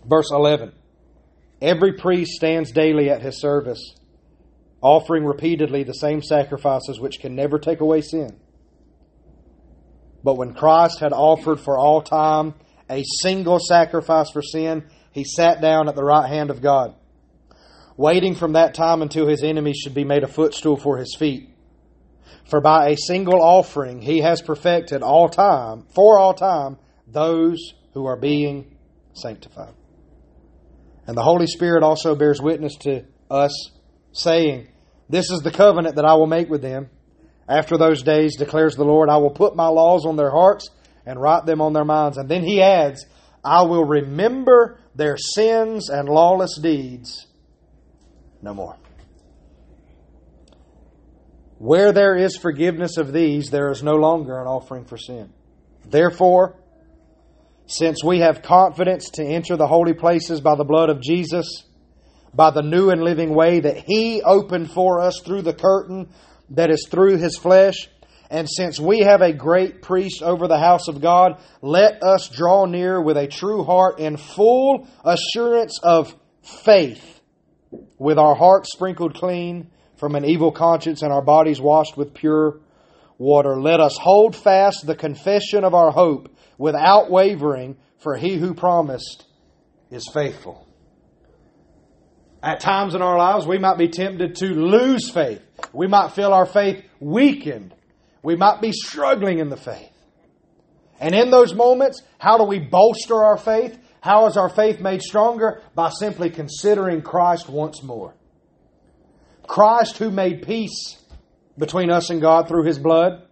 verse 0.04 0.30
11. 0.32 0.72
Every 1.60 1.94
priest 1.94 2.32
stands 2.32 2.70
daily 2.70 3.10
at 3.10 3.22
his 3.22 3.40
service, 3.40 3.94
offering 4.80 5.24
repeatedly 5.24 5.82
the 5.82 5.92
same 5.92 6.22
sacrifices 6.22 7.00
which 7.00 7.18
can 7.20 7.34
never 7.34 7.58
take 7.58 7.80
away 7.80 8.00
sin. 8.00 8.38
But 10.22 10.36
when 10.36 10.54
Christ 10.54 11.00
had 11.00 11.12
offered 11.12 11.60
for 11.60 11.78
all 11.78 12.02
time 12.02 12.54
a 12.90 13.04
single 13.22 13.58
sacrifice 13.58 14.30
for 14.30 14.42
sin, 14.42 14.88
he 15.12 15.24
sat 15.24 15.60
down 15.60 15.88
at 15.88 15.96
the 15.96 16.04
right 16.04 16.28
hand 16.28 16.50
of 16.50 16.62
God, 16.62 16.94
waiting 17.96 18.34
from 18.34 18.52
that 18.52 18.74
time 18.74 19.02
until 19.02 19.26
his 19.26 19.42
enemies 19.42 19.78
should 19.82 19.94
be 19.94 20.04
made 20.04 20.22
a 20.22 20.28
footstool 20.28 20.76
for 20.76 20.98
his 20.98 21.16
feet. 21.18 21.50
For 22.48 22.60
by 22.60 22.88
a 22.88 22.96
single 22.96 23.42
offering 23.42 24.00
he 24.00 24.20
has 24.20 24.40
perfected 24.40 25.02
all 25.02 25.28
time, 25.28 25.84
for 25.94 26.18
all 26.18 26.34
time, 26.34 26.78
those 27.06 27.58
who 27.92 28.06
are 28.06 28.16
being 28.16 28.76
sanctified. 29.14 29.74
And 31.06 31.16
the 31.16 31.22
Holy 31.22 31.46
Spirit 31.46 31.82
also 31.82 32.14
bears 32.14 32.40
witness 32.40 32.76
to 32.82 33.04
us, 33.30 33.70
saying, 34.12 34.68
This 35.08 35.30
is 35.30 35.40
the 35.40 35.50
covenant 35.50 35.96
that 35.96 36.04
I 36.04 36.14
will 36.14 36.26
make 36.26 36.48
with 36.48 36.62
them. 36.62 36.90
After 37.48 37.78
those 37.78 38.02
days, 38.02 38.36
declares 38.36 38.76
the 38.76 38.84
Lord, 38.84 39.08
I 39.08 39.16
will 39.16 39.30
put 39.30 39.56
my 39.56 39.68
laws 39.68 40.04
on 40.04 40.16
their 40.16 40.30
hearts 40.30 40.68
and 41.06 41.20
write 41.20 41.46
them 41.46 41.62
on 41.62 41.72
their 41.72 41.84
minds. 41.84 42.18
And 42.18 42.28
then 42.28 42.42
he 42.42 42.60
adds, 42.60 43.06
I 43.42 43.62
will 43.62 43.84
remember 43.84 44.78
their 44.98 45.16
sins 45.16 45.90
and 45.90 46.08
lawless 46.08 46.58
deeds 46.58 47.28
no 48.42 48.52
more. 48.52 48.76
Where 51.58 51.92
there 51.92 52.16
is 52.16 52.36
forgiveness 52.36 52.96
of 52.96 53.12
these, 53.12 53.50
there 53.50 53.70
is 53.70 53.82
no 53.82 53.94
longer 53.94 54.40
an 54.40 54.48
offering 54.48 54.84
for 54.84 54.96
sin. 54.96 55.32
Therefore, 55.84 56.56
since 57.66 58.02
we 58.02 58.20
have 58.20 58.42
confidence 58.42 59.10
to 59.10 59.24
enter 59.24 59.56
the 59.56 59.68
holy 59.68 59.94
places 59.94 60.40
by 60.40 60.56
the 60.56 60.64
blood 60.64 60.90
of 60.90 61.00
Jesus, 61.00 61.46
by 62.34 62.50
the 62.50 62.62
new 62.62 62.90
and 62.90 63.00
living 63.00 63.34
way 63.34 63.60
that 63.60 63.84
He 63.86 64.20
opened 64.22 64.72
for 64.72 65.00
us 65.00 65.20
through 65.24 65.42
the 65.42 65.54
curtain 65.54 66.08
that 66.50 66.70
is 66.70 66.88
through 66.90 67.18
His 67.18 67.36
flesh, 67.36 67.88
and 68.30 68.48
since 68.48 68.78
we 68.78 69.00
have 69.00 69.22
a 69.22 69.32
great 69.32 69.80
priest 69.80 70.22
over 70.22 70.48
the 70.48 70.58
house 70.58 70.88
of 70.88 71.00
God, 71.00 71.40
let 71.62 72.02
us 72.02 72.28
draw 72.28 72.66
near 72.66 73.00
with 73.00 73.16
a 73.16 73.26
true 73.26 73.64
heart 73.64 73.98
in 73.98 74.18
full 74.18 74.86
assurance 75.02 75.80
of 75.82 76.14
faith, 76.42 77.20
with 77.98 78.18
our 78.18 78.34
hearts 78.34 78.70
sprinkled 78.72 79.14
clean 79.14 79.70
from 79.96 80.14
an 80.14 80.24
evil 80.24 80.52
conscience 80.52 81.02
and 81.02 81.12
our 81.12 81.22
bodies 81.22 81.60
washed 81.60 81.96
with 81.96 82.12
pure 82.12 82.60
water. 83.16 83.60
Let 83.60 83.80
us 83.80 83.96
hold 83.98 84.36
fast 84.36 84.86
the 84.86 84.94
confession 84.94 85.64
of 85.64 85.74
our 85.74 85.90
hope 85.90 86.34
without 86.58 87.10
wavering, 87.10 87.78
for 87.98 88.16
he 88.16 88.36
who 88.36 88.52
promised 88.52 89.26
is 89.90 90.06
faithful. 90.12 90.66
At 92.42 92.60
times 92.60 92.94
in 92.94 93.02
our 93.02 93.16
lives, 93.16 93.46
we 93.46 93.58
might 93.58 93.78
be 93.78 93.88
tempted 93.88 94.36
to 94.36 94.46
lose 94.46 95.10
faith. 95.10 95.42
We 95.72 95.88
might 95.88 96.12
feel 96.12 96.32
our 96.32 96.46
faith 96.46 96.84
weakened 97.00 97.74
we 98.28 98.36
might 98.36 98.60
be 98.60 98.72
struggling 98.72 99.38
in 99.38 99.48
the 99.48 99.56
faith. 99.56 99.90
And 101.00 101.14
in 101.14 101.30
those 101.30 101.54
moments, 101.54 102.02
how 102.18 102.36
do 102.36 102.44
we 102.44 102.58
bolster 102.58 103.24
our 103.24 103.38
faith? 103.38 103.78
How 104.02 104.26
is 104.26 104.36
our 104.36 104.50
faith 104.50 104.80
made 104.80 105.00
stronger? 105.00 105.62
By 105.74 105.88
simply 105.88 106.28
considering 106.28 107.00
Christ 107.00 107.48
once 107.48 107.82
more. 107.82 108.14
Christ 109.46 109.96
who 109.96 110.10
made 110.10 110.42
peace 110.42 111.02
between 111.56 111.88
us 111.88 112.10
and 112.10 112.20
God 112.20 112.48
through 112.48 112.64
his 112.64 112.78
blood. 112.78 113.26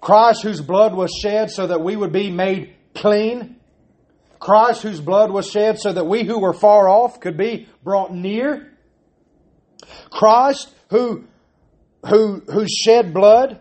Christ 0.00 0.40
whose 0.42 0.62
blood 0.62 0.94
was 0.94 1.12
shed 1.12 1.50
so 1.50 1.66
that 1.66 1.82
we 1.82 1.96
would 1.96 2.12
be 2.12 2.30
made 2.30 2.74
clean. 2.94 3.56
Christ 4.38 4.80
whose 4.80 5.02
blood 5.02 5.30
was 5.30 5.50
shed 5.50 5.78
so 5.78 5.92
that 5.92 6.06
we 6.06 6.24
who 6.24 6.40
were 6.40 6.54
far 6.54 6.88
off 6.88 7.20
could 7.20 7.36
be 7.36 7.68
brought 7.84 8.10
near. 8.10 8.72
Christ 10.08 10.72
who 10.88 11.26
who, 12.08 12.40
who 12.46 12.66
shed 12.66 13.14
blood, 13.14 13.60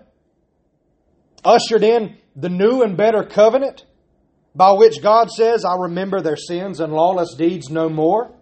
ushered 1.43 1.83
in 1.83 2.17
the 2.35 2.49
new 2.49 2.81
and 2.83 2.97
better 2.97 3.23
covenant 3.23 3.85
by 4.55 4.71
which 4.73 5.01
God 5.01 5.29
says, 5.29 5.63
I 5.63 5.75
remember 5.81 6.21
their 6.21 6.35
sins 6.35 6.79
and 6.79 6.93
lawless 6.93 7.35
deeds 7.35 7.69
no 7.69 7.89
more. 7.89 8.35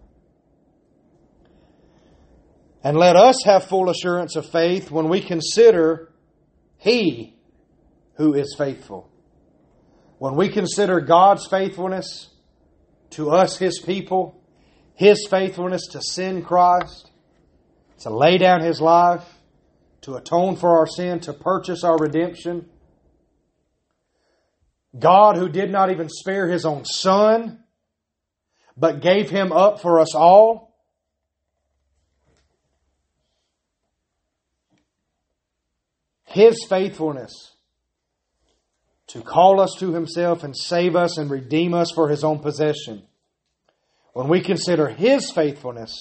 And 2.83 2.97
let 2.97 3.15
us 3.15 3.43
have 3.45 3.65
full 3.65 3.89
assurance 3.89 4.35
of 4.35 4.49
faith 4.49 4.89
when 4.89 5.09
we 5.09 5.21
consider 5.21 6.11
He 6.77 7.35
who 8.15 8.33
is 8.33 8.55
faithful. 8.57 9.09
When 10.17 10.35
we 10.35 10.49
consider 10.49 11.01
God's 11.01 11.45
faithfulness 11.47 12.29
to 13.11 13.31
us, 13.31 13.57
His 13.57 13.79
people, 13.79 14.41
His 14.95 15.27
faithfulness 15.29 15.87
to 15.91 16.01
send 16.01 16.45
Christ, 16.45 17.11
to 17.99 18.09
lay 18.09 18.37
down 18.37 18.61
His 18.61 18.79
life, 18.79 19.25
to 20.01 20.15
atone 20.15 20.55
for 20.55 20.77
our 20.77 20.87
sin, 20.87 21.19
to 21.21 21.33
purchase 21.33 21.83
our 21.83 21.97
redemption. 21.97 22.69
God 24.97 25.37
who 25.37 25.49
did 25.49 25.69
not 25.69 25.91
even 25.91 26.09
spare 26.09 26.47
His 26.47 26.65
own 26.65 26.85
Son, 26.85 27.63
but 28.75 29.01
gave 29.01 29.29
Him 29.29 29.51
up 29.51 29.81
for 29.81 29.99
us 29.99 30.15
all. 30.15 30.69
His 36.25 36.65
faithfulness 36.69 37.55
to 39.07 39.21
call 39.21 39.59
us 39.59 39.75
to 39.79 39.93
Himself 39.93 40.43
and 40.43 40.55
save 40.55 40.95
us 40.95 41.17
and 41.17 41.29
redeem 41.29 41.73
us 41.73 41.91
for 41.91 42.09
His 42.09 42.23
own 42.23 42.39
possession. 42.39 43.03
When 44.13 44.27
we 44.27 44.41
consider 44.41 44.87
His 44.87 45.31
faithfulness, 45.31 45.95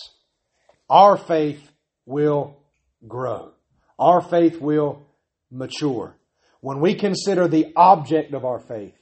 our 0.88 1.16
faith 1.16 1.70
will 2.05 2.59
grow. 3.07 3.53
Our 3.99 4.20
faith 4.20 4.61
will 4.61 5.07
mature. 5.51 6.16
When 6.61 6.80
we 6.80 6.94
consider 6.94 7.49
the 7.49 7.72
object 7.76 8.34
of 8.34 8.44
our 8.44 8.59
faith, 8.59 8.94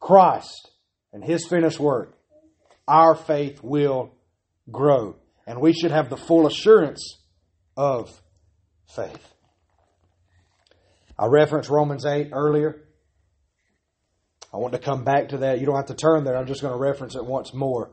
Christ 0.00 0.70
and 1.12 1.24
His 1.24 1.46
finished 1.46 1.80
work, 1.80 2.16
our 2.86 3.14
faith 3.14 3.60
will 3.62 4.12
grow. 4.70 5.16
And 5.46 5.60
we 5.60 5.72
should 5.72 5.90
have 5.90 6.10
the 6.10 6.16
full 6.16 6.46
assurance 6.46 7.22
of 7.76 8.10
faith. 8.94 9.32
I 11.18 11.26
referenced 11.26 11.70
Romans 11.70 12.04
8 12.04 12.30
earlier. 12.32 12.82
I 14.52 14.58
want 14.58 14.72
to 14.72 14.78
come 14.78 15.04
back 15.04 15.30
to 15.30 15.38
that. 15.38 15.60
You 15.60 15.66
don't 15.66 15.76
have 15.76 15.86
to 15.86 15.94
turn 15.94 16.24
there. 16.24 16.36
I'm 16.36 16.46
just 16.46 16.62
going 16.62 16.72
to 16.72 16.78
reference 16.78 17.14
it 17.14 17.24
once 17.24 17.52
more. 17.54 17.90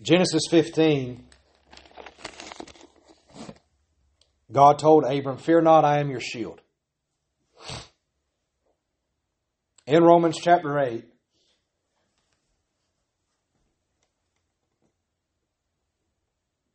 Genesis 0.00 0.42
15. 0.50 1.24
God 4.50 4.78
told 4.78 5.04
Abram, 5.04 5.36
Fear 5.36 5.62
not, 5.62 5.84
I 5.84 5.98
am 5.98 6.10
your 6.10 6.20
shield. 6.20 6.60
In 9.86 10.02
Romans 10.02 10.38
chapter 10.38 10.78
8, 10.78 11.04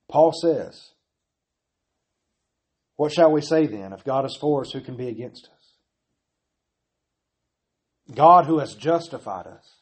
Paul 0.09 0.31
says, 0.31 0.91
What 2.95 3.11
shall 3.11 3.31
we 3.31 3.41
say 3.41 3.65
then? 3.65 3.93
If 3.93 4.03
God 4.03 4.25
is 4.25 4.37
for 4.39 4.61
us, 4.61 4.71
who 4.71 4.81
can 4.81 4.95
be 4.95 5.07
against 5.07 5.47
us? 5.47 5.53
God 8.15 8.45
who 8.45 8.59
has 8.59 8.75
justified 8.75 9.47
us. 9.47 9.77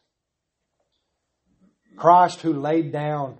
Christ 1.98 2.42
who 2.42 2.54
laid 2.54 2.94
down 2.94 3.40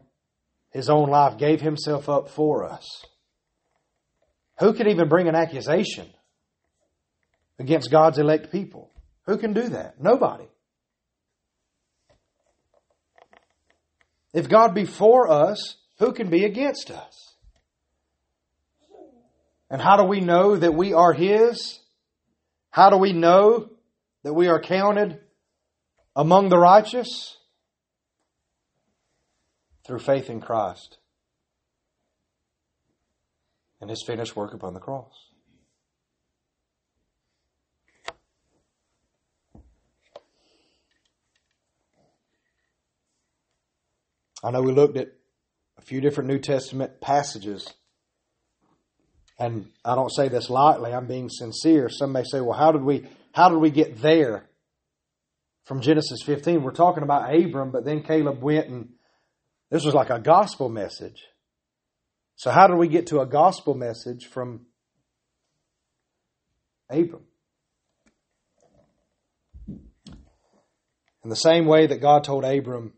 his 0.72 0.90
own 0.90 1.10
life, 1.10 1.38
gave 1.38 1.62
himself 1.62 2.10
up 2.10 2.30
for 2.30 2.66
us. 2.66 3.06
Who 4.62 4.74
could 4.74 4.88
even 4.88 5.10
bring 5.10 5.28
an 5.28 5.34
accusation 5.34 6.08
against 7.58 7.90
God's 7.90 8.20
elect 8.20 8.52
people? 8.52 8.92
Who 9.26 9.38
can 9.38 9.54
do 9.54 9.70
that? 9.70 10.00
Nobody. 10.00 10.46
If 14.36 14.48
God 14.48 14.76
be 14.76 14.86
for 14.86 15.32
us, 15.32 15.78
who 15.98 16.14
can 16.14 16.30
be 16.30 16.46
against 16.46 16.92
us? 16.92 17.34
And 19.72 19.82
how 19.82 19.98
do 19.98 20.04
we 20.04 20.20
know 20.20 20.56
that 20.56 20.76
we 20.76 20.94
are 20.94 21.12
His? 21.12 21.80
How 22.70 22.92
do 22.92 22.98
we 22.98 23.14
know 23.14 23.72
that 24.24 24.34
we 24.34 24.48
are 24.48 24.62
counted 24.62 25.20
among 26.16 26.50
the 26.50 26.60
righteous? 26.60 27.36
Through 29.88 30.00
faith 30.00 30.30
in 30.30 30.40
Christ 30.40 31.00
and 33.82 33.90
his 33.90 34.04
finished 34.06 34.36
work 34.36 34.54
upon 34.54 34.74
the 34.74 34.80
cross. 34.80 35.12
I 44.44 44.52
know 44.52 44.62
we 44.62 44.72
looked 44.72 44.98
at 44.98 45.12
a 45.78 45.82
few 45.82 46.02
different 46.02 46.30
New 46.30 46.40
Testament 46.40 47.02
passages, 47.02 47.74
and 49.38 49.68
I 49.84 49.96
don't 49.96 50.10
say 50.10 50.30
this 50.30 50.50
lightly, 50.50 50.94
I'm 50.94 51.08
being 51.08 51.30
sincere. 51.30 51.90
Some 51.90 52.12
may 52.12 52.24
say, 52.24 52.42
well, 52.42 52.58
how 52.58 52.72
did 52.72 52.84
we 52.84 53.08
how 53.34 53.50
did 53.50 53.60
we 53.60 53.72
get 53.72 54.02
there 54.02 54.50
from 55.64 55.82
Genesis 55.82 56.22
15? 56.26 56.64
We're 56.64 56.72
talking 56.72 57.04
about 57.04 57.34
Abram, 57.34 57.72
but 57.72 57.86
then 57.86 58.04
Caleb 58.04 58.42
went 58.42 58.68
and 58.68 58.90
this 59.70 59.86
was 59.86 59.94
like 59.94 60.10
a 60.10 60.20
gospel 60.20 60.70
message. 60.70 61.24
So, 62.42 62.50
how 62.50 62.66
do 62.66 62.76
we 62.76 62.88
get 62.88 63.06
to 63.08 63.20
a 63.20 63.28
gospel 63.28 63.76
message 63.76 64.26
from 64.26 64.66
Abram? 66.90 67.22
In 69.68 71.30
the 71.30 71.36
same 71.36 71.68
way 71.68 71.86
that 71.86 72.02
God 72.02 72.24
told 72.24 72.44
Abram 72.44 72.94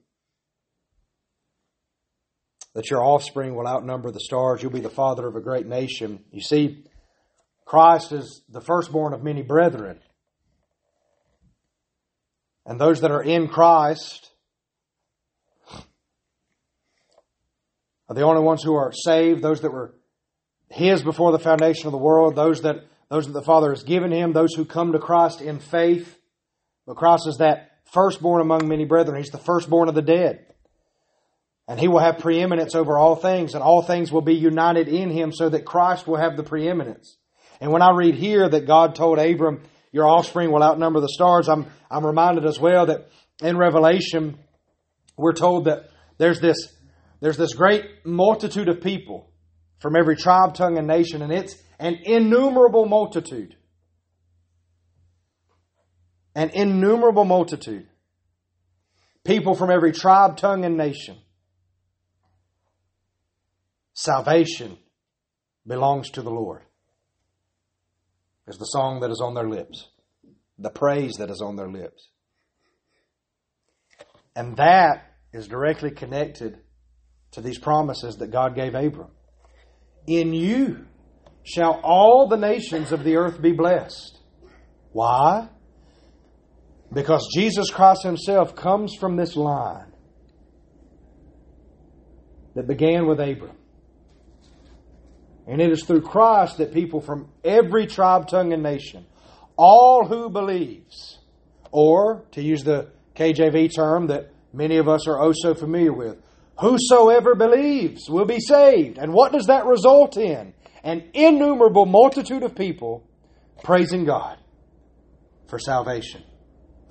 that 2.74 2.90
your 2.90 3.04
offspring 3.04 3.54
will 3.54 3.68
outnumber 3.68 4.12
the 4.12 4.22
stars, 4.22 4.64
you'll 4.64 4.72
be 4.72 4.80
the 4.80 4.90
father 4.90 5.28
of 5.28 5.36
a 5.36 5.42
great 5.42 5.68
nation. 5.68 6.24
You 6.32 6.40
see, 6.40 6.86
Christ 7.66 8.14
is 8.14 8.44
the 8.48 8.62
firstborn 8.62 9.12
of 9.12 9.24
many 9.24 9.42
brethren. 9.42 10.00
And 12.66 12.80
those 12.80 13.02
that 13.02 13.12
are 13.12 13.24
in 13.24 13.50
Christ 13.50 14.30
are 18.10 18.16
the 18.16 18.24
only 18.24 18.42
ones 18.42 18.64
who 18.64 18.76
are 18.76 18.92
saved, 18.92 19.42
those 19.42 19.62
that 19.62 19.72
were 19.72 19.94
His 20.70 21.02
before 21.02 21.32
the 21.32 21.40
foundation 21.40 21.88
of 21.88 21.92
the 21.92 21.98
world, 21.98 22.36
those 22.36 22.62
that, 22.62 22.86
those 23.10 23.28
that 23.28 23.34
the 23.34 23.42
Father 23.42 23.70
has 23.70 23.84
given 23.84 24.12
Him, 24.12 24.34
those 24.34 24.54
who 24.54 24.66
come 24.66 24.92
to 24.92 25.00
Christ 25.00 25.42
in 25.42 25.60
faith. 25.60 26.18
But 26.86 26.98
Christ 26.98 27.28
is 27.28 27.38
that 27.38 27.72
firstborn 27.92 28.42
among 28.42 28.68
many 28.68 28.86
brethren. 28.86 29.18
He's 29.18 29.32
the 29.32 29.38
firstborn 29.38 29.88
of 29.88 29.96
the 29.96 30.02
dead. 30.02 30.46
And 31.68 31.80
He 31.80 31.88
will 31.88 32.00
have 32.00 32.20
preeminence 32.20 32.76
over 32.76 32.98
all 32.98 33.16
things, 33.16 33.54
and 33.54 33.64
all 33.64 33.82
things 33.82 34.12
will 34.12 34.22
be 34.22 34.36
united 34.36 34.88
in 34.88 35.10
Him 35.10 35.32
so 35.32 35.50
that 35.50 35.66
Christ 35.66 36.08
will 36.08 36.18
have 36.18 36.36
the 36.36 36.44
preeminence. 36.44 37.18
And 37.62 37.72
when 37.72 37.82
I 37.82 37.96
read 37.96 38.16
here 38.16 38.50
that 38.50 38.68
God 38.68 38.96
told 38.96 39.20
Abram, 39.20 39.62
your 39.94 40.06
offspring 40.06 40.52
will 40.52 40.64
outnumber 40.64 41.00
the 41.00 41.08
stars. 41.08 41.48
I'm, 41.48 41.68
I'm 41.90 42.06
reminded 42.06 42.46
as 42.46 42.60
well 42.60 42.88
that 42.88 43.08
in 43.42 43.58
Revelation, 43.58 44.38
we're 45.16 45.34
told 45.34 45.66
that 45.66 45.90
there's 46.18 46.42
this, 46.42 46.58
there's 47.24 47.38
this 47.38 47.54
great 47.54 47.86
multitude 48.04 48.68
of 48.68 48.82
people 48.82 49.32
from 49.80 49.96
every 49.96 50.18
tribe, 50.18 50.56
tongue, 50.56 50.78
and 50.78 50.86
nation, 50.86 51.22
and 51.22 51.32
it's 51.32 51.56
an 51.80 52.00
innumerable 52.04 52.86
multitude. 52.86 53.56
An 56.36 56.50
innumerable 56.50 57.24
multitude. 57.24 57.88
People 59.24 59.56
from 59.56 59.72
every 59.72 59.94
tribe, 59.94 60.36
tongue, 60.36 60.66
and 60.66 60.76
nation. 60.76 61.16
Salvation 63.94 64.78
belongs 65.66 66.10
to 66.10 66.24
the 66.24 66.30
Lord 66.30 66.64
is 68.50 68.58
the 68.58 68.66
song 68.66 69.00
that 69.00 69.12
is 69.12 69.22
on 69.24 69.34
their 69.34 69.48
lips, 69.48 69.88
the 70.60 70.72
praise 70.72 71.14
that 71.20 71.30
is 71.30 71.42
on 71.42 71.56
their 71.56 71.70
lips. 71.70 72.10
And 74.36 74.58
that 74.58 75.06
is 75.32 75.48
directly 75.48 75.92
connected 75.92 76.60
to 77.34 77.42
these 77.42 77.60
promises 77.60 78.16
that 78.18 78.32
God 78.32 78.56
gave 78.56 78.74
Abram. 78.74 79.12
In 80.08 80.34
you 80.34 80.86
shall 81.44 81.80
all 81.84 82.28
the 82.28 82.38
nations 82.38 82.92
of 82.92 83.04
the 83.04 83.18
earth 83.18 83.42
be 83.42 83.52
blessed. 83.52 84.20
Why? 84.92 85.50
Because 86.92 87.28
Jesus 87.34 87.70
Christ 87.70 88.04
Himself 88.04 88.56
comes 88.56 88.96
from 89.00 89.18
this 89.18 89.36
line 89.36 89.92
that 92.56 92.68
began 92.68 93.08
with 93.08 93.20
Abram. 93.20 93.58
And 95.48 95.60
it 95.60 95.72
is 95.72 95.84
through 95.84 96.02
Christ 96.02 96.58
that 96.60 96.72
people 96.72 97.02
from 97.02 97.30
every 97.44 97.88
tribe, 97.88 98.28
tongue, 98.28 98.54
and 98.54 98.64
nation, 98.64 99.06
all 99.58 100.06
who 100.06 100.30
believes, 100.30 101.20
or 101.72 102.24
to 102.32 102.42
use 102.42 102.64
the 102.64 102.92
KJV 103.16 103.76
term 103.76 104.08
that 104.08 104.32
many 104.54 104.78
of 104.78 104.88
us 104.88 105.08
are 105.08 105.22
oh 105.22 105.34
so 105.34 105.54
familiar 105.54 105.92
with, 105.92 106.18
whosoever 106.60 107.36
believes 107.36 108.10
will 108.10 108.26
be 108.26 108.40
saved. 108.40 108.98
And 108.98 109.14
what 109.14 109.32
does 109.32 109.48
that 109.48 109.66
result 109.66 110.18
in? 110.18 110.54
an 110.84 111.10
innumerable 111.14 111.86
multitude 111.86 112.44
of 112.44 112.56
people 112.56 113.08
praising 113.64 114.06
God 114.06 114.38
for 115.48 115.58
salvation, 115.58 116.24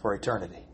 for 0.00 0.14
eternity. 0.14 0.64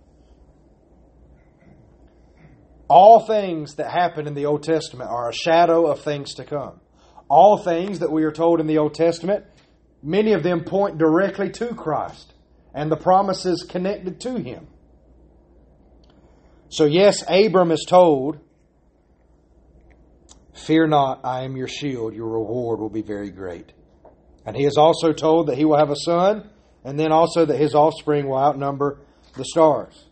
All 2.88 3.26
things 3.26 3.74
that 3.74 3.90
happen 3.90 4.26
in 4.26 4.34
the 4.34 4.46
Old 4.46 4.62
Testament 4.62 5.10
are 5.10 5.28
a 5.28 5.34
shadow 5.34 5.86
of 5.86 6.00
things 6.00 6.34
to 6.34 6.44
come. 6.44 6.80
All 7.28 7.58
things 7.58 7.98
that 7.98 8.10
we 8.10 8.22
are 8.22 8.32
told 8.32 8.60
in 8.60 8.66
the 8.66 8.78
Old 8.78 8.94
Testament, 8.94 9.44
many 10.02 10.32
of 10.32 10.42
them 10.42 10.64
point 10.64 10.96
directly 10.96 11.50
to 11.50 11.74
Christ 11.74 12.32
and 12.72 12.90
the 12.90 12.96
promises 12.96 13.66
connected 13.68 14.20
to 14.20 14.38
him. 14.38 14.68
So, 16.70 16.84
yes, 16.84 17.24
Abram 17.28 17.72
is 17.72 17.84
told, 17.86 18.38
Fear 20.66 20.88
not, 20.88 21.20
I 21.24 21.44
am 21.44 21.56
your 21.56 21.68
shield, 21.68 22.14
your 22.14 22.28
reward 22.28 22.80
will 22.80 22.90
be 22.90 23.02
very 23.02 23.30
great. 23.30 23.72
And 24.44 24.56
he 24.56 24.64
is 24.64 24.76
also 24.76 25.12
told 25.12 25.48
that 25.48 25.56
he 25.56 25.64
will 25.64 25.78
have 25.78 25.90
a 25.90 25.96
son, 25.96 26.50
and 26.84 26.98
then 26.98 27.12
also 27.12 27.44
that 27.44 27.56
his 27.56 27.74
offspring 27.74 28.28
will 28.28 28.38
outnumber 28.38 29.00
the 29.36 29.44
stars. 29.44 30.06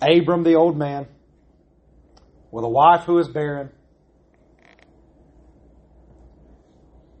Abram, 0.00 0.42
the 0.42 0.56
old 0.56 0.76
man, 0.76 1.06
with 2.50 2.64
a 2.64 2.68
wife 2.68 3.04
who 3.04 3.18
is 3.18 3.28
barren, 3.28 3.70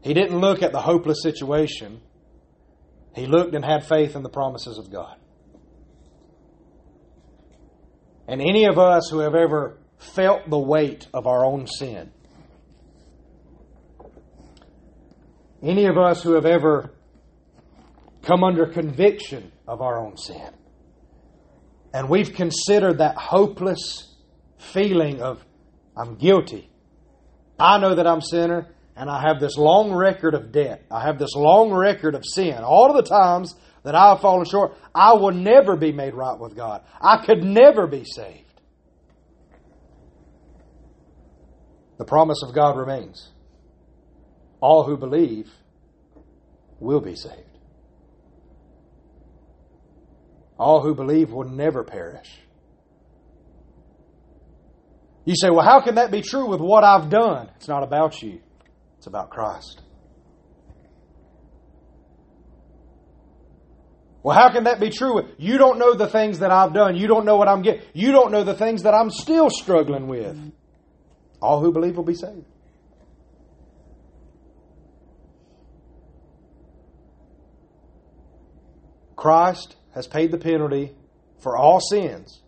he 0.02 0.14
didn't 0.14 0.38
look 0.40 0.62
at 0.62 0.72
the 0.72 0.80
hopeless 0.80 1.22
situation. 1.22 2.00
He 3.14 3.26
looked 3.26 3.54
and 3.54 3.64
had 3.64 3.86
faith 3.86 4.16
in 4.16 4.22
the 4.22 4.28
promises 4.28 4.78
of 4.78 4.90
God. 4.90 5.16
And 8.32 8.40
any 8.40 8.64
of 8.64 8.78
us 8.78 9.10
who 9.10 9.18
have 9.18 9.34
ever 9.34 9.76
felt 9.98 10.48
the 10.48 10.58
weight 10.58 11.06
of 11.12 11.26
our 11.26 11.44
own 11.44 11.66
sin, 11.66 12.10
any 15.62 15.84
of 15.84 15.98
us 15.98 16.22
who 16.22 16.32
have 16.32 16.46
ever 16.46 16.94
come 18.22 18.42
under 18.42 18.64
conviction 18.64 19.52
of 19.68 19.82
our 19.82 19.98
own 19.98 20.16
sin, 20.16 20.48
and 21.92 22.08
we've 22.08 22.32
considered 22.32 23.00
that 23.00 23.16
hopeless 23.16 24.16
feeling 24.56 25.20
of, 25.20 25.44
I'm 25.94 26.14
guilty. 26.14 26.70
I 27.58 27.76
know 27.76 27.96
that 27.96 28.06
I'm 28.06 28.22
sinner, 28.22 28.74
and 28.96 29.10
I 29.10 29.20
have 29.20 29.40
this 29.40 29.58
long 29.58 29.92
record 29.92 30.32
of 30.32 30.52
debt. 30.52 30.86
I 30.90 31.02
have 31.02 31.18
this 31.18 31.34
long 31.34 31.70
record 31.70 32.14
of 32.14 32.24
sin. 32.24 32.64
All 32.64 32.88
of 32.88 32.96
the 32.96 33.10
times 33.10 33.54
that 33.82 33.94
I 33.94 34.10
have 34.10 34.20
fallen 34.20 34.46
short, 34.46 34.76
I 34.94 35.14
will 35.14 35.32
never 35.32 35.76
be 35.76 35.92
made 35.92 36.14
right 36.14 36.38
with 36.38 36.54
God. 36.54 36.82
I 37.00 37.24
could 37.24 37.42
never 37.42 37.86
be 37.86 38.04
saved. 38.04 38.38
The 41.98 42.04
promise 42.04 42.42
of 42.46 42.54
God 42.54 42.76
remains. 42.76 43.30
All 44.60 44.84
who 44.84 44.96
believe 44.96 45.50
will 46.78 47.00
be 47.00 47.16
saved. 47.16 47.36
All 50.58 50.80
who 50.80 50.94
believe 50.94 51.30
will 51.30 51.48
never 51.48 51.82
perish. 51.82 52.30
You 55.24 55.34
say, 55.36 55.50
well, 55.50 55.64
how 55.64 55.80
can 55.80 55.96
that 55.96 56.10
be 56.10 56.20
true 56.20 56.48
with 56.48 56.60
what 56.60 56.84
I've 56.84 57.08
done? 57.08 57.48
It's 57.56 57.68
not 57.68 57.82
about 57.82 58.22
you, 58.22 58.40
it's 58.98 59.06
about 59.06 59.30
Christ. 59.30 59.80
Well, 64.22 64.36
how 64.36 64.52
can 64.52 64.64
that 64.64 64.78
be 64.78 64.90
true? 64.90 65.28
You 65.36 65.58
don't 65.58 65.78
know 65.78 65.94
the 65.94 66.06
things 66.06 66.38
that 66.38 66.52
I've 66.52 66.72
done. 66.72 66.96
You 66.96 67.08
don't 67.08 67.24
know 67.24 67.36
what 67.36 67.48
I'm 67.48 67.62
getting. 67.62 67.82
You 67.92 68.12
don't 68.12 68.30
know 68.30 68.44
the 68.44 68.54
things 68.54 68.84
that 68.84 68.94
I'm 68.94 69.10
still 69.10 69.50
struggling 69.50 70.06
with. 70.06 70.38
All 71.40 71.60
who 71.60 71.72
believe 71.72 71.96
will 71.96 72.04
be 72.04 72.14
saved. 72.14 72.46
Christ 79.16 79.76
has 79.94 80.06
paid 80.06 80.30
the 80.30 80.38
penalty 80.38 80.92
for 81.40 81.56
all 81.56 81.80
sins. 81.80 82.40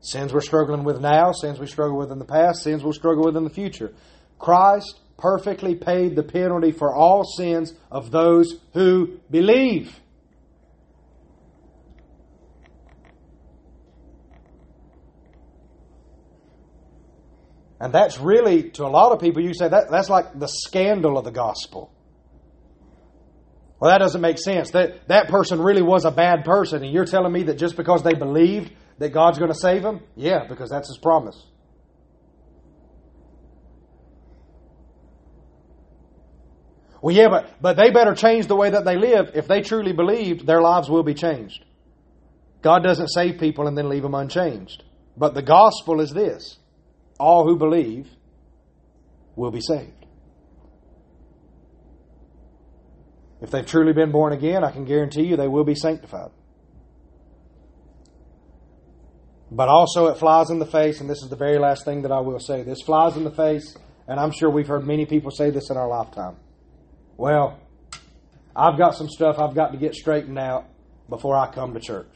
Sins 0.00 0.32
we're 0.32 0.40
struggling 0.40 0.84
with 0.84 1.00
now, 1.00 1.32
sins 1.32 1.58
we 1.58 1.66
struggle 1.66 1.98
with 1.98 2.12
in 2.12 2.18
the 2.18 2.24
past, 2.24 2.62
sins 2.62 2.84
we'll 2.84 2.92
struggle 2.92 3.24
with 3.24 3.36
in 3.36 3.44
the 3.44 3.50
future. 3.50 3.92
Christ 4.38 5.00
perfectly 5.18 5.74
paid 5.74 6.14
the 6.14 6.22
penalty 6.22 6.70
for 6.70 6.94
all 6.94 7.24
sins 7.24 7.74
of 7.90 8.10
those 8.10 8.60
who 8.72 9.18
believe. 9.30 9.98
And 17.86 17.94
that's 17.94 18.18
really, 18.18 18.70
to 18.70 18.84
a 18.84 18.88
lot 18.88 19.12
of 19.12 19.20
people, 19.20 19.44
you 19.44 19.54
say 19.54 19.68
that, 19.68 19.92
that's 19.92 20.10
like 20.10 20.36
the 20.36 20.48
scandal 20.48 21.16
of 21.16 21.24
the 21.24 21.30
gospel. 21.30 21.92
Well, 23.78 23.92
that 23.92 23.98
doesn't 23.98 24.20
make 24.20 24.38
sense. 24.38 24.72
That, 24.72 25.06
that 25.06 25.28
person 25.28 25.60
really 25.60 25.82
was 25.82 26.04
a 26.04 26.10
bad 26.10 26.44
person, 26.44 26.82
and 26.82 26.92
you're 26.92 27.04
telling 27.04 27.32
me 27.32 27.44
that 27.44 27.58
just 27.58 27.76
because 27.76 28.02
they 28.02 28.14
believed 28.14 28.72
that 28.98 29.10
God's 29.10 29.38
going 29.38 29.52
to 29.52 29.56
save 29.56 29.84
them? 29.84 30.00
Yeah, 30.16 30.48
because 30.48 30.68
that's 30.68 30.88
His 30.88 30.98
promise. 30.98 31.40
Well, 37.00 37.14
yeah, 37.14 37.28
but, 37.28 37.62
but 37.62 37.76
they 37.76 37.90
better 37.92 38.16
change 38.16 38.48
the 38.48 38.56
way 38.56 38.70
that 38.70 38.84
they 38.84 38.96
live. 38.96 39.30
If 39.36 39.46
they 39.46 39.60
truly 39.60 39.92
believed, 39.92 40.44
their 40.44 40.60
lives 40.60 40.90
will 40.90 41.04
be 41.04 41.14
changed. 41.14 41.64
God 42.62 42.82
doesn't 42.82 43.10
save 43.14 43.38
people 43.38 43.68
and 43.68 43.78
then 43.78 43.88
leave 43.88 44.02
them 44.02 44.16
unchanged. 44.16 44.82
But 45.16 45.34
the 45.34 45.42
gospel 45.42 46.00
is 46.00 46.10
this 46.10 46.58
all 47.18 47.44
who 47.46 47.56
believe 47.56 48.08
will 49.34 49.50
be 49.50 49.60
saved. 49.60 50.06
If 53.40 53.50
they've 53.50 53.66
truly 53.66 53.92
been 53.92 54.12
born 54.12 54.32
again, 54.32 54.64
I 54.64 54.70
can 54.70 54.84
guarantee 54.84 55.24
you 55.24 55.36
they 55.36 55.48
will 55.48 55.64
be 55.64 55.74
sanctified. 55.74 56.30
But 59.50 59.68
also, 59.68 60.08
it 60.08 60.18
flies 60.18 60.50
in 60.50 60.58
the 60.58 60.66
face, 60.66 61.00
and 61.00 61.08
this 61.08 61.22
is 61.22 61.28
the 61.28 61.36
very 61.36 61.58
last 61.58 61.84
thing 61.84 62.02
that 62.02 62.10
I 62.10 62.20
will 62.20 62.40
say. 62.40 62.62
This 62.62 62.82
flies 62.82 63.16
in 63.16 63.24
the 63.24 63.30
face, 63.30 63.76
and 64.08 64.18
I'm 64.18 64.32
sure 64.32 64.50
we've 64.50 64.66
heard 64.66 64.86
many 64.86 65.06
people 65.06 65.30
say 65.30 65.50
this 65.50 65.70
in 65.70 65.76
our 65.76 65.88
lifetime. 65.88 66.36
Well, 67.16 67.58
I've 68.54 68.78
got 68.78 68.94
some 68.96 69.08
stuff 69.08 69.38
I've 69.38 69.54
got 69.54 69.72
to 69.72 69.78
get 69.78 69.94
straightened 69.94 70.38
out 70.38 70.66
before 71.08 71.36
I 71.36 71.52
come 71.52 71.74
to 71.74 71.80
church. 71.80 72.08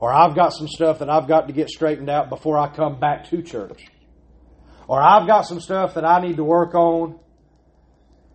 Or 0.00 0.12
I've 0.12 0.34
got 0.34 0.52
some 0.52 0.68
stuff 0.68 0.98
that 0.98 1.08
I've 1.08 1.28
got 1.28 1.46
to 1.46 1.52
get 1.52 1.68
straightened 1.68 2.10
out 2.10 2.28
before 2.28 2.58
I 2.58 2.68
come 2.68 2.98
back 2.98 3.28
to 3.30 3.42
church. 3.42 3.86
Or 4.88 5.00
I've 5.00 5.26
got 5.26 5.42
some 5.42 5.60
stuff 5.60 5.94
that 5.94 6.04
I 6.04 6.20
need 6.20 6.36
to 6.36 6.44
work 6.44 6.74
on 6.74 7.18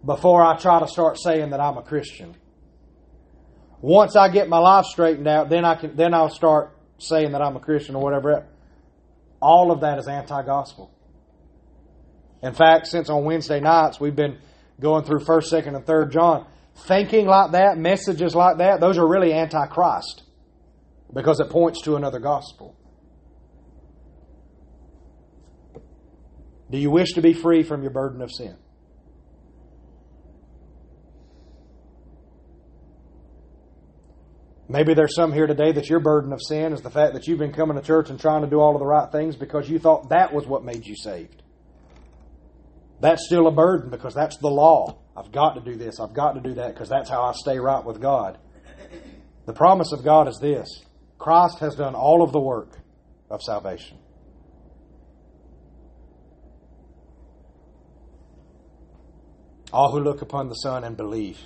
before 0.04 0.44
I 0.44 0.58
try 0.58 0.80
to 0.80 0.88
start 0.88 1.20
saying 1.20 1.52
that 1.52 1.60
I'm 1.60 1.78
a 1.78 1.84
Christian. 1.84 2.36
Once 3.82 4.16
I 4.16 4.30
get 4.30 4.50
my 4.50 4.58
life 4.58 4.86
straightened 4.86 5.28
out, 5.28 5.50
then 5.50 5.64
I 5.64 5.76
can 5.76 5.96
then 5.96 6.14
I'll 6.14 6.30
start 6.30 6.76
saying 6.98 7.32
that 7.34 7.42
I'm 7.42 7.56
a 7.56 7.60
Christian 7.60 7.96
or 7.96 8.04
whatever. 8.04 8.46
All 9.42 9.72
of 9.72 9.82
that 9.82 10.00
is 10.00 10.08
anti-gospel. 10.08 10.92
In 12.42 12.54
fact, 12.54 12.88
since 12.88 13.10
on 13.10 13.24
Wednesday 13.24 13.60
nights 13.60 14.00
we've 14.00 14.16
been 14.16 14.38
going 14.80 15.06
through 15.06 15.20
first, 15.20 15.50
second, 15.50 15.76
and 15.76 15.86
third 15.86 16.12
John, 16.12 16.46
thinking 16.76 17.26
like 17.26 17.52
that, 17.52 17.78
messages 17.78 18.36
like 18.36 18.58
that, 18.58 18.80
those 18.80 18.98
are 18.98 19.08
really 19.08 19.34
anti-Christ 19.34 20.24
because 21.14 21.40
it 21.40 21.50
points 21.50 21.82
to 21.84 21.96
another 21.96 22.20
gospel. 22.20 22.76
Do 26.70 26.78
you 26.78 26.92
wish 26.92 27.14
to 27.14 27.22
be 27.22 27.34
free 27.34 27.64
from 27.64 27.82
your 27.82 27.92
burden 27.92 28.22
of 28.22 28.32
sin? 28.32 28.56
Maybe 34.72 34.94
there's 34.94 35.16
some 35.16 35.34
here 35.34 35.48
today 35.48 35.72
that 35.72 35.90
your 35.90 36.00
burden 36.00 36.32
of 36.32 36.40
sin 36.48 36.74
is 36.74 36.82
the 36.82 36.92
fact 36.92 37.14
that 37.14 37.26
you've 37.26 37.40
been 37.40 37.54
coming 37.54 37.76
to 37.76 37.82
church 37.82 38.12
and 38.12 38.20
trying 38.20 38.44
to 38.44 38.48
do 38.48 38.60
all 38.60 38.76
of 38.76 38.80
the 38.80 38.86
right 38.86 39.12
things 39.12 39.36
because 39.36 39.68
you 39.68 39.80
thought 39.80 40.10
that 40.10 40.32
was 40.32 40.46
what 40.46 40.64
made 40.64 40.86
you 40.86 40.96
saved. 40.96 41.42
That's 43.02 43.26
still 43.26 43.48
a 43.48 43.52
burden 43.52 43.90
because 43.90 44.14
that's 44.14 44.38
the 44.38 44.50
law. 44.50 45.00
I've 45.18 45.32
got 45.32 45.56
to 45.56 45.62
do 45.62 45.76
this, 45.76 46.00
I've 46.00 46.14
got 46.14 46.34
to 46.34 46.40
do 46.40 46.54
that 46.56 46.76
because 46.76 46.88
that's 46.88 47.10
how 47.10 47.24
I 47.24 47.32
stay 47.34 47.58
right 47.58 47.84
with 47.84 48.00
God. 48.00 48.38
The 49.48 49.54
promise 49.54 49.92
of 49.92 50.04
God 50.04 50.28
is 50.28 50.38
this 50.40 50.70
Christ 51.20 51.60
has 51.60 51.76
done 51.76 51.94
all 51.94 52.24
of 52.24 52.32
the 52.32 52.40
work 52.40 52.80
of 53.30 53.44
salvation. 53.44 53.98
All 59.72 59.92
who 59.92 60.00
look 60.00 60.22
upon 60.22 60.50
the 60.50 60.56
Son 60.56 60.84
and 60.84 60.98
believe 60.98 61.40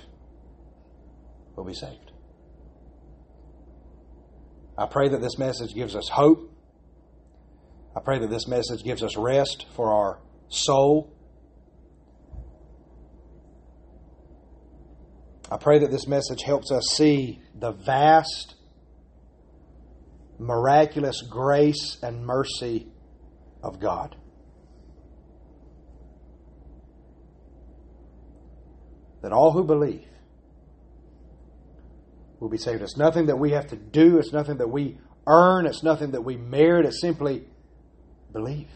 will 1.56 1.64
be 1.64 1.74
saved. 1.74 2.12
I 4.78 4.86
pray 4.86 5.08
that 5.08 5.20
this 5.20 5.38
message 5.38 5.74
gives 5.74 5.94
us 5.94 6.08
hope. 6.08 6.50
I 7.94 8.00
pray 8.00 8.18
that 8.18 8.30
this 8.30 8.48
message 8.48 8.82
gives 8.82 9.02
us 9.02 9.16
rest 9.16 9.66
for 9.76 9.92
our 9.92 10.18
soul. 10.48 11.12
I 15.50 15.58
pray 15.58 15.78
that 15.80 15.90
this 15.90 16.08
message 16.08 16.42
helps 16.42 16.72
us 16.72 16.84
see 16.96 17.40
the 17.54 17.72
vast, 17.72 18.54
miraculous 20.38 21.22
grace 21.22 21.98
and 22.02 22.24
mercy 22.24 22.88
of 23.62 23.80
God. 23.80 24.16
That 29.22 29.32
all 29.32 29.52
who 29.52 29.64
believe 29.64 30.06
will 32.40 32.50
be 32.50 32.58
saved. 32.58 32.82
It's 32.82 32.96
nothing 32.96 33.26
that 33.26 33.36
we 33.36 33.52
have 33.52 33.68
to 33.68 33.76
do, 33.76 34.18
it's 34.18 34.32
nothing 34.32 34.58
that 34.58 34.68
we 34.68 34.98
earn, 35.26 35.66
it's 35.66 35.82
nothing 35.82 36.10
that 36.10 36.22
we 36.22 36.36
merit, 36.36 36.84
it's 36.84 37.00
simply 37.00 37.44
believe. 38.32 38.68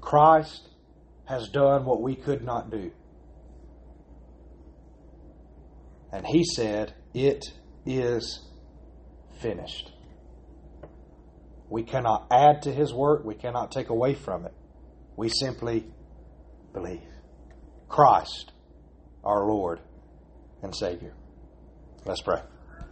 Christ 0.00 0.68
has 1.24 1.48
done 1.48 1.84
what 1.84 2.00
we 2.00 2.14
could 2.14 2.42
not 2.42 2.70
do. 2.70 2.90
And 6.12 6.26
he 6.26 6.44
said, 6.44 6.94
It 7.14 7.44
is 7.84 8.47
finished. 9.40 9.92
We 11.68 11.82
cannot 11.82 12.26
add 12.30 12.62
to 12.62 12.72
his 12.72 12.92
work, 12.92 13.24
we 13.24 13.34
cannot 13.34 13.70
take 13.70 13.90
away 13.90 14.14
from 14.14 14.46
it. 14.46 14.54
We 15.16 15.28
simply 15.28 15.86
believe. 16.72 17.02
Christ, 17.88 18.52
our 19.24 19.46
Lord 19.46 19.80
and 20.62 20.74
Savior. 20.74 21.14
Let's 22.04 22.22
pray. 22.22 22.40